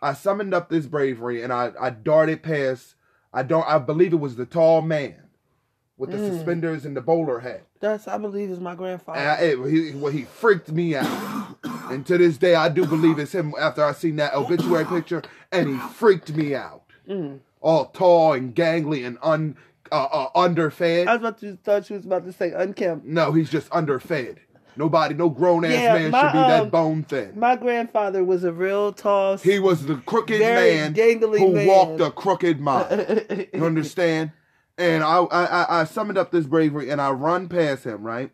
[0.00, 2.94] I summoned up this bravery and I, I darted past.
[3.32, 3.66] I don't.
[3.66, 5.27] I believe it was the tall man
[5.98, 7.64] with the suspenders and the bowler hat.
[7.80, 9.18] That's, I believe, is my grandfather.
[9.18, 11.56] And I, it, he, well, he freaked me out.
[11.90, 13.52] and to this day, I do believe it's him.
[13.60, 15.22] After I seen that obituary picture,
[15.52, 16.82] and he freaked me out.
[17.60, 19.56] All tall and gangly and un
[19.90, 21.08] uh, uh, underfed.
[21.08, 23.06] I was about to thought you was about to say unkempt.
[23.06, 24.36] no, he's just underfed.
[24.76, 27.32] Nobody, no grown ass Yeah, man my, should be um, that bone thin.
[27.34, 29.36] My grandfather was a real tall.
[29.38, 31.66] He was the crooked man gangly who man.
[31.66, 32.86] walked a crooked mile.
[33.52, 34.30] You understand?
[34.78, 38.30] And I, I I- I summoned up this bravery and I run past him, right?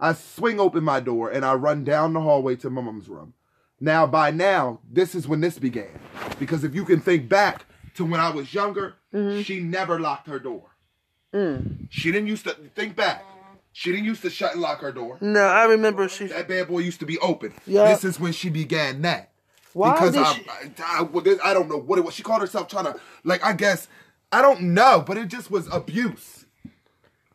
[0.00, 3.34] I swing open my door and I run down the hallway to my mom's room.
[3.80, 5.98] Now, by now, this is when this began.
[6.38, 9.40] Because if you can think back to when I was younger, Mm-hmm.
[9.40, 10.64] she never locked her door.
[11.34, 11.86] Mm.
[11.88, 13.24] She didn't used to think back.
[13.72, 15.16] She didn't used to shut and lock her door.
[15.22, 16.26] No, I remember she.
[16.26, 17.54] That bad boy used to be open.
[17.66, 17.88] Yeah.
[17.88, 19.30] This is when she began that
[19.72, 20.44] Why because did I, she?
[20.82, 22.14] I, I, I don't know what it was.
[22.14, 23.88] She called herself trying to, like, I guess,
[24.30, 26.44] I don't know, but it just was abuse.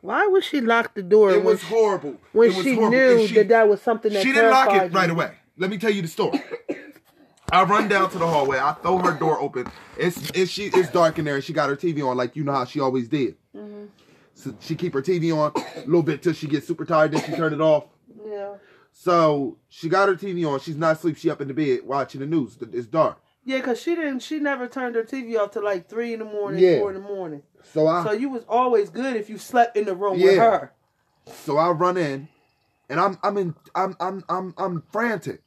[0.01, 2.17] Why would she lock the door It was she, horrible.
[2.33, 2.91] when was she horrible.
[2.97, 5.31] knew she- that that was something that she didn't lock it right away.
[5.57, 6.41] Let me tell you the story.
[7.51, 8.57] I run down to the hallway.
[8.59, 9.67] I throw her door open.
[9.97, 12.43] It's it's she it's dark in there, and she got her TV on like you
[12.43, 13.35] know how she always did.
[13.55, 13.85] Mm-hmm.
[14.33, 17.11] So she keep her TV on a little bit till she gets super tired.
[17.11, 17.85] Then she turn it off.
[18.27, 18.55] Yeah.
[18.91, 20.59] So she got her TV on.
[20.59, 21.15] She's not asleep.
[21.17, 22.57] She up in the bed watching the news.
[22.73, 23.19] It's dark.
[23.45, 24.19] Yeah, cause she didn't.
[24.21, 26.79] She never turned her TV off till like three in the morning, Yeah.
[26.79, 27.43] four in the morning.
[27.63, 30.39] So I So you was always good if you slept in the room with Yeah.
[30.39, 30.73] her.
[31.27, 32.27] So I run in,
[32.89, 35.41] and I'm I'm in I'm I'm I'm I'm frantic,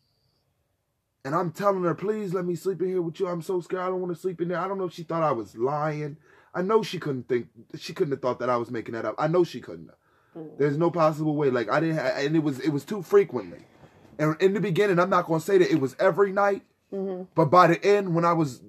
[1.24, 3.26] and I'm telling her, please let me sleep in here with you.
[3.28, 3.82] I'm so scared.
[3.82, 4.58] I don't want to sleep in there.
[4.58, 6.16] I don't know if she thought I was lying.
[6.54, 7.48] I know she couldn't think.
[7.76, 9.14] She couldn't have thought that I was making that up.
[9.18, 9.88] I know she couldn't.
[10.34, 10.42] have.
[10.44, 10.58] Mm.
[10.58, 11.50] There's no possible way.
[11.50, 13.64] Like I didn't, ha- and it was it was too frequently.
[14.18, 17.24] And in the beginning, I'm not gonna say that it was every night, Mm-hmm.
[17.34, 18.62] but by the end, when I was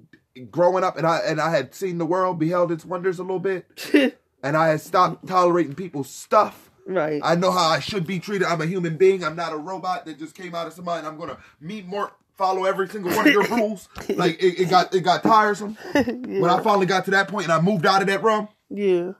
[0.49, 3.39] growing up and I and I had seen the world, beheld its wonders a little
[3.39, 3.65] bit,
[4.43, 6.71] and I had stopped tolerating people's stuff.
[6.85, 7.21] right.
[7.23, 8.47] I know how I should be treated.
[8.47, 9.23] I'm a human being.
[9.23, 10.99] I'm not a robot that just came out of somebody.
[10.99, 13.87] And I'm gonna meet more, follow every single one of your rules.
[14.09, 15.77] Like it, it got it got tiresome.
[15.93, 19.11] When I finally got to that point and I moved out of that room, yeah.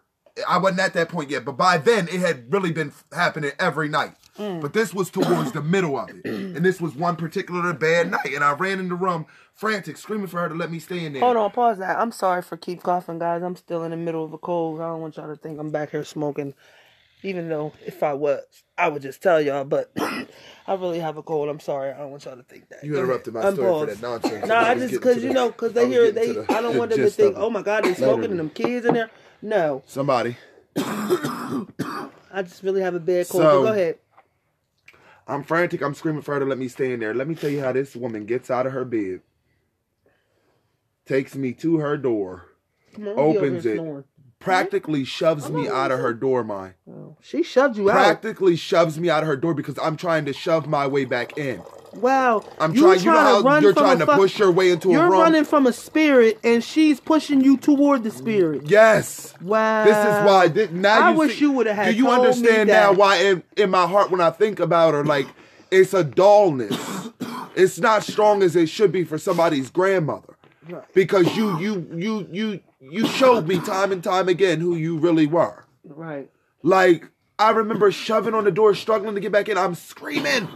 [0.48, 1.46] I wasn't at that point yet.
[1.46, 4.14] But by then, it had really been happening every night.
[4.38, 4.62] Mm.
[4.62, 8.34] But this was towards the middle of it, and this was one particular bad night.
[8.34, 11.14] And I ran in the room, frantic, screaming for her to let me stay in
[11.14, 11.22] there.
[11.22, 12.00] Hold on, pause that.
[12.00, 13.42] I'm sorry for keep coughing, guys.
[13.44, 14.80] I'm still in the middle of a cold.
[14.80, 16.54] I don't want y'all to think I'm back here smoking.
[17.24, 18.44] Even though if I was,
[18.78, 19.64] I would just tell y'all.
[19.64, 20.28] But I
[20.76, 21.50] really have a cold.
[21.50, 21.92] I'm sorry.
[21.92, 22.84] I don't want y'all to think that.
[22.84, 24.46] You interrupted my story for that nonsense.
[24.46, 26.34] No, I I just because you the- know because they hear they.
[26.34, 28.86] the- I don't want them to think, oh my God, they're smoking and them kids
[28.86, 29.10] in there.
[29.42, 30.38] No, Somebody.
[30.78, 33.44] I just really have a bad cold.
[33.44, 33.98] So- go ahead.
[35.28, 35.82] I'm frantic.
[35.82, 37.14] I'm screaming for her to let me stay in there.
[37.14, 39.22] Let me tell you how this woman gets out of her bed,
[41.06, 42.54] takes me to her door,
[42.98, 43.76] on, opens it.
[43.76, 44.04] snoring.
[44.40, 46.76] practically shoves me out of her door, mine.
[46.90, 47.96] Oh, She shoved you out.
[47.96, 51.38] Practically shoves me out of her door because I'm trying to shove my way back
[51.38, 51.62] in.
[52.02, 52.44] Wow.
[52.60, 53.00] I'm You trying.
[53.00, 54.94] You know to how run you're from trying to fuck- push your way into a
[54.94, 55.20] You're a room.
[55.22, 58.64] running from a spirit, and she's pushing you toward the spirit.
[58.66, 59.34] Yes.
[59.42, 59.86] Wow.
[59.86, 60.48] This is why.
[60.48, 63.44] This, now I you wish see- you would've had Do you understand now why in,
[63.56, 65.28] in my heart when I think about her, like
[65.72, 67.10] it's a dullness.
[67.56, 70.36] it's not strong as it should be for somebody's grandmother.
[70.70, 70.84] Right.
[70.94, 75.26] Because you you you you you showed me time and time again who you really
[75.28, 75.66] were.
[75.86, 76.30] Right.
[76.62, 77.10] Like
[77.40, 79.58] I remember shoving on the door, struggling to get back in.
[79.58, 80.50] I'm screaming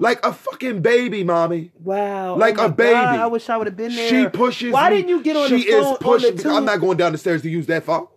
[0.00, 1.70] like a fucking baby, mommy.
[1.82, 2.34] Wow.
[2.34, 2.92] Oh like Oh a baby.
[2.92, 4.08] God, I wish I would have been there.
[4.08, 4.72] She pushes.
[4.72, 4.96] Why me.
[4.96, 6.36] didn't you get on she the phone She is pushing.
[6.38, 6.50] two?
[6.50, 8.08] I'm not going down the stairs to use that phone.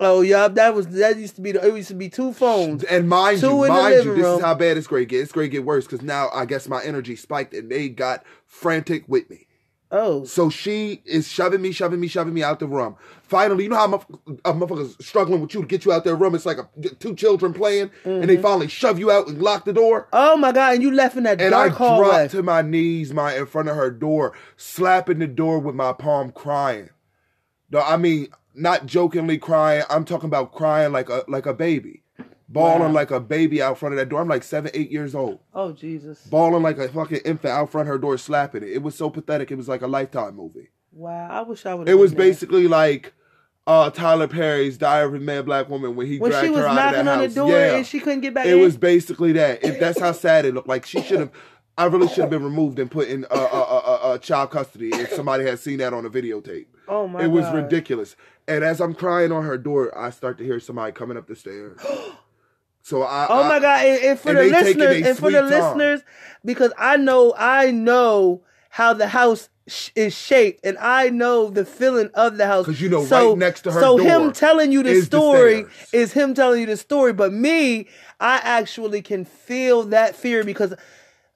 [0.00, 2.82] Oh yeah, that was that used to be the, it used to be two phones.
[2.84, 4.36] And mind Two you, mind you, this room.
[4.38, 5.20] is how bad it's going to get.
[5.20, 8.24] It's going to get worse because now I guess my energy spiked and they got
[8.46, 9.46] frantic with me.
[9.94, 10.24] Oh.
[10.24, 12.96] So she is shoving me, shoving me, shoving me out the room.
[13.22, 14.02] Finally, you know how
[14.44, 16.34] a motherfucker's struggling with you to get you out their room?
[16.34, 18.26] It's like a, two children playing, and Mm-hmm.
[18.26, 20.08] they finally shove you out and lock the door.
[20.12, 20.74] Oh my God!
[20.74, 22.06] And you left in that And I dark hallway.
[22.08, 25.92] dropped to my knees, my in front of her door, slapping the door with my
[25.92, 26.88] palm, crying.
[27.70, 29.82] No, I mean not jokingly crying.
[29.90, 32.01] I'm talking about crying like a like a baby,
[32.52, 32.92] bawling Wow.
[32.92, 34.20] like a baby out front of that door.
[34.20, 36.22] I'm like seven, eight years old, oh Jesus!
[36.26, 38.70] bawling like a fucking infant out front of her door, slapping it.
[38.70, 39.50] It was so pathetic.
[39.50, 40.70] It was like a lifetime movie.
[40.92, 41.28] Wow!
[41.30, 41.88] I wish I would.
[41.88, 43.14] It was basically like
[43.66, 46.60] uh Tyler Perry's Diary of a Mad Black Woman when he when dragged she was
[46.60, 47.34] her out of knocking that on the house.
[47.34, 47.76] door yeah.
[47.76, 48.60] and she couldn't get back It in.
[48.60, 49.64] was basically that.
[49.64, 51.30] If that's how sad it looked, like she should have.
[51.78, 54.90] I really should have been removed and put in uh, uh, uh, uh, child custody
[54.92, 56.66] if somebody had seen that on a videotape.
[56.86, 57.24] oh my god.
[57.24, 57.54] it was God.
[57.54, 58.14] ridiculous.
[58.46, 61.34] And as I'm crying on her door, I start to hear somebody coming up the
[61.36, 61.78] stairs.
[62.82, 63.26] So I.
[63.30, 63.86] Oh I- my God!
[63.86, 65.48] And, and for and the listeners, and for the time.
[65.50, 66.02] listeners,
[66.44, 71.64] because I know, I know how the house sh- is shaped, and I know the
[71.64, 72.66] feeling of the house.
[72.66, 75.60] Because you know so, right next to her So him telling you the is story
[75.64, 75.88] stairs.
[75.92, 77.12] is him telling you the story.
[77.12, 77.88] But me,
[78.20, 80.74] I actually can feel that fear because.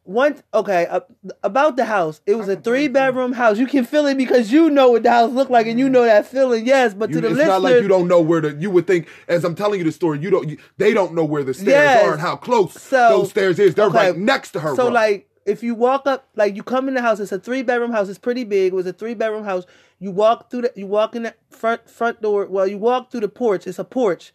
[0.06, 1.00] One okay uh,
[1.42, 2.20] about the house.
[2.26, 3.58] It was a three bedroom house.
[3.58, 6.04] You can feel it because you know what the house looked like and you know
[6.04, 6.64] that feeling.
[6.64, 8.54] Yes, but You, to the it's listeners, not like you don't know where the.
[8.54, 10.48] You would think as I'm telling you the story, you don't.
[10.48, 12.04] You, they don't know where the stairs Yes.
[12.04, 13.74] are and how close So- those stairs is.
[13.74, 14.10] They're okay.
[14.10, 14.76] right next to her.
[14.76, 14.94] So room.
[14.94, 17.90] like if you walk up, like you come in the house, it's a three bedroom
[17.90, 18.08] house.
[18.08, 18.72] It's pretty big.
[18.72, 19.64] It was a three bedroom house.
[19.98, 22.46] You walk through the, you walk in the front front door.
[22.46, 23.66] Well, you walk through the porch.
[23.66, 24.32] It's a porch.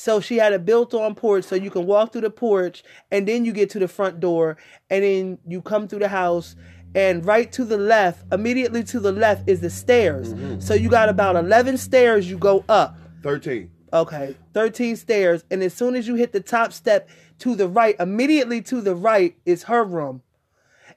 [0.00, 3.26] So she had a built on porch, so you can walk through the porch, and
[3.26, 4.56] then you get to the front door,
[4.90, 6.54] and then you come through the house.
[6.94, 10.32] And right to the left, immediately to the left, is the stairs.
[10.34, 10.60] Mm-hmm.
[10.60, 12.96] So you got about eleven stairs you go up.
[13.24, 13.72] thirteen.
[13.92, 15.44] Okay, 13 stairs.
[15.50, 17.08] And as soon as you hit the top step
[17.38, 20.22] to the right, immediately to the right is her room.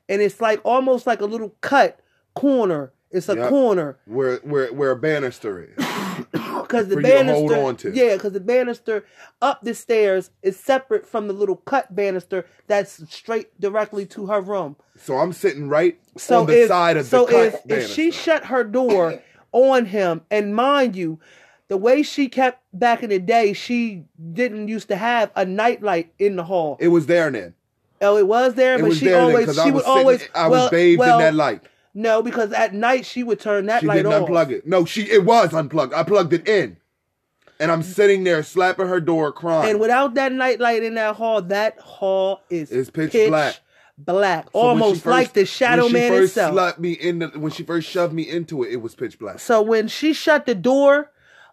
[0.09, 2.01] And it's like almost like a little cut
[2.35, 2.91] corner.
[3.09, 3.49] It's a Yep.
[3.49, 5.85] corner Where where where a banister is.
[6.61, 7.33] because the For you to banister.
[7.33, 7.91] hold on to.
[7.93, 9.05] Yeah, because the banister
[9.41, 14.41] up the stairs is separate from the little cut banister that's straight directly to her
[14.41, 14.75] room.
[14.97, 17.89] So I'm sitting right So on the if, side of so the cut if, if
[17.89, 19.21] she shut her door
[19.51, 21.19] on him, and mind you,
[21.67, 24.03] the way she kept back in the day, she
[24.33, 26.77] didn't used to have a nightlight in the hall.
[26.79, 27.53] it was there then.
[28.01, 30.29] oh, it was there, It but was she there always she I was would always
[30.35, 31.61] I was well, bathed well, in that light.
[31.93, 34.29] No, because at night she would turn that She light didn't off.
[34.29, 34.65] unplug it.
[34.67, 35.93] No, she it was unplugged.
[35.93, 36.77] I plugged it in.
[37.59, 39.69] And I'm sitting there slapping her door crying.
[39.71, 43.59] And without that nightlight in that hall, that hall is It's pitch black.
[43.99, 46.53] black, So almost first- like the Shadow when she Man first itself.
[46.53, 49.39] slapped me in the, when she first shoved me into it, it was pitch black.
[49.39, 51.11] So when she shut the door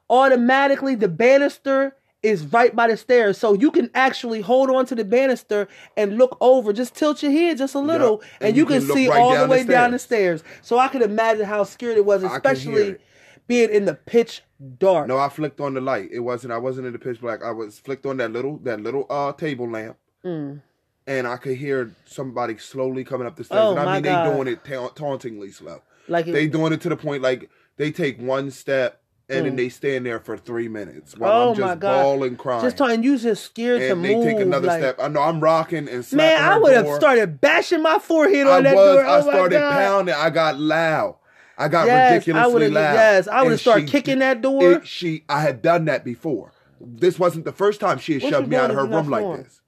[0.08, 3.38] automatically the banister is right by the stairs.
[3.38, 6.72] So you can actually hold on to the banister and look over.
[6.72, 9.30] Just tilt your head just a little and, and you, can, can see right all
[9.30, 10.42] the down the way down the stairs.
[10.62, 13.00] So I can imagine how scared it was, I can hear especially it.
[13.46, 14.42] being in the pitch
[14.78, 15.06] dark.
[15.06, 16.08] No, I flicked on the light.
[16.12, 16.52] It wasn't.
[16.52, 17.44] I wasn't in the pitch black.
[17.44, 20.60] I was flicked on that little that little uh table lamp, Mm.
[21.06, 23.60] and I could hear somebody slowly coming up the stairs.
[23.62, 24.26] Oh, and I mean, God.
[24.26, 25.82] they doing it ta- tauntingly slow.
[26.08, 29.52] Like it, They doing it to the point like they take one step and then
[29.52, 29.56] Mm.
[29.56, 32.62] they stand there for three minutes while Oh, I'm just bawling, crying.
[32.62, 34.24] just talking, you just scared to and they move.
[34.24, 34.96] take another like- step.
[35.00, 38.56] I know I'm rocking and slapping Man, I would have started bashing my forehead I
[38.56, 38.96] on that was.
[38.96, 39.04] door.
[39.04, 40.14] I Oh started pounding.
[40.14, 41.16] I got loud.
[41.58, 42.94] I got Yes, I ridiculously would've- loud.
[42.94, 44.72] yes, I would've started she- kicking that door.
[44.72, 46.52] it- she, I had done that before.
[46.80, 49.20] This wasn't the first time she had What shoved me out of her room like
[49.22, 49.42] snoring?
[49.42, 49.60] this.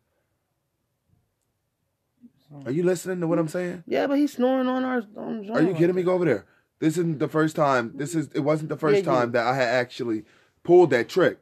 [2.64, 3.84] Are you listening to what I'm saying?
[3.86, 5.02] Yeah, but he's snoring on our.
[5.16, 6.02] On Are you kidding me?
[6.02, 6.44] Go over there.
[6.81, 7.93] This isn't the first time.
[7.94, 8.28] This is.
[8.35, 10.24] It wasn't the first Yeah, you- time that I had actually
[10.65, 11.39] pulled that trick,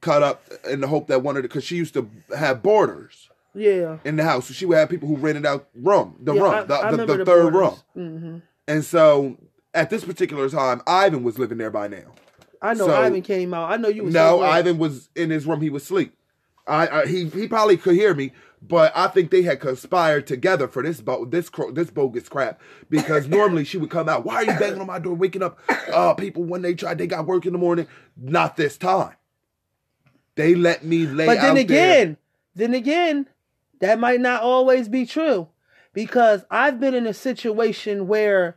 [0.00, 3.28] cut up in the hope that one of the because she used to have boarders
[3.54, 3.98] Yeah.
[4.04, 4.46] in the house.
[4.48, 6.90] So she would have people who rented out room, the yeah, room, I- the, I
[6.90, 7.82] the, remember the third borders.
[7.94, 8.22] room.
[8.22, 8.42] Mhm.
[8.68, 9.36] And so
[9.74, 12.12] at this particular time, Ivan was living there by now.
[12.60, 13.70] I know So- Ivan came out.
[13.70, 14.04] I know you.
[14.04, 14.50] Was No, so glad.
[14.58, 15.60] Ivan was in his room.
[15.62, 16.12] He was asleep.
[16.66, 18.32] I, I he he probably could hear me,
[18.68, 22.60] but I think they had conspired together for this bo- this cro- this bogus crap.
[22.90, 24.24] Because normally she would come out.
[24.24, 25.58] Why are you banging on my door, waking up
[25.92, 27.86] uh people when they tried they got work in the morning?
[28.16, 29.14] Not this time.
[30.34, 31.62] They let me lay But then out there.
[31.62, 32.16] again,
[32.54, 33.26] then again,
[33.80, 35.48] that might not always be true,
[35.92, 38.56] because I've been in a situation where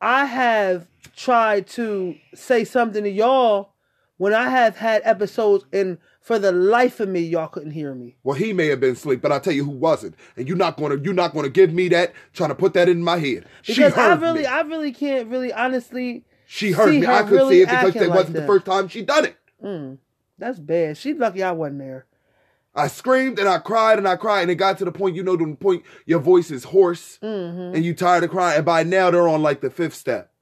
[0.00, 3.72] I have tried to say something to y'all
[4.16, 5.98] when I have had episodes and
[6.30, 8.14] for the life of me y'all couldn't hear me.
[8.22, 10.14] Well, he may have been asleep, but I'll tell you who wasn't.
[10.36, 13.02] And you're not gonna you're not gonna give me that, trying to put that in
[13.02, 13.46] my head.
[13.62, 14.46] she Because I really me.
[14.46, 17.00] I really can't really honestly she heard me.
[17.00, 19.24] her I could really see it because it like wasn't the first time she done
[19.24, 19.36] it.
[19.60, 19.98] mm,
[20.38, 20.96] that's bad.
[20.96, 22.06] She's lucky I wasn't there.
[22.76, 25.24] I screamed and I cried and I cried and it got to the point, you
[25.24, 27.26] know, to the point your voice is hoarse hmm
[27.74, 28.58] and you tired of crying.
[28.58, 30.32] And by now they're on like the fifth step.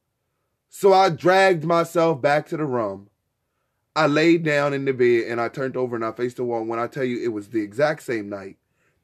[0.69, 3.08] So I dragged myself back to the room.
[3.97, 6.65] I laid down in the bed and I turned over and I faced the wall.
[6.65, 8.57] When I tell you it was the exact same night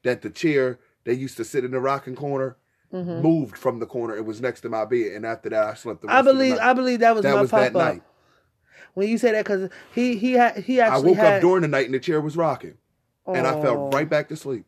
[0.03, 2.57] that the chair that used to sit in the rocking corner
[2.91, 4.15] hmm moved from the corner.
[4.15, 5.11] It was next to my bed.
[5.13, 6.61] And after that I slept the rest I of the believe night.
[6.61, 7.95] I believe that was that my was pop that up.
[7.95, 8.03] night.
[8.93, 11.09] When you say that, because he he had he actually.
[11.09, 12.75] I woke had, up during the night and the chair was rocking.
[13.33, 14.65] And I Oh, fell right back to sleep.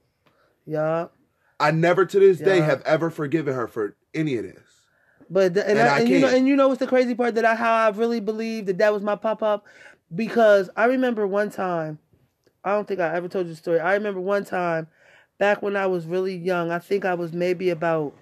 [0.66, 1.08] Yeah,
[1.60, 4.64] I never to this day have ever forgiven her for any of this.
[5.30, 7.16] but the, and, And I, I and you know and you know what's the crazy
[7.16, 9.66] part that I how I really believe that that was my Pop Pop
[10.14, 12.00] because I remember one time
[12.64, 13.80] I don't think I ever told you the story.
[13.80, 14.88] I remember one time
[15.38, 16.72] back when I was really young.
[16.72, 18.14] I think I was maybe about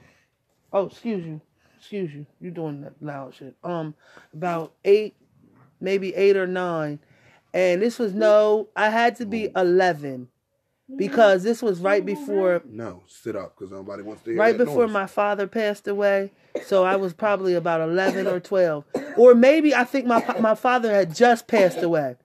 [0.74, 1.42] oh excuse you
[1.78, 3.94] excuse you you're doing that loud shit um
[4.34, 5.16] about eight
[5.80, 7.00] maybe eight or nine
[7.54, 10.28] and this was no I had to be eleven
[10.96, 14.66] because this was right before No, sit up because nobody wants to hear right that
[14.66, 14.94] before noise.
[14.94, 16.32] my father passed away.
[16.66, 18.86] So I was probably about 11 or 12.
[19.18, 22.16] Or maybe I think my my father had just passed away.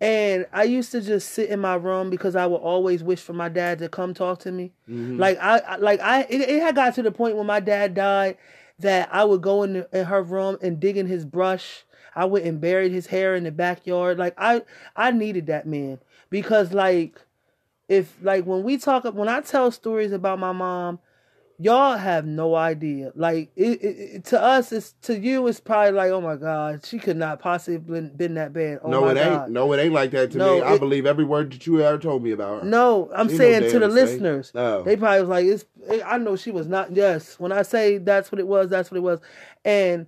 [0.00, 3.32] And I used to just sit in my room because I would always wish for
[3.32, 4.72] my dad to come talk to me.
[4.88, 5.18] Mhm.
[5.18, 7.94] Like I I- like I it, it had got to the point when my dad
[7.94, 8.36] died
[8.80, 11.84] that I would go in, the, in her room and dig in his brush.
[12.14, 14.18] I went and buried his hair in the backyard.
[14.18, 14.62] Like I
[14.96, 15.98] I needed that man
[16.30, 17.20] because like
[17.88, 20.98] if like when we talk when I tell stories about my mom,
[21.58, 23.12] y'all have no idea.
[23.14, 26.84] Like it, it, it- to us, it's to you, it's probably like, oh my god,
[26.84, 28.80] she could not possibly been, been that bad.
[28.82, 29.50] Oh no, it ain't.
[29.50, 30.62] No, it ain't like that to No, me.
[30.62, 32.68] I believe every word that you ever told me about her.
[32.68, 34.52] No, I'm She saying to the listeners.
[34.54, 34.82] No.
[34.82, 35.64] They probably was like, it's.
[36.04, 36.94] I know she was not.
[36.94, 39.20] Yes, when I say that's what it was, that's what it was,
[39.64, 40.06] and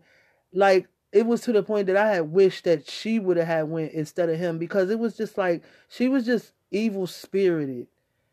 [0.52, 3.69] like it was to the point that I had wished that she would have had
[3.69, 7.87] went instead of him because it was just like she was just evil spirited.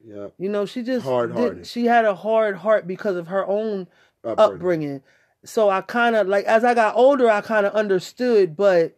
[0.06, 0.28] Yeah.
[0.38, 1.68] You know, she just Hard-hearted.
[1.68, 3.88] She had a hard heart because of her own
[4.24, 4.56] Upbringing.
[4.56, 5.02] upbringing.
[5.44, 8.98] So I kind of like as I got older, I kind of understood, but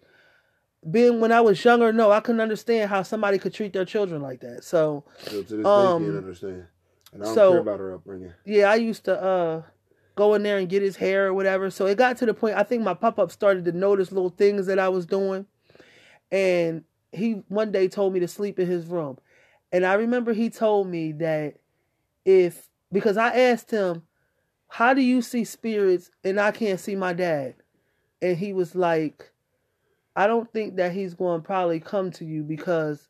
[0.90, 4.22] being when I was younger, no, I couldn't understand how somebody could treat their children
[4.22, 4.64] like that.
[4.64, 6.66] So So to this Um, day, can't understand.
[7.14, 8.34] And I don't so- care about her upbringing.
[8.46, 9.62] yeah, I used to uh
[10.16, 11.70] go in there and get his hair or whatever.
[11.70, 14.30] So it got to the point I think my Pop Pop started to notice little
[14.30, 15.46] things that I was doing.
[16.32, 19.18] And he one day told me to sleep in his room.
[19.72, 21.56] And I remember he told me that
[22.26, 24.04] if because I asked him,
[24.68, 27.56] How do you see spirits and I can't see my dad?
[28.22, 29.32] And he was like,
[30.16, 33.08] I don't think that he's going to probably come to you because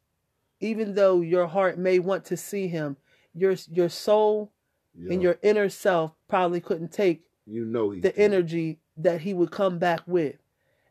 [0.59, 2.97] even though your heart may want to see him,
[3.33, 4.51] your your soul
[4.93, 5.13] Yeah.
[5.13, 9.51] and your inner self probably couldn't take you know he the energy that he would
[9.51, 10.35] come back with.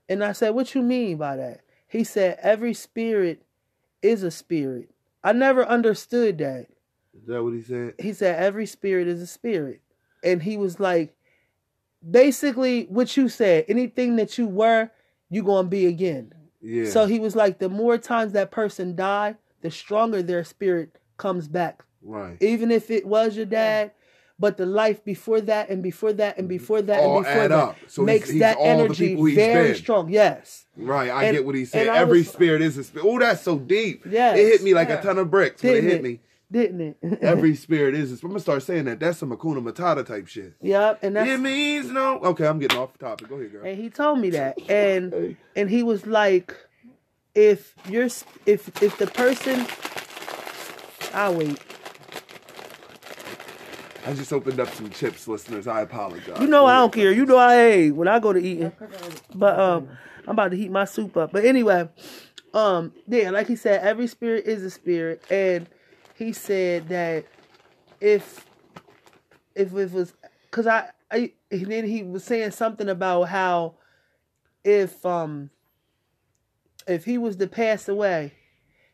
[0.09, 1.61] And I said, What you mean by that?
[1.87, 3.43] He said every spirit
[4.03, 4.91] is a spirit.
[5.23, 6.67] I never understood that.
[7.17, 7.95] Is that what he said?
[7.99, 9.81] He said every spirit is a spirit.
[10.23, 11.15] And he was like
[12.09, 14.91] basically what you said, anything that you were,
[15.31, 16.33] you going to be again.
[16.61, 16.91] Yeah.
[16.91, 21.49] So he was like the more times that person died, the stronger their spirit comes
[21.49, 21.85] back.
[22.03, 22.37] right.
[22.41, 23.93] Even if it was your dad,
[24.41, 26.57] but the life before that and before that and mm-hmm.
[26.57, 27.77] before that All and before that up.
[27.89, 29.77] So makes he's that all energy he's very been.
[29.77, 30.09] strong.
[30.11, 30.67] Yes.
[30.77, 31.89] Right, I And- get what he said.
[31.89, 33.07] Every was- spirit is a spirit.
[33.07, 34.05] Oh, that's so deep.
[34.09, 35.01] Yeah, It hit me like Yeah.
[35.01, 36.03] a ton of bricks when it hit it?
[36.03, 36.21] me.
[36.51, 37.19] Didn't it?
[37.21, 38.29] Every spirit is a spirit.
[38.31, 39.01] I'm gonna start saying that.
[39.01, 40.55] That's some Hakuna Matata type shit.
[40.63, 41.01] Yep.
[41.03, 42.21] And that's it means no.
[42.21, 43.29] Okay, I'm getting off the topic.
[43.29, 43.67] Go ahead, girl.
[43.67, 44.57] and he told me that.
[44.71, 45.37] And Hey.
[45.57, 46.55] and he was like,
[47.35, 48.09] if you're
[48.47, 49.67] if if the person
[51.13, 51.59] I'll wait.
[54.09, 55.67] I just opened up some chips, listeners.
[55.67, 56.41] I apologize.
[56.41, 57.13] You know I don't care.
[57.13, 58.73] You know I hate when I go to eating.
[59.35, 59.91] But um
[60.25, 61.31] I'm about to heat my soup up.
[61.31, 61.91] But anyway,
[62.55, 65.23] um yeah, like he said, every spirit is a spirit.
[65.31, 65.69] And
[66.15, 67.27] he said that
[68.01, 68.47] if
[69.55, 70.15] if it was
[70.53, 73.75] cause I, I and then he was saying something about how
[74.65, 75.51] if um
[76.87, 78.33] if he was to pass away,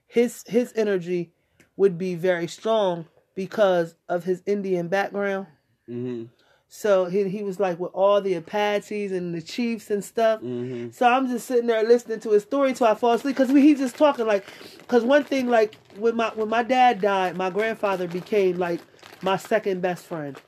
[0.09, 1.31] his his energy
[1.77, 5.47] would be very strong because of his Indian background.
[5.89, 6.29] Mhm.
[6.69, 10.41] So he he was like with all the Apaches and the chiefs and stuff.
[10.41, 10.93] Mhm.
[10.93, 13.79] So I'm just sitting there listening to his story till I fall asleep because he's
[13.79, 14.45] just talking like,
[14.79, 18.81] because one thing like when my when my dad died, my grandfather became like
[19.23, 20.41] my second best friend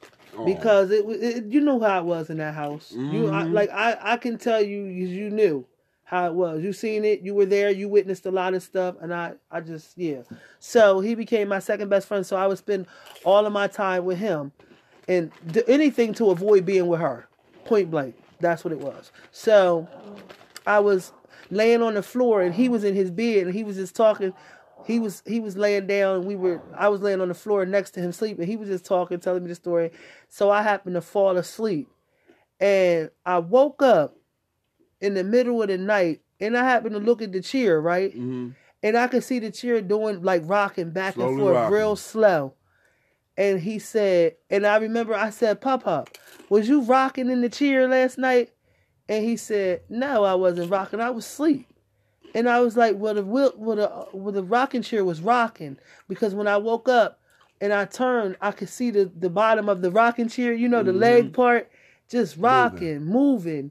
[0.45, 2.93] because it, was- it you know how it was in that house.
[2.93, 3.53] You I, Mhm.
[3.53, 5.65] like I I can tell you, you knew
[6.07, 6.63] how it was.
[6.63, 7.21] You seen it.
[7.23, 7.69] You were there.
[7.69, 10.23] You witnessed a lot of stuff, and I I just yeah.
[10.61, 12.25] So he became my second best friend.
[12.25, 12.87] So I would spend
[13.25, 14.53] all of my time with him,
[15.09, 17.29] and do anything to avoid being with her.
[17.65, 18.15] Point blank.
[18.39, 19.11] That's what it was.
[19.33, 19.89] So
[20.65, 21.13] I was
[21.51, 24.33] laying on the floor, and he was in his bed, and he was just talking.
[24.87, 26.19] He was he was laying down.
[26.19, 28.47] And we were I was laying on the floor next to him sleeping.
[28.47, 29.91] He was just talking, telling me the story.
[30.29, 31.89] So I happened to fall asleep,
[32.61, 34.17] and I woke up
[35.01, 38.15] in the middle of the night, and I happened to look at the chair, right?
[38.17, 38.55] Mhm.
[38.83, 41.75] and I could see the chair doing like rocking back and forth rocking.
[41.77, 42.53] real slow.
[43.37, 46.09] And he said, and I remember I said, Pop Pop,
[46.49, 48.51] was you rocking in the chair last night?
[49.09, 51.01] And he said, No, I wasn't rocking.
[51.01, 51.67] I was asleep.
[52.35, 55.79] And I was like, Well, the well, the, well, the rocking chair was rocking
[56.09, 57.19] because when I woke up
[57.61, 60.83] and I turned, I could see the, the bottom of the rocking chair, you know,
[60.83, 61.71] the leg part,
[62.09, 63.71] just rocking, moving.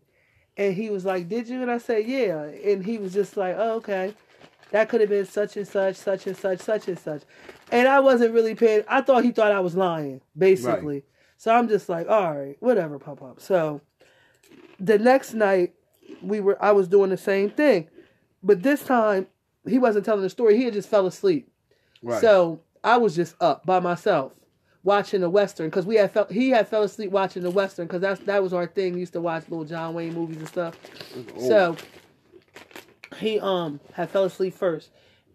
[0.57, 1.61] And he was like, Did you?
[1.61, 2.43] And I said, Yeah.
[2.43, 4.13] And he was just like, Oh, okay
[4.71, 7.21] that could have been such and such, such and such, such and such.
[7.71, 8.83] And I wasn't really paying.
[8.87, 11.03] I thought he thought I was lying, basically.
[11.37, 13.39] So I'm just like, all right, whatever, Pop Pop.
[13.39, 13.81] So
[14.79, 15.73] the next night,
[16.21, 16.61] we were.
[16.63, 17.87] I was doing the same thing,
[18.43, 19.27] but this time
[19.67, 20.57] he wasn't telling the story.
[20.57, 21.49] He had just fell asleep.
[22.01, 22.21] Right.
[22.21, 24.33] So I was just up by myself
[24.85, 28.01] watching the western because we had felt he had fell asleep watching the western because
[28.01, 28.95] that's that was our thing.
[28.95, 30.77] We used to watch little John Wayne movies and stuff.
[31.37, 31.39] Oh.
[31.49, 31.77] So
[33.17, 34.91] he um had fell asleep first,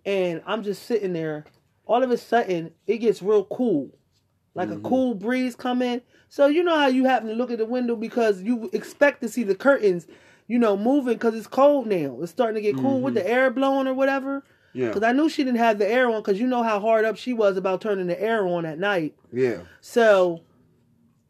[0.06, 1.47] and I'm just sitting there.
[1.86, 3.90] All of a sudden, it gets real cool,
[4.55, 4.78] like Mm-hmm.
[4.86, 6.02] a cool breeze come in.
[6.31, 9.28] So you know how you happen to look at the window because you expect to
[9.31, 10.06] see the curtains,
[10.48, 12.18] you know, moving because it's cold now.
[12.22, 14.44] It's starting to get cool with the air blowing or whatever.
[14.73, 14.89] Yeah.
[14.89, 17.17] Because I knew she didn't have the air on because you know how hard up
[17.17, 19.17] she was about turning the air on at night.
[19.33, 19.63] Yeah.
[19.81, 20.43] So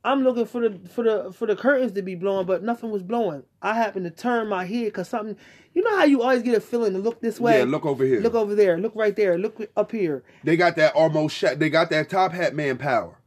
[0.05, 3.03] I'm looking for the for the for the curtains to be blowing, but nothing was
[3.03, 3.43] blowing.
[3.61, 5.37] I happened to turn my head because something.
[5.73, 7.59] You know how you always get a feeling to look this way.
[7.59, 7.65] Yeah.
[7.65, 8.21] Look over here.
[8.21, 8.77] Look over there.
[8.77, 9.39] Look right there.
[9.39, 10.25] Look up here.
[10.43, 11.37] They got that almost.
[11.37, 13.19] Sh- they got that top hat man power,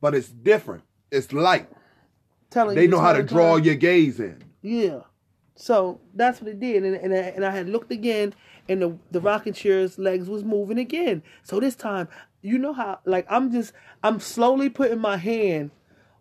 [0.00, 0.84] but it's different.
[1.10, 1.68] It's light.
[2.50, 4.42] Telling They know how to draw your gaze in.
[4.62, 5.00] Yeah.
[5.54, 8.34] So that's what it did, and and I, and I had looked again,
[8.68, 11.22] and the the rocking chair's legs was moving again.
[11.42, 12.08] So this time,
[12.40, 13.72] you know how like I'm just
[14.02, 15.70] I'm slowly putting my hand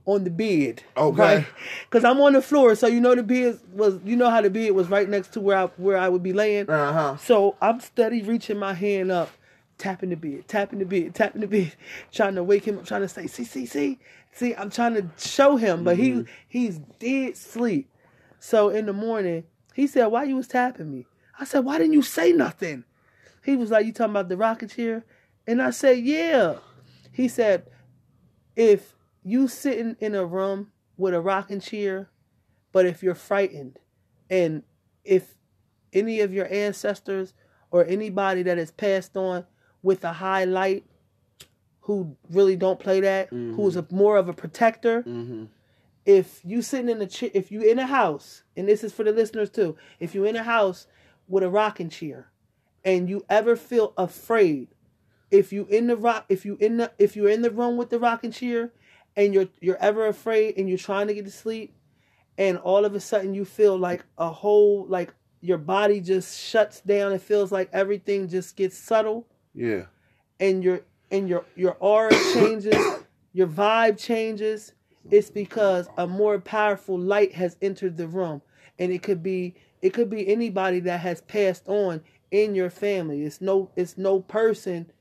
[0.06, 0.84] on the bed.
[0.98, 1.46] Okay.
[1.90, 4.50] Because I'm on the floor, so you know the bed was you know how the
[4.50, 6.70] bed was right next to where I where I would be laying.
[6.70, 7.18] Uh huh.
[7.18, 9.30] So I'm steady reaching my hand up,
[9.78, 11.74] tapping the bed, tapping the bed, tapping the bed,
[12.12, 14.00] trying to wake him up, trying to say, see, see, see,
[14.32, 14.56] see.
[14.56, 17.90] I'm trying to show him, but he he's dead sleep.
[18.40, 19.44] So in the morning,
[19.74, 21.06] he said, "Why you was tapping me?"
[21.42, 22.86] I said, "Why didn't you say nothing?"
[23.44, 25.04] He was like, "You talking about the rocket chair?"
[25.48, 26.58] And I said, "Yeah."
[27.12, 27.68] He said,
[28.56, 32.10] "If you sitting in a room with a rocking chair,
[32.72, 33.80] but if you're frightened,
[34.30, 34.64] and
[35.04, 35.36] if
[35.94, 37.34] any of your ancestors
[37.72, 39.46] or anybody that has passed on
[39.82, 40.86] with a high light
[41.82, 45.46] who really don't play that, who's a more of a protector, Mm-hmm.
[46.06, 49.04] if you sitting in a chair, if you in a house, and this is for
[49.04, 50.86] the listeners too, if you in a house
[51.28, 52.32] with a rocking chair
[52.84, 54.70] and you ever feel afraid
[55.30, 57.90] if you in the rock if you in the if you're in the room with
[57.90, 58.72] the rocking chair
[59.16, 61.76] and you're you're ever afraid and you're trying to get to sleep
[62.38, 66.82] and all of a sudden you feel like a whole like your body just shuts
[66.82, 69.86] down it feels like everything just gets subtle Yeah.
[70.40, 70.82] and your
[71.12, 72.84] and your your aura changes,
[73.34, 74.74] your vibe changes,
[75.10, 78.42] it's because a more powerful light has entered the room.
[78.80, 83.24] And it could be it could be anybody that has passed on in your family.
[83.24, 84.92] It's no it's no person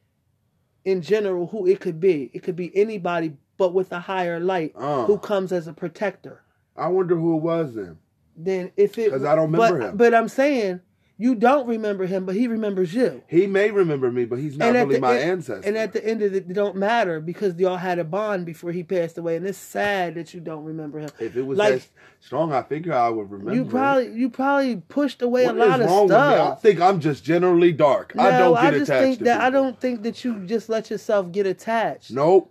[0.84, 2.30] in general who it could be.
[2.32, 5.04] It could be anybody but with a higher light Uh.
[5.04, 6.42] who comes as a protector.
[6.76, 7.98] I wonder who it was then.
[8.36, 9.96] Then if it because I don't remember but, him.
[9.96, 10.80] But I'm saying
[11.20, 13.22] you don't remember him, but he remembers you.
[13.26, 15.68] He may remember me, but he's not really my end- ancestor.
[15.68, 18.72] And at the end of it, it don't matter because y'all had a bond before
[18.72, 21.10] he passed away, and it's sad that you don't remember him.
[21.18, 21.88] if it was like- that
[22.20, 23.54] strong, I figure I would remember.
[23.54, 26.16] You probably you probably pushed away What a lot is of me?
[26.16, 28.14] I think I'm just generally dark.
[28.14, 30.70] No, I don't get just attached think to that I don't think that you just
[30.70, 32.12] let yourself get attached.
[32.12, 32.50] Nope.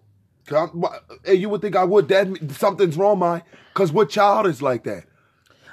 [1.25, 2.07] Hey, you would think I would.
[2.07, 3.41] That something's wrong, my.
[3.73, 5.05] Cause what child is like that?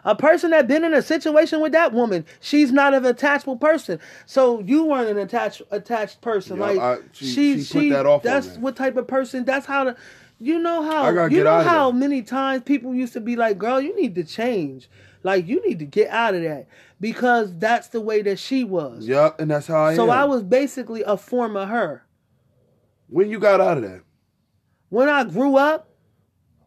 [0.07, 3.99] A person that been in a situation with that woman, she's not an attachable person.
[4.25, 6.57] So you weren't an attached attached person.
[6.57, 9.45] Yeah, like I- she- she, she put that off That's what type of person.
[9.45, 9.97] That's how the.
[10.39, 13.81] You know how you get know how many times people used to be like, "Girl,
[13.81, 14.89] you need to change.
[15.23, 16.69] Like you need to get out of that
[17.01, 20.11] because that's the way that she was." Yep, and that's how I so am.
[20.11, 22.05] I was basically a form of her.
[23.09, 24.03] When you got out of that?
[24.91, 25.89] When I grew up,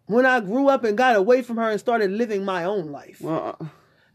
[0.10, 3.22] when I grew up and got away from her and started living my own life.
[3.22, 3.66] Well, uh,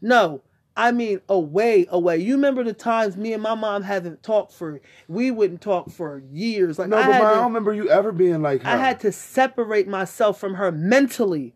[0.01, 0.41] No,
[0.75, 2.17] I mean away, away.
[2.17, 6.21] You remember the times me and my mom haven't talked for we wouldn't talk for
[6.31, 6.77] years.
[6.77, 8.69] Like no, I but ma, I don't remember you ever being like her.
[8.69, 11.53] I had to separate myself from her mentally.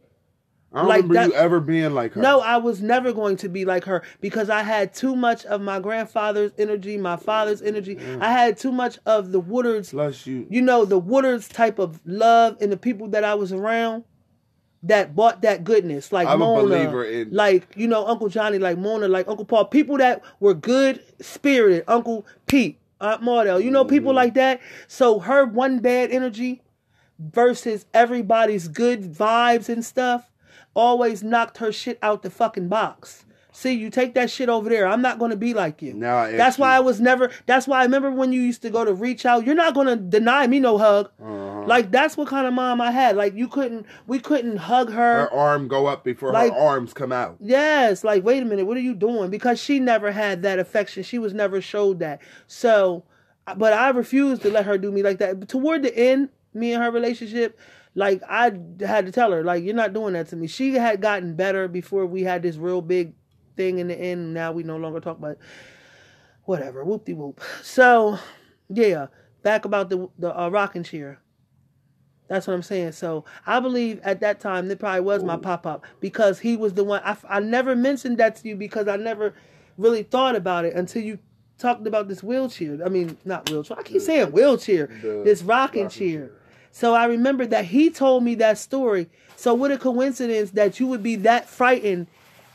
[0.72, 2.22] I don't like remember that- you ever being like her.
[2.22, 5.60] No, I was never going to be like her because I had too much of
[5.60, 7.98] my grandfather's energy, my father's energy.
[7.98, 8.22] Mm.
[8.22, 10.48] I had too much of the Woodard's, Plus you.
[10.49, 14.06] you know, the Woodard's type of love and the people that I was around
[14.84, 16.12] that bought that goodness.
[16.12, 19.66] Like I'm Mona, in- like, you know, Uncle Johnny, like Mona, like Uncle Paul.
[19.66, 21.84] People that were good spirited.
[21.88, 23.90] Uncle Pete, Aunt Mardell, you know, Mm-hmm.
[23.96, 24.62] people like that.
[24.88, 26.62] So her one bad energy
[27.20, 30.32] versus everybody's good vibes and stuff
[30.74, 33.26] always knocked her shit out the fucking box.
[33.60, 34.88] See, you take that shit over there.
[34.88, 35.94] I'm not gonna be like you.
[35.94, 37.30] No, that's why I was never.
[37.45, 39.45] That's why I remember when you used to go to reach out.
[39.45, 41.10] You're not gonna deny me no hug.
[41.22, 41.65] Uh-huh.
[41.65, 43.18] Like that's what kind of mom I had.
[43.18, 43.86] Like you couldn't.
[44.07, 45.23] We couldn't hug her.
[45.23, 47.36] her arm go up before Like- her arms come out.
[47.41, 49.30] Yes, like wait a minute, what are you doing?
[49.30, 51.03] Because she never had that affection.
[51.03, 52.22] She was never showed that.
[52.48, 53.03] So,
[53.57, 55.38] but I refused to let her do me like that.
[55.38, 57.60] But toward the end, me and her relationship,
[57.94, 60.48] like I had to tell her, like you're not doing that to me.
[60.48, 63.15] She had gotten better before we had this real big
[63.60, 64.34] thing in the end.
[64.34, 65.40] Now we no longer talk about it.
[66.45, 66.84] whatever.
[66.86, 67.41] Whoop de whoop.
[67.61, 68.18] So,
[68.69, 69.07] yeah,
[69.44, 71.19] back about the the uh, rocking chair.
[72.30, 72.91] That's what I'm saying.
[72.94, 76.73] So I believe at that time that probably was my Pop Pop because he was
[76.76, 77.02] the one.
[77.03, 79.34] I, I never mentioned that to you because I never
[79.77, 81.18] really thought about it until you
[81.57, 82.77] talked about this wheelchair.
[82.86, 83.77] I mean, not wheelchair.
[83.80, 84.88] I keep saying wheelchair.
[85.02, 86.27] the This rocking, rocking chair.
[86.27, 86.31] chair.
[86.72, 89.10] So I remember that he told me that story.
[89.36, 92.06] So what a coincidence that you would be that frightened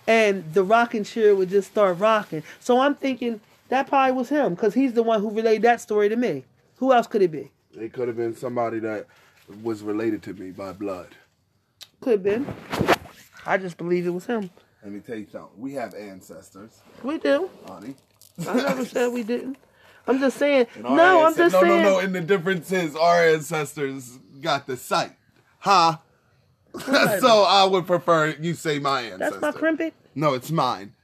[0.06, 2.42] and the rocking chair would just start rocking.
[2.60, 6.08] So I'm thinking that probably was him because he's the one who relayed that story
[6.08, 6.44] to me.
[6.76, 7.50] Who else could it be?
[7.78, 9.06] It could have been somebody that
[9.62, 11.08] was related to me by blood.
[12.00, 12.46] Could have been.
[13.46, 14.50] I just believe it was him.
[14.82, 15.50] Let me tell you something.
[15.58, 17.48] We have ancestors, We do.
[17.66, 17.94] honey.
[18.46, 19.56] I never said we didn't.
[20.06, 20.66] I'm just saying.
[20.80, 21.82] No, I'm just no, saying.
[21.82, 21.98] No, no, no.
[22.00, 25.12] And the difference is our ancestors got the sight.
[25.60, 25.96] Huh?
[27.20, 29.38] so I would prefer you say my ancestor.
[29.40, 29.92] That's my crimpet.
[30.14, 30.94] No, it's mine.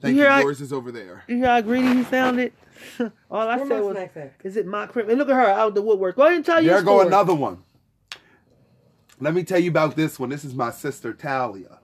[0.00, 0.26] Thank You you.
[0.26, 1.24] hear I- Yours is over there.
[1.28, 2.52] You hear how greedy he sounded?
[3.30, 3.80] All I Where said
[4.14, 6.16] was, "Is it my crimpet?" And look at her out the woodwork.
[6.16, 7.06] Go ahead and tell your There go story.
[7.06, 7.62] another one.
[9.20, 10.30] Let me tell you about this one.
[10.30, 11.78] This is my sister Talia.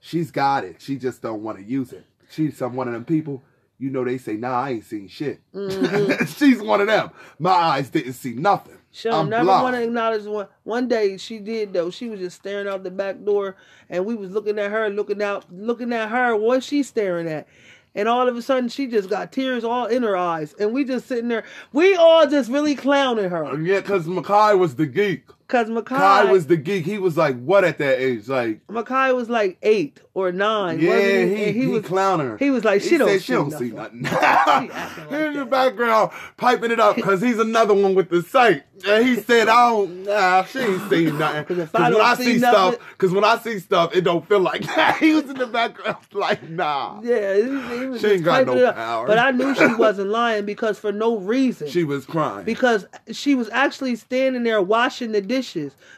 [0.00, 0.76] She's got it.
[0.80, 2.04] She just don't want to use it.
[2.30, 3.42] She's some one of them people.
[3.78, 6.24] You know they say, "Nah, I ain't seen shit." Mm-hmm.
[6.36, 7.10] She's one of them.
[7.38, 8.77] My eyes didn't see nothing.
[8.90, 10.48] She'll I'm never want to acknowledge one.
[10.64, 11.90] One day she did though.
[11.90, 13.56] She was just staring out the back door,
[13.90, 16.34] and we was looking at her, looking out, looking at her.
[16.34, 17.46] What's she staring at?
[17.94, 20.84] And all of a sudden, she just got tears all in her eyes, and we
[20.84, 21.44] just sitting there.
[21.72, 23.60] We all just really clowning her.
[23.60, 25.24] Yeah, because Makai was the geek.
[25.48, 26.84] Cause Makai Kai was the geek.
[26.84, 28.28] He was like, what at that age?
[28.28, 30.78] Like, Makai was like eight or nine.
[30.78, 32.36] yeah, he, And he, was clown her.
[32.36, 33.70] he was like, He she don't said see she don't nothing.
[33.70, 34.02] see nothing.
[35.10, 38.64] like in the background, piping it up because he's another one with the sight.
[38.86, 42.38] And he said, "I don't, nah, she ain't seen nothing." Because when I see nothing-
[42.38, 44.98] stuff, because when I see stuff, it don't feel like that.
[44.98, 47.00] he was in the background, like, nah.
[47.02, 47.42] Yeah, he,
[47.80, 49.04] he was She ain't got no power.
[49.08, 51.66] But I knew she wasn't lying because for no reason.
[51.68, 52.44] She was crying.
[52.44, 55.37] because she was actually standing there washing the dishes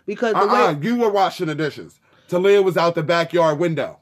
[0.06, 1.98] because the uh-uh, way you were washing the dishes.
[2.28, 3.98] Talia was out the backyard window.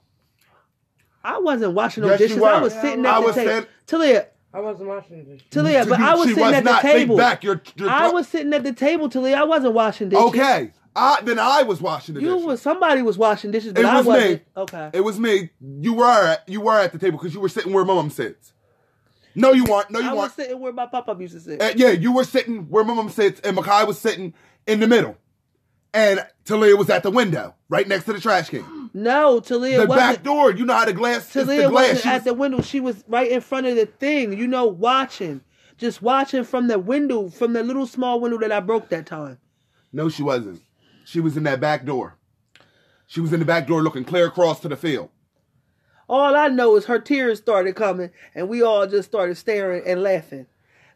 [1.25, 2.43] I wasn't washing no Yes, you dishes.
[2.43, 2.63] I were.
[2.65, 3.51] was sitting I at the table.
[3.51, 5.43] stand- Talia, I wasn't watching dishes.
[5.51, 6.83] Talia, but You- I was she sitting was at the not.
[6.83, 7.17] Think table.
[7.17, 7.45] back.
[7.45, 9.37] You're, you're I was sitting at the table, Talia.
[9.37, 10.25] I wasn't washing dishes.
[10.27, 10.73] okay.
[10.97, 12.45] I, then I was washing the You dishes.
[12.47, 14.11] was somebody was washing dishes, but It I was me.
[14.13, 14.43] wasn't.
[14.57, 14.91] Okay.
[14.95, 15.51] It was me.
[15.61, 18.53] You were at, you were at the table because you were sitting where mom sits.
[19.35, 19.91] No, you weren't.
[19.91, 20.33] No, you I was weren't.
[20.35, 21.63] sitting where my papa used to sit.
[21.63, 24.35] Uh, yeah, you were sitting where my mom sits, and Makai was sitting
[24.67, 25.17] in the middle,
[25.95, 28.91] and Talia was at the window, right next to the trash can.
[28.95, 30.51] no, Talia the back door.
[30.53, 31.25] You know how the glass.
[31.25, 31.73] It's the Talia glass.
[31.73, 32.61] wasn't She at was- the window.
[32.63, 34.37] She was right in front of the thing.
[34.37, 35.41] You know, watching,
[35.77, 39.39] just watching from the window, from the little small window that I broke that time.
[39.93, 40.61] no, she wasn't.
[41.05, 42.17] She was in that back door.
[43.07, 45.09] She was in the back door, looking clear across to the field.
[46.11, 50.03] All I know is her tears started coming, and we all just started staring and
[50.03, 50.47] laughing.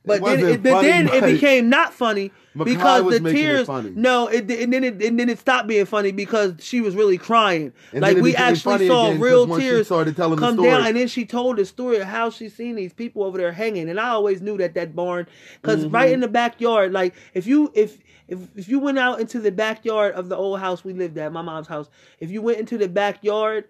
[0.04, 3.68] But then, it, but then it became not funny Makai because the tears.
[3.96, 7.18] No, it and then it and then it stopped being funny because she was really
[7.18, 7.72] crying.
[7.92, 11.24] And like we actually saw real tears started telling the come down, and then she
[11.24, 13.88] told the story of how she seen these people over there hanging.
[13.88, 15.26] And I always knew that that barn,
[15.60, 15.94] because Mm-hmm.
[15.94, 17.98] right in the backyard, like if you if
[18.28, 21.32] if if you went out into the backyard of the old house we lived at,
[21.32, 21.88] my mom's house,
[22.20, 23.64] if you went into the backyard,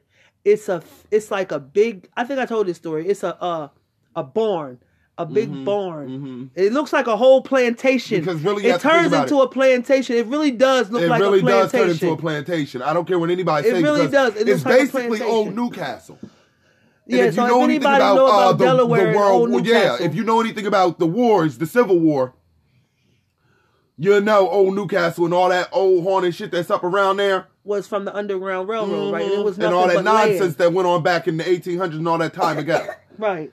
[0.44, 2.08] it's a it's like a big.
[2.16, 3.06] I think I told this story.
[3.08, 3.68] It's a uh,
[4.16, 4.80] a barn.
[5.22, 6.50] A big barn.
[6.54, 8.18] It looks like a whole plantation.
[8.18, 8.24] Mm-hmm.
[8.26, 9.44] Because really, it have to think turns about into it.
[9.44, 10.16] a plantation.
[10.16, 11.98] It really does look like It like really a does plantation.
[11.98, 12.82] turn into a plantation.
[12.82, 13.78] I don't care what anybody says.
[13.78, 14.36] It really does.
[14.36, 16.18] It it's looks like a basically old New Castle.
[16.22, 16.30] And
[17.06, 19.96] Yeah, if so you know anything about, know uh, the, Delaware the world, well, yeah,
[20.00, 22.34] if you know anything about the wars, the Civil War,
[23.98, 27.48] you know old New Castle and all that old haunted shit that's up around there,
[27.64, 29.22] was from the Underground Railroad, right?
[29.24, 29.64] And it was Mm-hmm.
[29.66, 30.54] and all that nonsense land.
[30.56, 32.84] that went on back in the 1800s and all that time ago.
[33.18, 33.52] Right.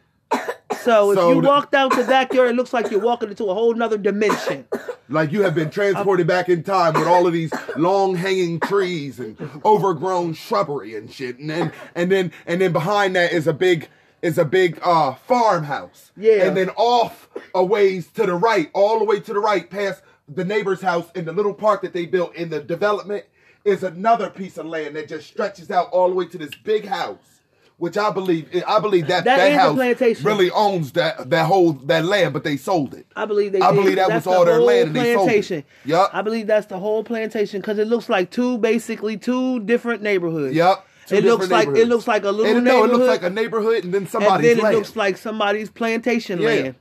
[0.83, 3.45] So if So you the- walked out the backyard, it looks like you're walking into
[3.45, 4.65] a whole nother dimension.
[5.09, 9.19] like you have been transported back in time with all of these long hanging trees
[9.19, 13.53] and overgrown shrubbery and shit, and then and then and then behind that is a
[13.53, 13.89] big
[14.21, 16.11] is a big uh farmhouse.
[16.17, 16.45] Yeah.
[16.45, 20.01] And then off a ways to the right, all the way to the right, past
[20.27, 23.25] the neighbor's house in the little park that they built in the development,
[23.65, 26.85] is another piece of land that just stretches out all the way to this big
[26.85, 27.38] house.
[27.79, 30.25] Which I believe, I believe that That that, house plantation.
[30.25, 33.05] really owns that that whole that land, but they sold it.
[33.15, 33.61] I believe they.
[33.61, 33.75] I did.
[33.77, 35.31] believe that That's was the all their land and they sold it.
[35.31, 35.63] plantation.
[35.85, 36.09] Yup.
[36.13, 40.53] I believe that's the whole plantation because it looks like two, basically two different neighborhoods.
[40.55, 40.85] Yep.
[41.07, 43.31] two It looks like it looks like a little And no, it neighborhood, looks like
[43.31, 44.09] a neighborhood and then somebody's.
[44.09, 44.75] and somebody's then it land.
[44.75, 46.47] looks like somebody's plantation Yeah.
[46.49, 46.75] land.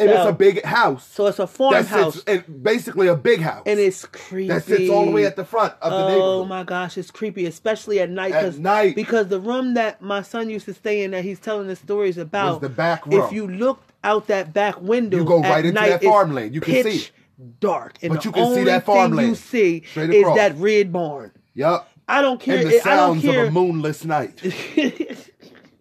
[0.00, 1.06] And it's a big house.
[1.06, 3.62] So it's a farmhouse, and basically a big house.
[3.66, 4.48] and it's creepy.
[4.48, 6.22] that sits all the way at the front of the Oh neighborhood.
[6.22, 8.32] Oh my gosh, it's creepy, especially at night.
[8.32, 8.94] At night.
[8.96, 12.18] because the room that my son used to stay in, that he's telling the stories
[12.18, 13.22] about, Was the back room.
[13.22, 16.10] If you looked out that back window, You go at right into night, that it's
[16.10, 16.54] farmland.
[16.54, 17.12] You can see pitch
[17.60, 21.32] Dark, and But you can see that farmland You see is that red barn.
[21.54, 21.90] Yup.
[22.06, 22.58] I don't care.
[22.58, 23.42] And the I don't sounds care.
[23.44, 24.40] of a moonless night.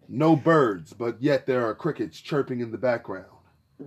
[0.09, 3.25] No birds, but yet there are crickets chirping in the background.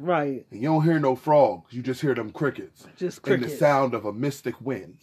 [0.00, 1.72] Right, And you don't hear no frogs.
[1.72, 2.86] You just hear them crickets.
[2.96, 4.98] just And the sound of a mystic wind.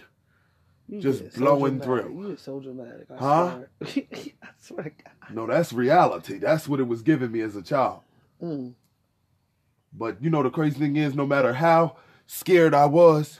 [0.87, 2.27] You just so blowing through.
[2.29, 3.07] You so dramatic.
[3.09, 3.59] I Huh?
[3.85, 4.05] Swear.
[4.13, 5.35] I swear to God.
[5.35, 6.37] No, that's reality.
[6.37, 8.01] That's what it was giving me as a child.
[8.41, 8.73] Mm.
[9.93, 11.95] But you know the crazy thing is, no matter how
[12.27, 13.39] scared I was,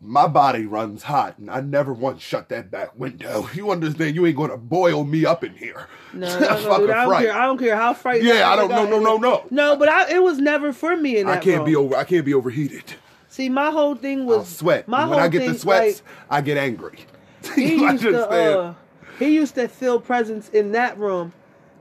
[0.00, 3.48] my body runs hot, and I never once shut that back window.
[3.54, 4.14] You understand?
[4.16, 5.86] You ain't gonna boil me up in here.
[6.14, 7.26] No, no, no, dude, I don't fright.
[7.26, 7.34] care.
[7.36, 8.26] I don't care how frightened.
[8.26, 8.68] Yeah, I don't.
[8.70, 9.44] No, no, no, no.
[9.50, 11.66] No, but I, it was never for me in that I can't room.
[11.66, 11.96] be over.
[11.96, 12.84] I can't be overheated.
[13.28, 14.88] See, my whole thing I'll was sweat.
[14.88, 16.98] My when whole I get thing, the sweats, like, I get angry.
[17.54, 18.74] he used to uh,
[19.18, 21.32] he used to feel presence in that room,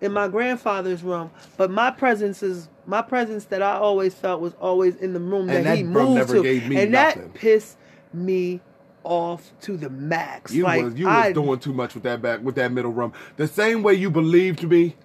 [0.01, 1.31] in my grandfather's room.
[1.57, 5.49] But my presence is my presence that I always felt was always in the room
[5.49, 7.21] And that, he that room moved never to, gave me and nothing.
[7.23, 7.77] that pissed
[8.13, 8.61] me
[9.03, 10.53] off to the max.
[10.53, 12.91] You like was you I, was doing too much with that back with that middle
[12.91, 13.13] room.
[13.37, 14.95] The same way you believed me,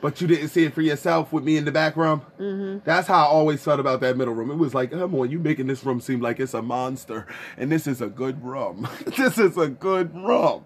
[0.00, 2.22] but you didn't see it for yourself with me in the back room.
[2.38, 2.84] Mm-hmm.
[2.84, 4.50] That's how I always felt about that middle room.
[4.50, 7.26] It was like, come on, you making this room seem like it's a monster,
[7.56, 8.88] and this is a good room.
[9.16, 10.64] this is a good room.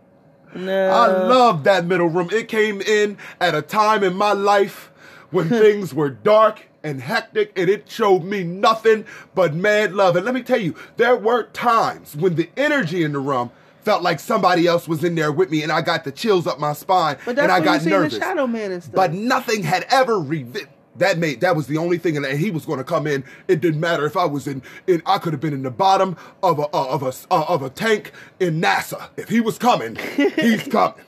[0.55, 0.89] No.
[0.89, 2.29] I love that middle room.
[2.31, 4.91] It came in at a time in my life
[5.33, 9.05] when things were dark and hectic and it showed me nothing
[9.35, 10.17] but mad love.
[10.17, 13.51] And let me tell you, there were times when the energy in the room
[13.83, 16.59] felt like somebody else was in there with me and I got the chills up
[16.61, 18.15] my spine But that's and I got nervous.
[18.15, 18.95] the Shadow Man and stuff.
[18.95, 22.67] But nothing had ever revi- that made that was the only thing, and he was
[22.67, 23.25] going to come in.
[23.49, 24.61] It didn't matter if I was in.
[24.87, 27.63] in I could have been in the bottom of a uh, of a uh, of
[27.63, 29.09] a tank in NASA.
[29.17, 31.03] If he was coming, he's coming.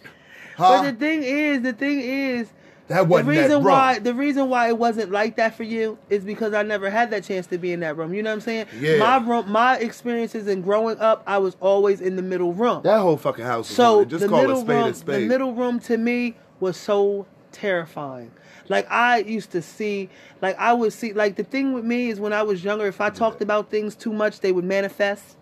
[0.57, 0.81] Huh?
[0.83, 2.49] But the thing is, the thing is,
[2.89, 5.97] that the wasn't reason that why the reason why it wasn't like that for you
[6.11, 8.13] is because I never had that chance to be in that room.
[8.13, 8.67] You know what I'm saying?
[8.79, 8.99] Yeah.
[8.99, 12.83] My room, my experiences in growing up, I was always in the middle room.
[12.83, 13.69] that whole fucking house.
[13.69, 15.23] Was so just the call middle it spade room, a spade.
[15.23, 18.31] the middle room to me was so terrifying.
[18.69, 20.09] Like I used to see,
[20.41, 23.01] like I would see, like the thing with me is when I was younger, if
[23.01, 25.37] I talked about things too much, they would manifest.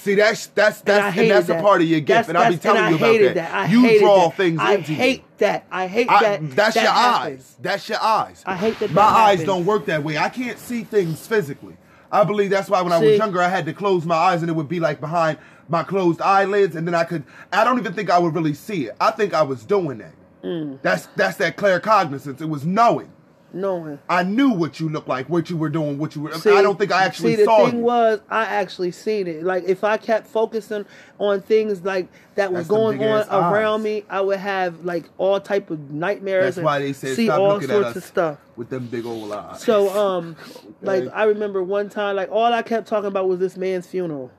[0.00, 1.60] See, that's that's that's and, hated that's that.
[1.60, 3.54] a part of your That's- gift, and I'll be telling and you about that.
[3.54, 4.36] I you draw that.
[4.36, 4.98] things I into you.
[4.98, 5.66] I hate that.
[5.70, 6.50] I hate I- that.
[6.56, 7.40] that's that your happens.
[7.40, 7.56] eyes.
[7.60, 8.42] That's your eyes.
[8.46, 9.46] I hate that My that eyes happens.
[9.46, 10.16] don't work that way.
[10.16, 11.76] I can't see things physically.
[12.10, 14.50] I believe that's why when I was younger, I had to close my eyes and
[14.50, 17.22] it would be like behind my closed eyelids, and then I could.
[17.52, 18.96] I don't even think I would really see it.
[19.00, 20.14] I think I was doing that.
[20.42, 20.78] Mm.
[20.82, 22.40] That's that's that claircognizance.
[22.40, 23.12] It was knowing.
[23.52, 23.98] Knowing.
[24.08, 26.32] I knew what you looked like, what you were doing, what you were.
[26.34, 27.84] See, I don't think I actually see, the saw thing you.
[27.84, 29.42] was, I actually seen it.
[29.42, 30.86] Like if I kept focusing
[31.18, 33.84] on things like that That's them going on around eyes.
[33.84, 36.54] me, I would have like all type of nightmares.
[36.54, 38.38] That's why they said see stop all looking sorts at us of stuff.
[38.56, 39.62] with them big old eyes.
[39.62, 40.36] So um,
[40.82, 44.30] like I remember one time, like all I kept talking about was this man's funeral.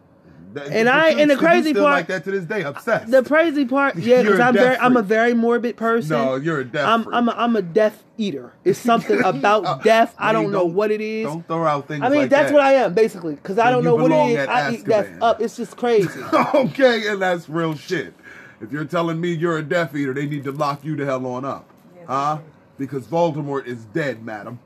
[0.53, 2.63] That- and I- you- and the you crazy still part- like that to this day,
[2.63, 3.09] obsessed.
[3.09, 6.17] The crazy part, yeah, because a I'm death very, I'm a very morbid person.
[6.17, 7.15] no, you're a death I'm, freak.
[7.15, 8.53] I'm, a, I'm a death eater.
[8.65, 10.13] It's something about uh, death.
[10.17, 11.25] I No, you don't know what it is.
[11.25, 12.03] Don't throw out things.
[12.03, 12.53] I mean, like that's that.
[12.53, 14.37] what I am basically, because I don't know what it is.
[14.37, 15.41] at I eat death up.
[15.41, 16.21] It's just crazy.
[16.53, 18.13] okay, and that's real shit.
[18.59, 21.25] If you're telling me you're a death eater, they need to lock you the hell
[21.25, 21.69] on up,
[22.07, 22.39] huh?
[22.77, 24.59] Because Voldemort is dead, madam.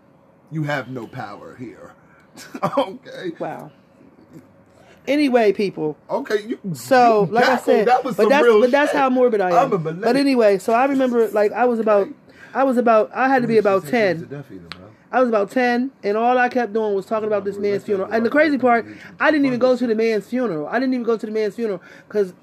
[0.51, 1.93] You have no power here.
[2.77, 3.31] okay.
[3.39, 3.71] wow.
[5.07, 5.97] Anyway, people.
[6.09, 6.43] Okay.
[6.47, 9.09] You, So, you like I oh, said, that was but that's real but that's how
[9.09, 12.07] morbid I I'm a But anyway, so I remember like I was about,
[12.53, 14.37] I was about, I had to be about She said she was a ten.
[14.37, 14.89] Death eater, bro.
[15.11, 18.11] I was about ten, and all I kept doing was talking about this man's funeral.
[18.11, 18.85] And the crazy part,
[19.19, 20.67] I didn't even go to the man's funeral.
[20.67, 22.33] I didn't even go to the man's funeral because,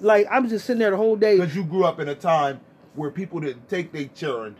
[0.00, 1.36] like, I'm just sitting there the whole day.
[1.38, 2.60] Because you grew up in a time
[2.94, 4.56] where people didn't take their children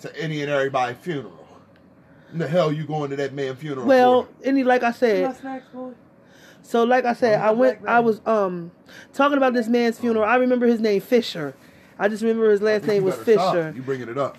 [0.00, 1.46] to any and everybody's funeral.
[2.32, 4.28] the hell you going to that man's funeral Well, for?
[4.44, 5.36] any like I said,
[6.62, 7.80] So like I said, I went.
[7.86, 8.70] I was um
[9.12, 10.24] talking about this man's funeral.
[10.24, 11.54] I remember his name Fisher.
[11.98, 13.54] I just remember his last name was better stop.
[13.54, 13.72] Fisher.
[13.76, 14.36] You bringing it up.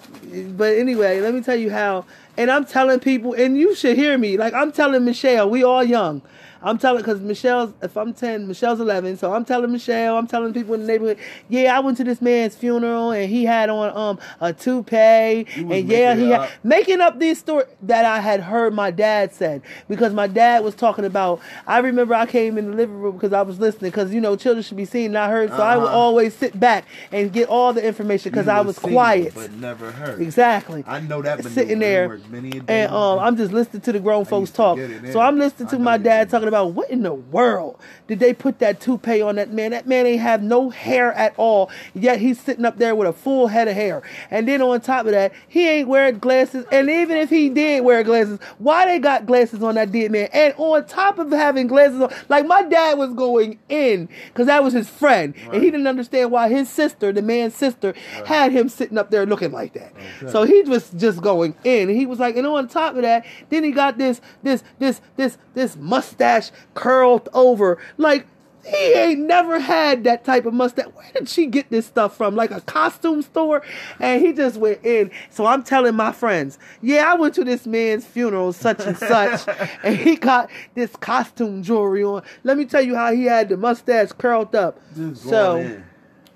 [0.58, 2.06] But anyway, let me tell you how.
[2.36, 4.38] And I'm telling people, and you should hear me.
[4.38, 6.22] Like I'm telling Michelle, we all young.
[6.64, 7.74] I'm telling because Michelle's.
[7.82, 9.18] If I'm ten, Michelle's eleven.
[9.18, 10.18] So I'm telling Michelle.
[10.18, 11.18] I'm telling people in the neighborhood.
[11.50, 15.72] Yeah, I went to this man's funeral, and he had on um a toupee, and
[15.88, 16.50] yeah, he it had up.
[16.64, 20.74] making up these stories that I had heard my dad said because my dad was
[20.76, 21.42] talking about.
[21.68, 24.36] I remember I came in the living room because I was listening because you know
[24.36, 25.50] children should be seen, not heard.
[25.50, 25.98] So I would Uh-huh.
[25.98, 29.34] always sit back and get all the information because I was quiet.
[29.36, 30.22] but never heard.
[30.22, 30.84] Exactly.
[30.88, 31.44] I know that.
[31.44, 32.84] Sitting there, many a day.
[32.86, 34.78] And um, I'm just listening to the grown folks talk.
[34.78, 35.12] get it in.
[35.12, 38.60] So I'm listening to my dad talking about what in the world did they put
[38.60, 39.72] that toupee on that man?
[39.72, 41.72] That man ain't have no hair at all.
[41.96, 44.04] Yet he's sitting up there with a full head of hair.
[44.30, 46.66] And then on top of that, he ain't wearing glasses.
[46.72, 50.30] And even if he did wear glasses, why they got glasses on that dead man?
[50.32, 54.64] And on top of having glasses on, like my dad was going in because that
[54.64, 57.94] was his friend, and he didn't understand why his sister, the man's sister,
[58.26, 59.94] had him sitting up there looking like that.
[60.24, 61.90] Oh, so he was just going in.
[61.90, 65.02] And he was like, and on top of that, then he got this, this, this,
[65.16, 66.43] this, this mustache
[66.74, 67.78] curled over.
[67.98, 68.28] Like
[68.66, 70.88] he ain't never had that type of mustache.
[70.94, 72.36] Where did she get this stuff from?
[72.36, 73.62] Like a costume store?
[74.00, 75.12] And he just went in.
[75.30, 79.48] So I'm telling my friends, yeah, I went to this man's funeral, such and such,
[79.84, 82.24] and he got this costume jewelry on.
[82.44, 84.80] Let me tell you how he had the mustache curled up.
[84.96, 85.82] Just So,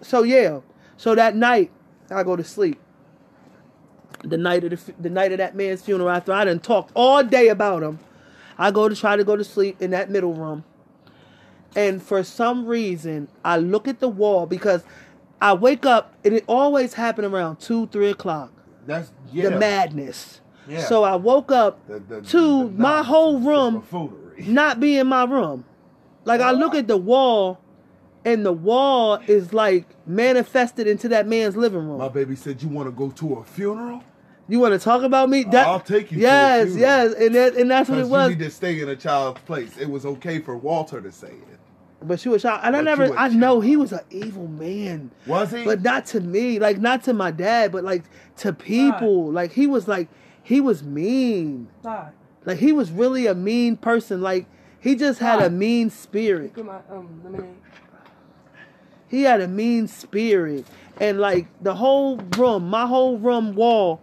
[0.01, 0.59] so yeah.
[0.97, 1.71] So that night,
[2.11, 2.79] I go to sleep.
[4.23, 7.23] The night of the, the night of that man's funeral, after I done talked all
[7.23, 7.99] day about him,
[8.57, 10.63] I go to try to go to sleep in that middle room.
[11.75, 14.83] And for some reason, I look at the wall because
[15.41, 18.51] I wake up and it always happened around two, three o'clock.
[18.85, 19.49] That's yeah.
[19.49, 20.41] The madness.
[20.67, 20.85] Yeah.
[20.85, 23.83] So I woke up The- the- to the my whole room
[24.39, 25.65] not be in my room.
[26.25, 27.59] Like I look at the wall,
[28.25, 31.99] and the wall is like manifested into that man's living room.
[31.99, 34.03] My baby said, "You want to go to a funeral?
[34.49, 35.45] You want to talk about me?
[35.45, 38.29] I'll take you to a Yes, yes, and that, and that's what it Because was.
[38.29, 39.77] you need to stay in a child's place.
[39.77, 41.59] It was okay for Walter to say it.
[42.01, 43.07] But she was shot, and I never.
[43.07, 45.65] you a I know he was an evil man, Was he?
[45.65, 46.59] but not to me.
[46.59, 48.03] Like not to my dad, but like
[48.37, 49.31] to people.
[49.31, 50.07] Like he was like
[50.43, 51.67] he was mean.
[51.81, 52.11] Why?
[52.45, 54.21] Like he was really a mean person.
[54.21, 54.45] Like
[54.79, 55.45] he just had Why?
[55.45, 56.55] a mean spirit.
[56.63, 57.57] My um.
[59.09, 60.65] He had a mean spirit.
[60.99, 64.01] And like the whole room, my whole room wall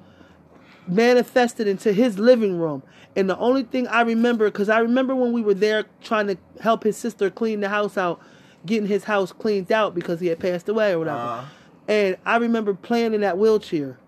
[0.87, 2.83] manifested into his living room.
[3.17, 6.37] And the only thing I remember, because I remember when we were there trying to
[6.61, 8.21] help his sister clean the house out,
[8.67, 11.19] getting his house cleaned out because he had passed away or whatever.
[11.19, 11.45] Uh-huh.
[11.87, 13.99] And I remember playing in that wheelchair.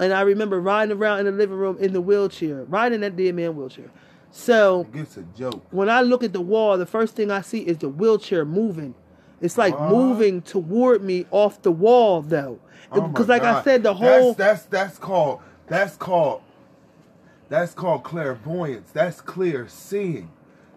[0.00, 3.34] And I remember riding around in the living room in the wheelchair, riding that dead
[3.34, 3.90] man wheelchair.
[4.30, 5.62] So It's a joke.
[5.70, 8.94] when I look at the wall, the first thing I see is the wheelchair moving.
[9.42, 9.90] It's like What?
[9.90, 12.58] moving toward me off the wall, though.
[12.92, 15.40] Oh Because, like I said, the whole that's, that's that's called
[15.70, 16.42] that's called
[17.48, 18.90] that's called clairvoyance.
[18.92, 20.30] That's clear seeing.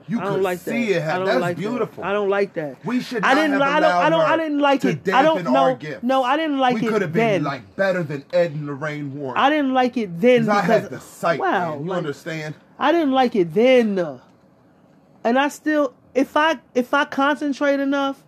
[0.07, 0.98] You I don't could like see that.
[0.98, 1.02] it.
[1.02, 1.26] Happen.
[1.26, 1.61] That's like that.
[1.61, 2.03] beautiful.
[2.03, 2.86] I don't like that.
[2.86, 3.24] We should.
[3.24, 3.52] I not didn't.
[3.53, 3.91] Have I don't.
[3.91, 4.22] I don't.
[4.22, 5.06] I didn't like it.
[5.06, 5.80] to I don't know.
[6.02, 8.68] No, I didn't like we it We could have been like better than Ed and
[8.68, 9.38] Lorraine Warren.
[9.38, 11.40] I didn't like it then Because I had the sight.
[11.40, 11.84] wow, man.
[11.84, 12.56] You like, understand?
[12.80, 14.20] I didn't like it then,
[15.24, 18.24] and I still, if I if I concentrate enough,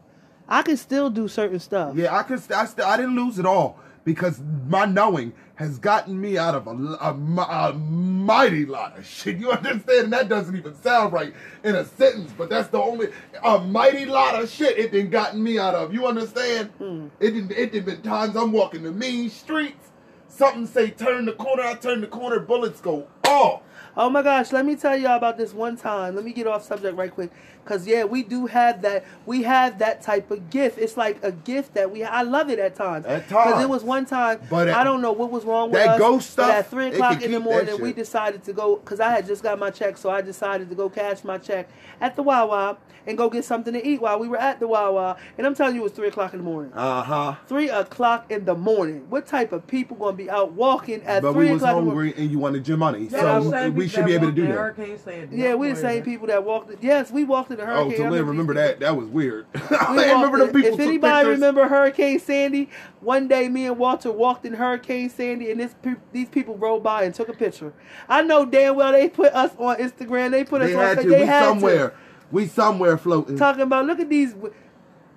[0.47, 1.95] I can still do certain stuff.
[1.97, 2.39] Yeah, I could.
[2.39, 6.55] st- I, st- I didn't lose it all because my knowing has gotten me out
[6.55, 9.37] of a, a a mighty lot of shit.
[9.37, 10.05] You understand?
[10.05, 11.33] And that doesn't even sound right
[11.63, 13.09] in a sentence, but that's the only
[13.43, 15.93] a mighty lot of shit it done gotten me out of.
[15.93, 16.69] You understand?
[16.77, 17.07] Hmm.
[17.19, 17.51] It didn't.
[17.51, 19.89] It done been times I'm walking the mean streets.
[20.27, 21.63] Something say turn the corner.
[21.63, 22.39] I turn the corner.
[22.39, 23.61] Bullets go off.
[23.97, 26.15] Oh my gosh, let me tell y'all about this one time.
[26.15, 27.31] Let me get off subject right quick.
[27.63, 29.05] Cause yeah, we do have that.
[29.25, 30.77] We have that type of gift.
[30.77, 32.03] It's like a gift that we.
[32.03, 33.05] I love it at times.
[33.07, 33.53] At times.
[33.53, 34.39] Cause it was one time.
[34.51, 35.99] But at- I don't know what was wrong with that us.
[35.99, 38.75] ghost but stuff, at three o'clock in the morning, we decided to go.
[38.77, 41.67] Cause I had just got my check, so I decided to go cash my check
[42.01, 45.17] at the Wawa and go get something to eat while we were at the Wawa.
[45.37, 46.71] And I'm telling you, it was three o'clock in the morning.
[46.73, 47.35] Uh huh.
[47.47, 49.05] Three o'clock in the morning.
[49.09, 51.85] What type of people gonna be out walking at But three we was o'clock in
[51.85, 52.11] the morning?
[52.11, 54.51] hungry and you wanted your money, Yeah, so we should be able to do that.
[54.53, 55.37] Hurricane Sandy.
[55.37, 56.71] Yeah, we the same people that walked.
[56.81, 57.97] Yes, we walked in the Oh, hurricane.
[57.97, 58.79] so I Lynn, remember that?
[58.79, 59.45] That was weird.
[59.55, 60.61] We I remember the people.
[60.61, 61.31] If took anybody pictures.
[61.35, 62.69] remember Hurricane Sandy,
[63.01, 66.83] one day me and Walter walked in Hurricane Sandy, and this pe- these people rolled
[66.83, 67.73] by and took a picture.
[68.09, 70.31] I know damn well they put us on Instagram.
[70.31, 70.81] They put us they on.
[70.81, 71.05] had They.
[71.05, 71.93] We had somewhere.
[72.35, 73.37] We somewhere floating.
[73.37, 74.35] Talking about look at these.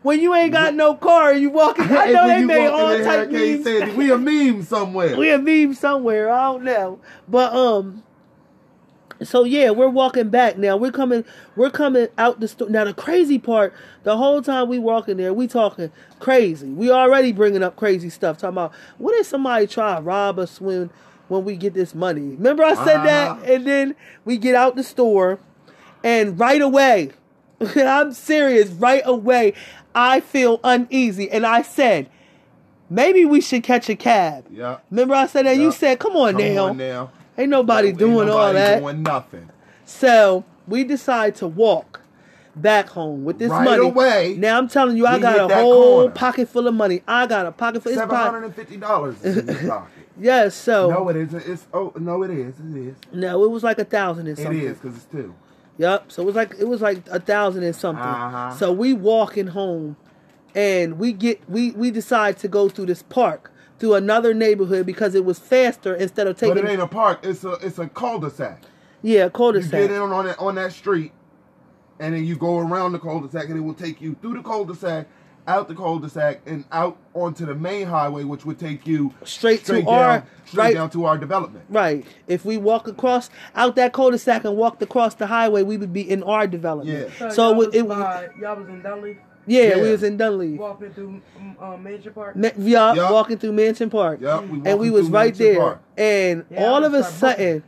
[0.02, 1.84] When you ain't got no car, you walking.
[1.90, 3.64] I know they made all type memes.
[3.64, 5.16] Sandy, we a meme somewhere.
[5.18, 6.30] we a meme somewhere.
[6.30, 8.04] I don't know, but um.
[9.20, 10.76] So yeah, we're walking back now.
[10.76, 11.24] We're coming.
[11.56, 12.70] We're coming out the store.
[12.70, 13.74] Now the crazy part,
[14.04, 15.90] the whole time we walking there, we talking
[16.20, 16.68] crazy.
[16.68, 18.38] We already bringing up crazy stuff.
[18.38, 20.90] Talking about what if somebody try to rob us when
[21.26, 22.36] when we get this money?
[22.36, 23.52] Remember I said that, Uh-huh.
[23.54, 25.40] and then we get out the store,
[26.08, 27.10] and right away,
[27.76, 28.68] I'm serious.
[28.70, 29.54] Right away,
[29.94, 32.08] I feel uneasy, and I said,
[32.90, 34.46] maybe we should catch a cab.
[34.50, 34.78] yeah.
[34.90, 35.56] Remember I said that?
[35.56, 36.64] You said, come on Come now.
[36.66, 37.10] on now.
[37.36, 38.80] Ain't nobody Ain't doing all nobody that.
[38.80, 39.48] Doing nothing.
[39.84, 42.00] So we decide to walk
[42.56, 43.86] back home with this Right money.
[43.88, 46.10] away, Now I'm telling you, I got a whole corner.
[46.14, 47.02] pocket full of money.
[47.06, 47.92] I got a pocket full.
[47.92, 49.92] It's Seven hundred and fifty dollars in your pocket.
[50.20, 50.54] yes.
[50.56, 51.46] So No, it isn't.
[51.46, 52.54] It's oh no, it is.
[52.58, 52.96] It is.
[53.12, 54.60] No, it was like a thousand and It something.
[54.62, 55.32] is because it's two.
[55.78, 56.12] Yep.
[56.12, 58.04] So it was like it was like a thousand and something.
[58.04, 58.54] Uh-huh.
[58.56, 59.96] So we walking home,
[60.54, 65.14] and we get we we decide to go through this park through another neighborhood because
[65.14, 66.56] it was faster instead of taking.
[66.56, 67.20] But it ain't a park.
[67.22, 68.62] It's a it's a cul-de-sac.
[69.02, 69.72] yeah cul-de-sac.
[69.72, 71.12] You get in on that on that street,
[72.00, 75.06] and then you go around the cul-de-sac, and it will take you through the cul-de-sac,
[75.48, 79.80] out the cul-de-sac, and out onto the main highway, which would take you Straight to
[79.82, 81.64] down, our- straight right- down to our development.
[81.70, 82.04] Right.
[82.28, 86.08] If we walk across out that cul-de-sac and walked across the highway, we would be
[86.08, 87.10] in our development.
[87.18, 87.30] Yeah.
[87.30, 89.82] So, So y'all it, was it by, y'all was in Dunleavy, yeah, Yeah.
[89.82, 90.58] we was in Dunleavy.
[90.58, 92.36] walking through um, uh, Major Park.
[92.36, 93.10] Ma- yeah, Yup.
[93.10, 94.20] walking through Mansion Park.
[94.20, 95.58] Yup, we and we was right Mansion there.
[95.58, 95.80] Park.
[95.96, 97.62] And Yeah, all of a was start sudden,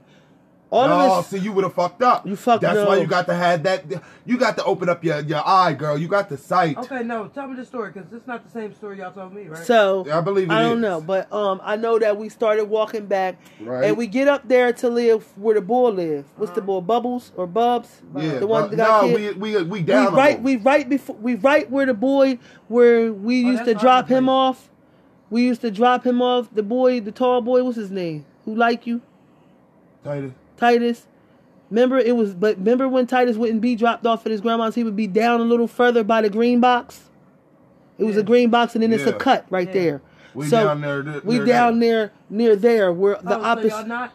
[0.73, 2.25] all no, of us see, you would have fucked up.
[2.27, 2.87] You fucked That's up.
[2.89, 3.85] why you got to have that.
[4.25, 5.99] You got to open up your, your eye, girl.
[5.99, 6.77] You got the sight.
[6.79, 9.49] Okay, no, tell me the story because it's not the same story y'all told me,
[9.49, 9.65] right?
[9.67, 10.83] so I believe it I don't is.
[10.83, 13.85] know, but um, I know that we started walking back, Right.
[13.87, 16.25] and we get up there to live where the boy live.
[16.37, 16.81] What's the boy?
[16.83, 18.03] Bubbles or Bubs?
[18.17, 19.37] Yeah, the one but that got no, killed?
[19.39, 20.07] we we we we down.
[20.07, 20.45] a right little.
[20.45, 22.39] we right before we right where the boy
[22.69, 24.33] where we Oh, used to drop him place.
[24.35, 24.71] off.
[25.31, 26.49] We used to drop him off.
[26.55, 28.25] The boy, the tall boy, what's his name?
[28.45, 29.01] Who like you?
[30.05, 30.33] Titus.
[30.61, 31.07] Titus.
[31.71, 34.85] Remember it was but remember when Titus wouldn't be dropped off at his grandma's, he
[34.85, 37.03] would be down a little further by the green box.
[37.99, 39.75] It was a green box and then it's a cut right Yeah.
[39.75, 40.03] there.
[40.35, 41.03] We so down there.
[41.03, 44.13] th- we near down there near there where the oh, so y'all not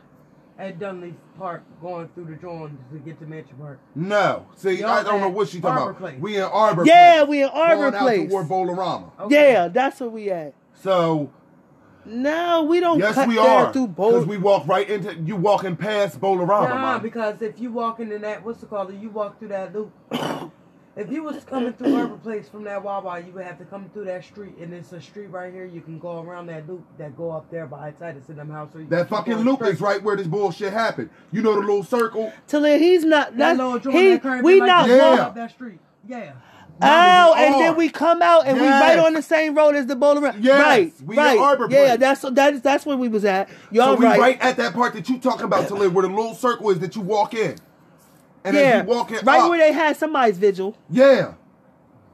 [0.58, 3.80] at Dunleaf Park going through the drawing to get to Mansion Park.
[3.94, 4.48] No.
[4.56, 6.00] See, Y'all I don't know at what she talking Arbor about.
[6.02, 6.20] Place.
[6.22, 7.30] We in Arbor Yeah, Place.
[7.30, 8.22] we in Arbor going Place.
[8.22, 9.12] out toward Bowlerama.
[9.20, 9.52] Okay.
[9.54, 10.54] Yeah, that's where we at.
[10.74, 11.30] So
[12.06, 15.36] No, we don't yes, cut we that are through because we walk right into you
[15.36, 16.70] walking past Bowlerama.
[16.70, 17.02] Nah, Mom.
[17.02, 18.94] because if you walk in that, what's it called?
[19.02, 19.92] You walk through that loop.
[20.96, 23.90] if you was coming through Arbor Place from that Wawa, you would have to come
[23.90, 25.66] through that street, and it's a street right here.
[25.66, 28.70] You can go around that loop that go up there by Titus in them house.
[28.90, 29.74] That fucking loop straight.
[29.74, 31.10] is right where this bullshit happened.
[31.32, 32.32] You know the little circle?
[32.48, 33.32] Till then, he's not.
[33.32, 34.10] That That's little joint he.
[34.12, 35.10] that curve We like not that, Yeah.
[35.10, 35.20] walking.
[35.26, 35.80] up that street.
[36.08, 36.34] Yeah.
[36.82, 37.60] Oh, and are.
[37.62, 40.40] then we come out and we right on the same road as the bowling alley.
[40.42, 41.38] Yes, right, we right.
[41.38, 43.50] Arbor yeah, that's that's that's where we was at.
[43.72, 44.20] Y'all so we right.
[44.20, 44.42] right.
[44.42, 47.02] at that part that you talking about, Talia, where the little circle is that you
[47.02, 47.56] walk in.
[48.44, 50.78] And yeah, as you walking right up, where they had somebody's vigil.
[50.90, 51.34] yeah.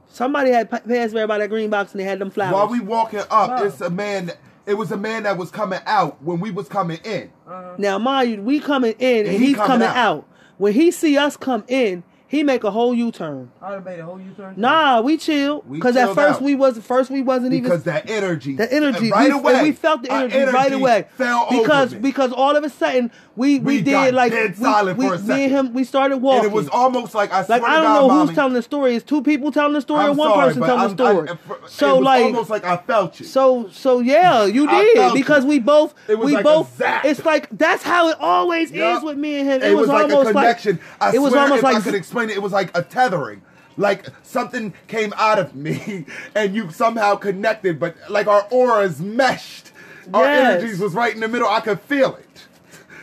[0.08, 2.52] Somebody had pa- passed by that green box and they had them flowers.
[2.52, 3.64] While we walking up, Wow.
[3.64, 4.30] it's a man.
[4.66, 7.32] It was a man that was coming out when we was coming in.
[7.48, 7.74] Uh-huh.
[7.78, 9.96] now, mind you, we coming in and, And he he's coming coming out.
[9.96, 10.28] out.
[10.58, 13.50] When he see us come in, he make a whole U turn.
[13.60, 14.54] I'd have made a whole U-turn.
[14.56, 16.42] Nah, we chill because at first out.
[16.42, 19.52] we was first we wasn't Because even because that energy, the energy right we, away,
[19.54, 22.00] and we felt the our energy, right away fell because over me.
[22.10, 25.08] because all of a sudden we we, We did got like dead we, silent we,
[25.08, 25.66] for a me and second.
[25.68, 26.46] him we started walking.
[26.46, 28.34] and it was almost like I swear like to I don't God, know mommy, who's
[28.34, 28.94] telling the story.
[28.94, 31.28] Is two people telling the story I'm or one sorry, person telling the I'm- story?
[31.28, 33.26] I- so it was like almost like I felt you.
[33.26, 35.50] so so yeah, you did because you.
[35.50, 36.80] we both we like both.
[37.04, 39.62] It's like that's how it always is with me and him.
[39.62, 40.80] It, was, like a almost connection.
[40.98, 41.76] I it was swear almost if like
[42.22, 43.42] I could explain it, it was like a tethering.
[43.78, 46.04] Like something came out of me
[46.34, 49.72] and you somehow connected, but like our auras meshed.
[50.12, 50.62] Our Yes.
[50.62, 51.48] energies was right in the middle.
[51.48, 52.46] I could feel it.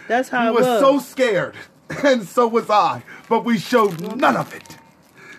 [0.07, 0.79] that's how We it was was.
[0.81, 1.55] so scared,
[2.03, 4.77] and so was I, but we showed none of it.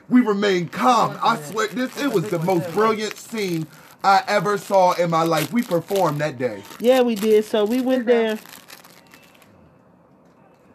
[0.08, 1.16] We remained calm.
[1.22, 3.66] I swear, this it was the most brilliant scene
[4.02, 5.52] I ever saw in my life.
[5.52, 6.62] We performed that day.
[6.80, 7.44] yeah, we did.
[7.44, 8.36] So we went there.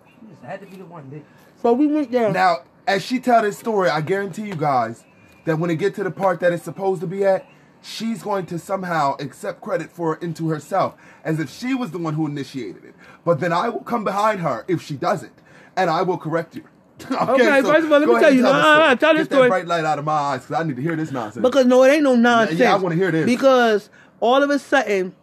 [0.08, 1.10] She just had to be the one.
[1.10, 1.26] Dick.
[1.62, 2.32] So we went there.
[2.32, 5.04] Now, as she tell this story, I guarantee you guys
[5.46, 7.46] that when it get to the part that it's supposed to be at,
[7.82, 11.98] she's going to somehow accept credit for it into herself, as if she was the
[11.98, 12.96] one who initiated it.
[13.24, 15.34] But then I will come behind her if she doesn't,
[15.76, 16.64] and I will correct you.
[17.12, 18.40] okay, Okay, first of all, let me tell you.
[18.40, 18.54] story.
[18.54, 20.82] nah, tell Get this that bright light out of my eyes because I need to
[20.82, 21.44] hear this nonsense.
[21.44, 22.60] Because no, it ain't no nonsense.
[22.60, 23.26] yeah, I wanna hear this.
[23.26, 23.90] Because
[24.22, 25.14] all of a sudden,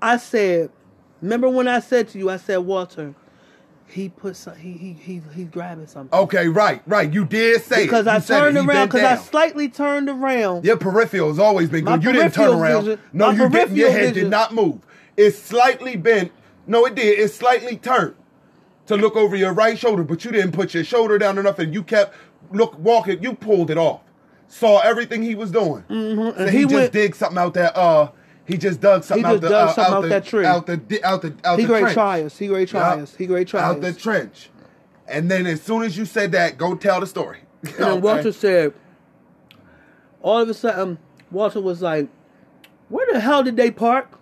[0.00, 0.70] I said,
[1.20, 3.14] remember when I said to you, I said, Walter,
[3.92, 6.18] he put some, he he he he's grabbing something.
[6.20, 7.12] okay, right, right.
[7.12, 8.10] You did say because it.
[8.10, 8.26] I it.
[8.26, 10.64] turned around, because I slightly turned around.
[10.64, 12.04] Your peripheral has always been My good.
[12.06, 12.84] You didn't turn around.
[12.84, 13.76] vision- no, my you didn't.
[13.76, 14.80] Your head vision- did not move.
[15.16, 16.32] It's slightly bent.
[16.66, 17.18] No, it did.
[17.18, 18.14] It slightly turned
[18.86, 21.74] to look over your right shoulder, but you didn't put your shoulder down enough, and
[21.74, 22.14] you kept
[22.50, 23.22] look walking.
[23.22, 24.00] You pulled it off.
[24.48, 25.84] Saw everything he was doing.
[25.90, 26.20] Mm-hmm.
[26.20, 27.76] So And he, he just went- dig something out that.
[27.76, 28.10] Uh,
[28.46, 30.44] he just dug something out just the dug uh, something out the, that tree.
[30.46, 31.94] out the out the out He the great trench.
[31.94, 32.38] try us.
[32.38, 32.98] He great Yup.
[32.98, 33.14] us.
[33.16, 34.50] He great try out the trench.
[35.06, 37.40] And then as soon as you said that, go tell the story.
[37.64, 38.72] And then Walter said,
[40.20, 40.98] all of a sudden,
[41.30, 42.08] Walter was like,
[42.88, 44.18] where the hell did they park?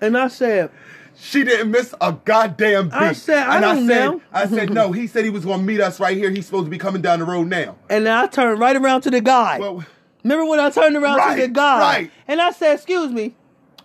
[0.00, 0.70] And I said,
[1.18, 2.94] She didn't miss a goddamn beat.
[2.94, 4.22] I said, I and don't I said, know.
[4.32, 4.92] I said, no.
[4.92, 6.30] He said he was going to meet us right here.
[6.30, 7.76] He's supposed to be coming down the road now.
[7.90, 9.58] and then I turned right around to the guy.
[9.58, 9.84] Well,
[10.28, 11.80] Remember when I turned around to the guy?
[11.80, 12.10] right.
[12.26, 13.34] And I said, excuse me,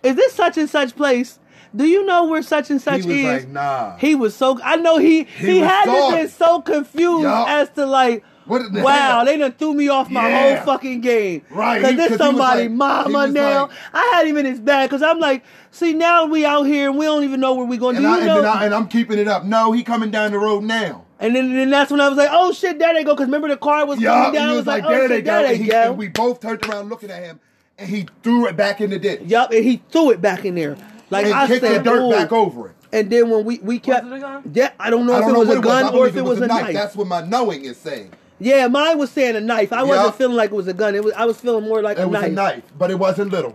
[0.02, 1.38] is this such and such place?
[1.74, 3.24] Do you know where such and such he was is?
[3.44, 3.96] like, nah.
[3.96, 4.60] He was so.
[4.62, 7.48] I know he he, He had to been so confused Yup.
[7.48, 9.24] as to like, the wow, hell?
[9.24, 10.56] they done threw me off my Yeah.
[10.56, 11.42] whole fucking game.
[11.50, 13.62] Right, Cause he- this 'cause he somebody like- mama now.
[13.62, 16.88] like- I had him in his bag because I'm like, see now we out here
[16.90, 17.96] and we don't even know where we going.
[17.96, 18.42] Do and, you I, and, know?
[18.42, 19.44] then I, and I'm keeping it up.
[19.44, 21.02] No, he coming down the road now.
[21.20, 23.14] and then, then that's when I was like, oh shit, there they go.
[23.14, 24.48] Because remember the car was Yeah, coming he down.
[24.48, 25.30] I was was like, like, oh there they shit, go.
[25.32, 25.82] there And, they he, go.
[25.82, 27.40] and we both turned around looking at him,
[27.78, 29.22] and he threw it back in the ditch.
[29.24, 30.76] Yup, and he threw it back in there.
[31.10, 32.74] Like and I kicked said, the dirt "Ooh." back over it.
[32.92, 34.50] And then when we we kept, it a gun?
[34.54, 35.64] yeah, I don't know I if don't it know was a it was.
[35.64, 36.72] gun or if it was a knife.
[36.74, 38.10] That's what my knowing is saying.
[38.40, 39.72] Yeah, mine was saying a knife.
[39.72, 40.10] I wasn't Yeah.
[40.12, 40.94] feeling like it was a gun.
[40.94, 41.14] It was.
[41.14, 42.30] I was feeling more like It a was knife.
[42.30, 43.54] a knife, but it wasn't little.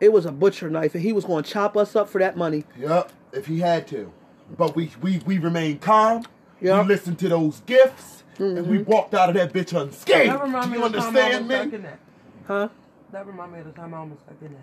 [0.00, 2.36] It was a butcher knife, and he was going to chop us up for that
[2.36, 2.64] money.
[2.78, 4.12] Yep, if he had to.
[4.56, 6.24] But we we we remained calm.
[6.60, 6.82] Yep.
[6.82, 8.90] We listened to those gifts, and we mm-hmm.
[8.90, 10.30] walked out of that bitch unscathed.
[10.30, 11.70] That reminds Do me you of the time I understand almost got me?
[11.70, 12.00] kidnapped.
[12.46, 12.68] Huh?
[13.12, 14.62] That reminds me of the time I almost got kidnapped.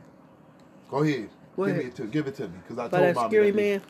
[0.90, 1.30] Go ahead.
[1.56, 1.84] Go give ahead.
[1.86, 3.58] me it to give it to me because I By told that Mama scary that
[3.62, 3.82] man.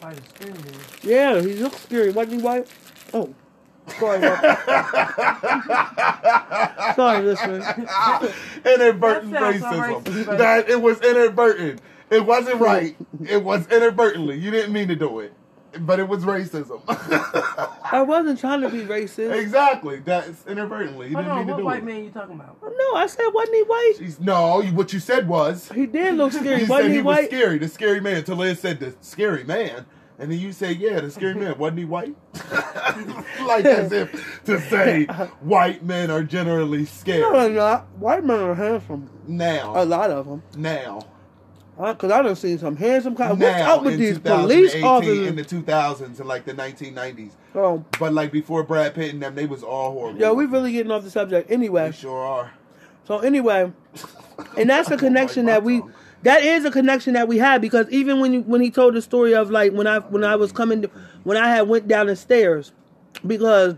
[0.00, 0.74] By the screen man.
[1.02, 2.10] Yeah, he looks scary.
[2.10, 2.66] Wasn't he white?
[3.12, 3.34] Oh,
[3.98, 4.20] sorry.
[4.20, 4.56] Walter.
[6.94, 7.56] sorry, listener.
[8.64, 10.02] inadvertent That racism.
[10.04, 11.80] racist, that it was inadvertent.
[12.10, 12.96] It wasn't right.
[13.28, 14.36] It was inadvertently.
[14.38, 15.32] You didn't mean to do it.
[15.80, 16.80] but it was racism.
[17.92, 19.32] I wasn't trying to be racist.
[19.38, 20.00] exactly.
[20.00, 21.08] That's inadvertently.
[21.08, 22.56] You Hold didn't on, mean to what do white man you talking about?
[22.62, 23.92] No, I said wasn't he white?
[23.98, 26.62] She's, no, you- what you said was He did look scary.
[26.62, 27.26] you wasn't said he, he was white?
[27.28, 28.24] scary, the scary man.
[28.24, 29.86] Talia said the scary man,
[30.20, 31.56] and then you say, yeah, the scary man.
[31.58, 32.14] Wasn't he white?
[33.46, 35.06] like as if to say
[35.40, 37.32] white men are generally scared.
[37.32, 37.86] No, not.
[37.98, 39.10] White men are handsome.
[39.26, 39.72] Now.
[39.80, 40.42] A lot of them.
[40.56, 41.00] now,
[41.78, 43.30] uh, Because I done seen some handsome cops.
[43.40, 45.26] What's now, up with these police officers?
[45.28, 47.30] in the 2000s and like the 1990s.
[47.54, 50.20] oh, But like before Brad Pitt and them, they was all horrible.
[50.20, 51.50] yo, we really getting off the subject.
[51.50, 52.52] Anyway, They sure are.
[53.04, 53.72] so anyway,
[54.58, 55.80] and that's the connection Like that we.
[55.80, 55.92] tongue.
[56.22, 59.00] That is a connection that we had because even when you, when he told the
[59.02, 60.84] story of like when I when I was coming
[61.24, 62.72] when I had went down the stairs
[63.26, 63.74] because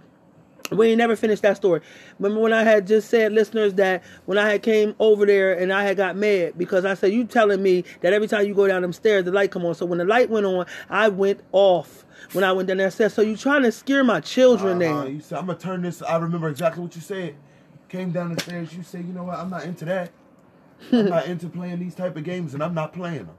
[0.73, 1.82] we ain't never finished that story.
[2.19, 5.73] Remember when I had just said listeners that when I had came over there and
[5.73, 8.66] I had got mad because I said you telling me that every time you go
[8.66, 9.74] down them stairs the light come on.
[9.74, 12.86] So when the light went on, I went off when I went down there.
[12.86, 15.02] I said, so you trying to scare my children Uh-huh.
[15.02, 15.06] now?
[15.06, 16.02] You said, I'm gonna turn this.
[16.02, 17.35] I remember exactly what you said.
[17.89, 18.73] Came down the stairs.
[18.74, 19.39] You said, you know what?
[19.39, 20.10] I'm not into that.
[20.91, 23.37] I'm not into playing these type of games, and I'm not playing them.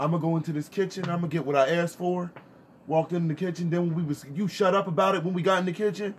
[0.00, 1.04] I'm gonna go into this kitchen.
[1.04, 2.32] I'm gonna get what I asked for.
[2.86, 3.70] Walked in the kitchen.
[3.70, 6.14] Then when we was, you shut up about it when we got in the kitchen.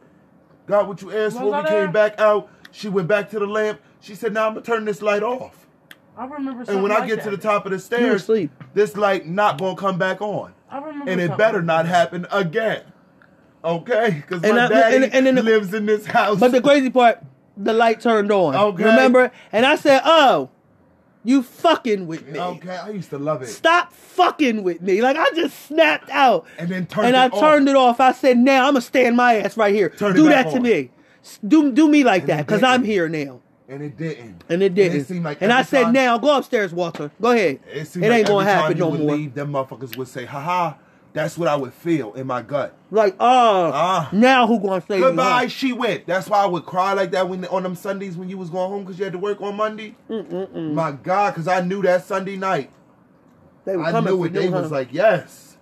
[0.68, 1.62] Got what you asked Was for.
[1.62, 2.50] We came back out.
[2.72, 3.80] She went back to the lamp.
[4.00, 5.68] She said, "Now I'm gonna turn this light off."
[6.18, 8.30] I remember And when I like get to the top of the stairs,
[8.74, 11.86] this light not gonna come back on I remember and it something better like not
[11.88, 12.84] happen again.
[13.64, 16.40] Okay, because And my I- daddy and- and then the- lives in this house.
[16.40, 17.22] But the crazy part,
[17.58, 18.56] the light turned on.
[18.56, 18.84] Okay.
[18.84, 19.32] Remember?
[19.52, 20.50] And I said, oh,
[21.24, 22.40] you fucking with me.
[22.40, 23.48] okay, I used to love it.
[23.48, 25.02] Stop fucking with me.
[25.02, 26.46] Like I just snapped out.
[26.60, 27.40] And then turned and it I off.
[27.40, 28.00] turned it off.
[28.00, 29.90] I said, now I'm gonna stand my ass right here.
[29.90, 30.62] Turn do that to on.
[30.62, 30.92] me.
[31.48, 33.42] Do do me like And that, because I'm here now.
[33.68, 34.44] and it didn't.
[34.50, 35.00] And it didn't.
[35.02, 37.10] it seemed like and I said, time- now go upstairs, Walter.
[37.20, 37.60] Go ahead.
[37.74, 39.16] It, It, seemed ain't gonna happen you no more.
[39.16, 40.78] Leave, them motherfuckers would say, "Ha ha."
[41.16, 42.76] That's what I would feel in my gut.
[42.92, 44.10] Like, oh, Ah.
[44.12, 45.44] now who gonna say Goodbye.
[45.44, 46.06] You, She went.
[46.06, 48.70] That's why I would cry like that when on them Sundays when you was going
[48.70, 49.96] home because you had to work on Monday.
[50.10, 50.74] Mm-mm-mm.
[50.74, 52.70] My God, because I knew that Sunday night.
[53.64, 54.34] They were I knew for it.
[54.34, 54.76] They was huh?
[54.76, 55.56] like, "Yes,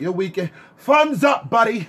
[0.00, 1.86] your weekend funds up, buddy.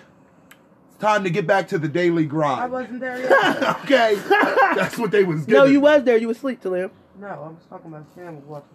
[0.90, 2.62] It's time to get back to the daily grind.
[2.62, 3.76] I wasn't there yet.
[3.86, 4.22] okay,
[4.76, 5.56] that's what they was giving.
[5.56, 6.18] no, you was there.
[6.18, 6.92] You was asleep, Talim.
[7.20, 8.68] no, I was talking about staying with Walter.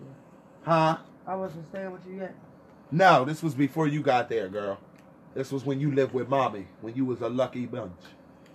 [0.65, 0.99] huh?
[1.25, 2.35] I wasn't staying with you yet.
[2.91, 4.79] No, this was before you got there, girl.
[5.35, 7.93] This was when you lived with mommy, when you was a lucky bunch.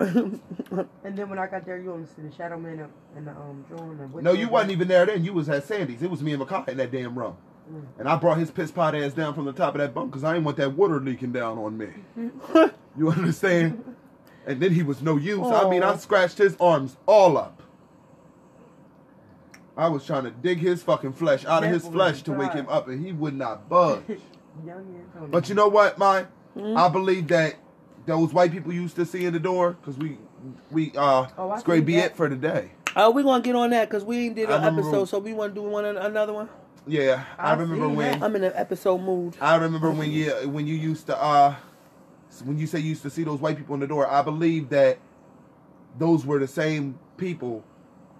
[0.00, 3.32] And then when I got there, you only see the Shadow Man and- and the
[3.32, 3.98] um drone.
[4.00, 5.24] And No, you wasn't even there then.
[5.24, 6.02] You was at Sandy's.
[6.02, 7.36] It was me and Makai in that damn room.
[7.70, 7.82] Mm.
[7.98, 10.24] And I brought his piss pot ass down from the top of that bunk because
[10.24, 11.88] I didn't want that water leaking down on me.
[12.96, 13.84] you understand?
[14.46, 15.46] And then he was no use.
[15.46, 17.59] I mean, I scratched his arms all up.
[19.80, 22.68] I was trying to dig his fucking flesh out of his flesh to wake him
[22.68, 24.02] up, and he would not budge.
[25.30, 26.76] But you know what, my Hmm?
[26.76, 27.54] I believe that
[28.06, 30.18] those white people used to see in the door because we
[30.70, 32.06] we uh Oh, it's great be that.
[32.12, 32.72] it for today.
[32.96, 35.32] Oh, we gonna get on that because we ain't did I an episode, so we
[35.32, 36.48] want to do one another one.
[36.86, 38.22] Yeah, I, I remember when that.
[38.22, 39.36] I'm in an episode mood.
[39.40, 41.54] I remember when you when you used to uh
[42.44, 44.08] when you say you used to see those white people in the door.
[44.08, 44.98] I believe that
[45.98, 47.62] those were the same people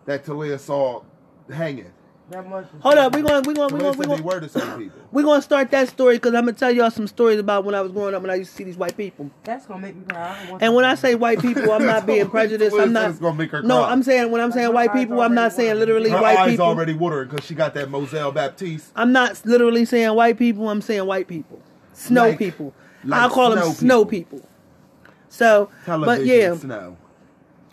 [0.04, 1.02] that Talia saw
[1.51, 1.93] hanging.
[2.31, 2.66] that much.
[2.81, 4.78] Hold up, we gonna we gonna we Talia gonna we said gonna, were the same
[4.78, 5.01] people.
[5.12, 7.81] we gonna start that story because I'm gonna tell y'all some stories about when I
[7.81, 9.31] was growing up when I used to see these white people.
[9.44, 10.31] That's gonna make me cry.
[10.31, 12.77] I don't want And when I say white people, I'm not being prejudiced.
[12.77, 13.18] I'm not.
[13.20, 13.82] Gonna make her No.
[13.82, 15.81] I'm saying when I'm saying white people, I'm not already saying watering.
[15.81, 16.66] literally her white eyes people.
[16.66, 18.90] already watering because she got that Moselle Baptiste.
[18.94, 20.68] I'm not literally saying white people.
[20.68, 21.60] I'm saying white people,
[21.94, 22.72] snow Like- people.
[23.05, 24.39] like I'll call them snow snow people.
[24.39, 24.48] people.
[25.32, 26.97] So, Television but yeah, snow.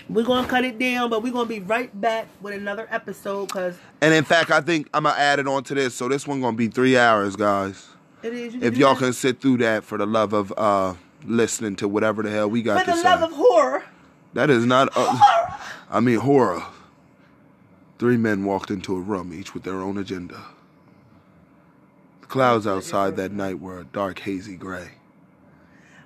[0.09, 3.75] We're gonna cut it down, but we're gonna be right back with another episode because
[4.01, 5.95] And in fact, I think I'm gonna add it on to this.
[5.95, 7.87] So this one gonna be three hours, guys.
[8.23, 8.55] it is.
[8.55, 9.03] If y'all that.
[9.03, 10.93] can sit through that for the love of uh
[11.25, 12.85] listening to whatever the hell we got to say.
[12.85, 13.09] for the say.
[13.09, 13.83] love of horror.
[14.33, 14.89] that is not.
[14.95, 15.57] Uh,
[15.89, 16.63] I mean horror.
[17.99, 20.39] Three men walked into a room, each with their own agenda.
[22.21, 24.91] The clouds outside that night were a dark, hazy gray.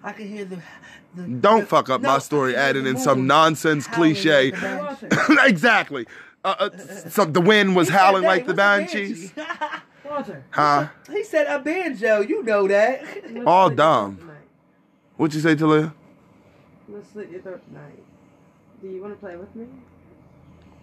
[0.04, 0.62] I can hear the.
[1.16, 3.88] The Don't the- fuck up no, my story, can adding the in some moon nonsense
[3.88, 4.52] howling cliche.
[4.52, 5.08] the Hey, banshee.
[5.28, 5.38] Walter.
[5.48, 6.08] exactly.
[6.44, 6.70] Uh, uh,
[7.10, 9.34] some the wind was He howling that, like the banshees.
[10.10, 10.44] Walter.
[10.52, 10.88] Huh?
[11.12, 12.22] he said a banjo.
[12.22, 13.04] You know that.
[13.46, 14.32] All split dumb.
[15.18, 15.94] What'd you say, Talia?
[16.90, 18.04] Let's split it up tonight.
[18.82, 19.68] Do you want to play with me?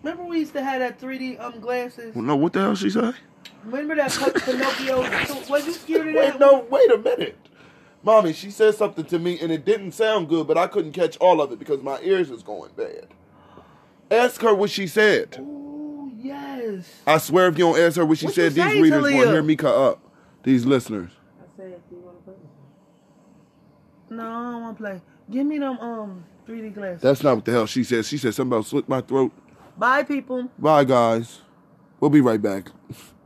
[0.03, 2.15] Remember we used to have that 3D um glasses.
[2.15, 3.13] No, what the hell she say?
[3.65, 5.01] Remember that Pin- Pinocchio?
[5.51, 6.33] Was you scared of that?
[6.35, 7.37] Wait, no, wait a minute.
[8.09, 11.19] Mommy, she said something to me and it didn't sound good, but I couldn't catch
[11.19, 13.09] all of it because my ears is going bad.
[14.11, 15.37] Ask her what she said.
[15.39, 16.89] Oh yes.
[17.07, 19.15] I swear if you don't ask her what she What said, these say, readers won't
[19.15, 20.01] hear me cut up.
[20.43, 21.11] These listeners.
[21.39, 22.41] I said, do you want to play?
[24.09, 25.03] No, I don't want to play.
[25.31, 27.03] Give me them um 3D glasses.
[27.03, 28.07] That's not what the hell she said.
[28.07, 29.33] She said something about slit my throat.
[29.77, 30.49] Bye, people.
[30.59, 31.41] Bye, guys.
[32.01, 32.71] We'll be right back.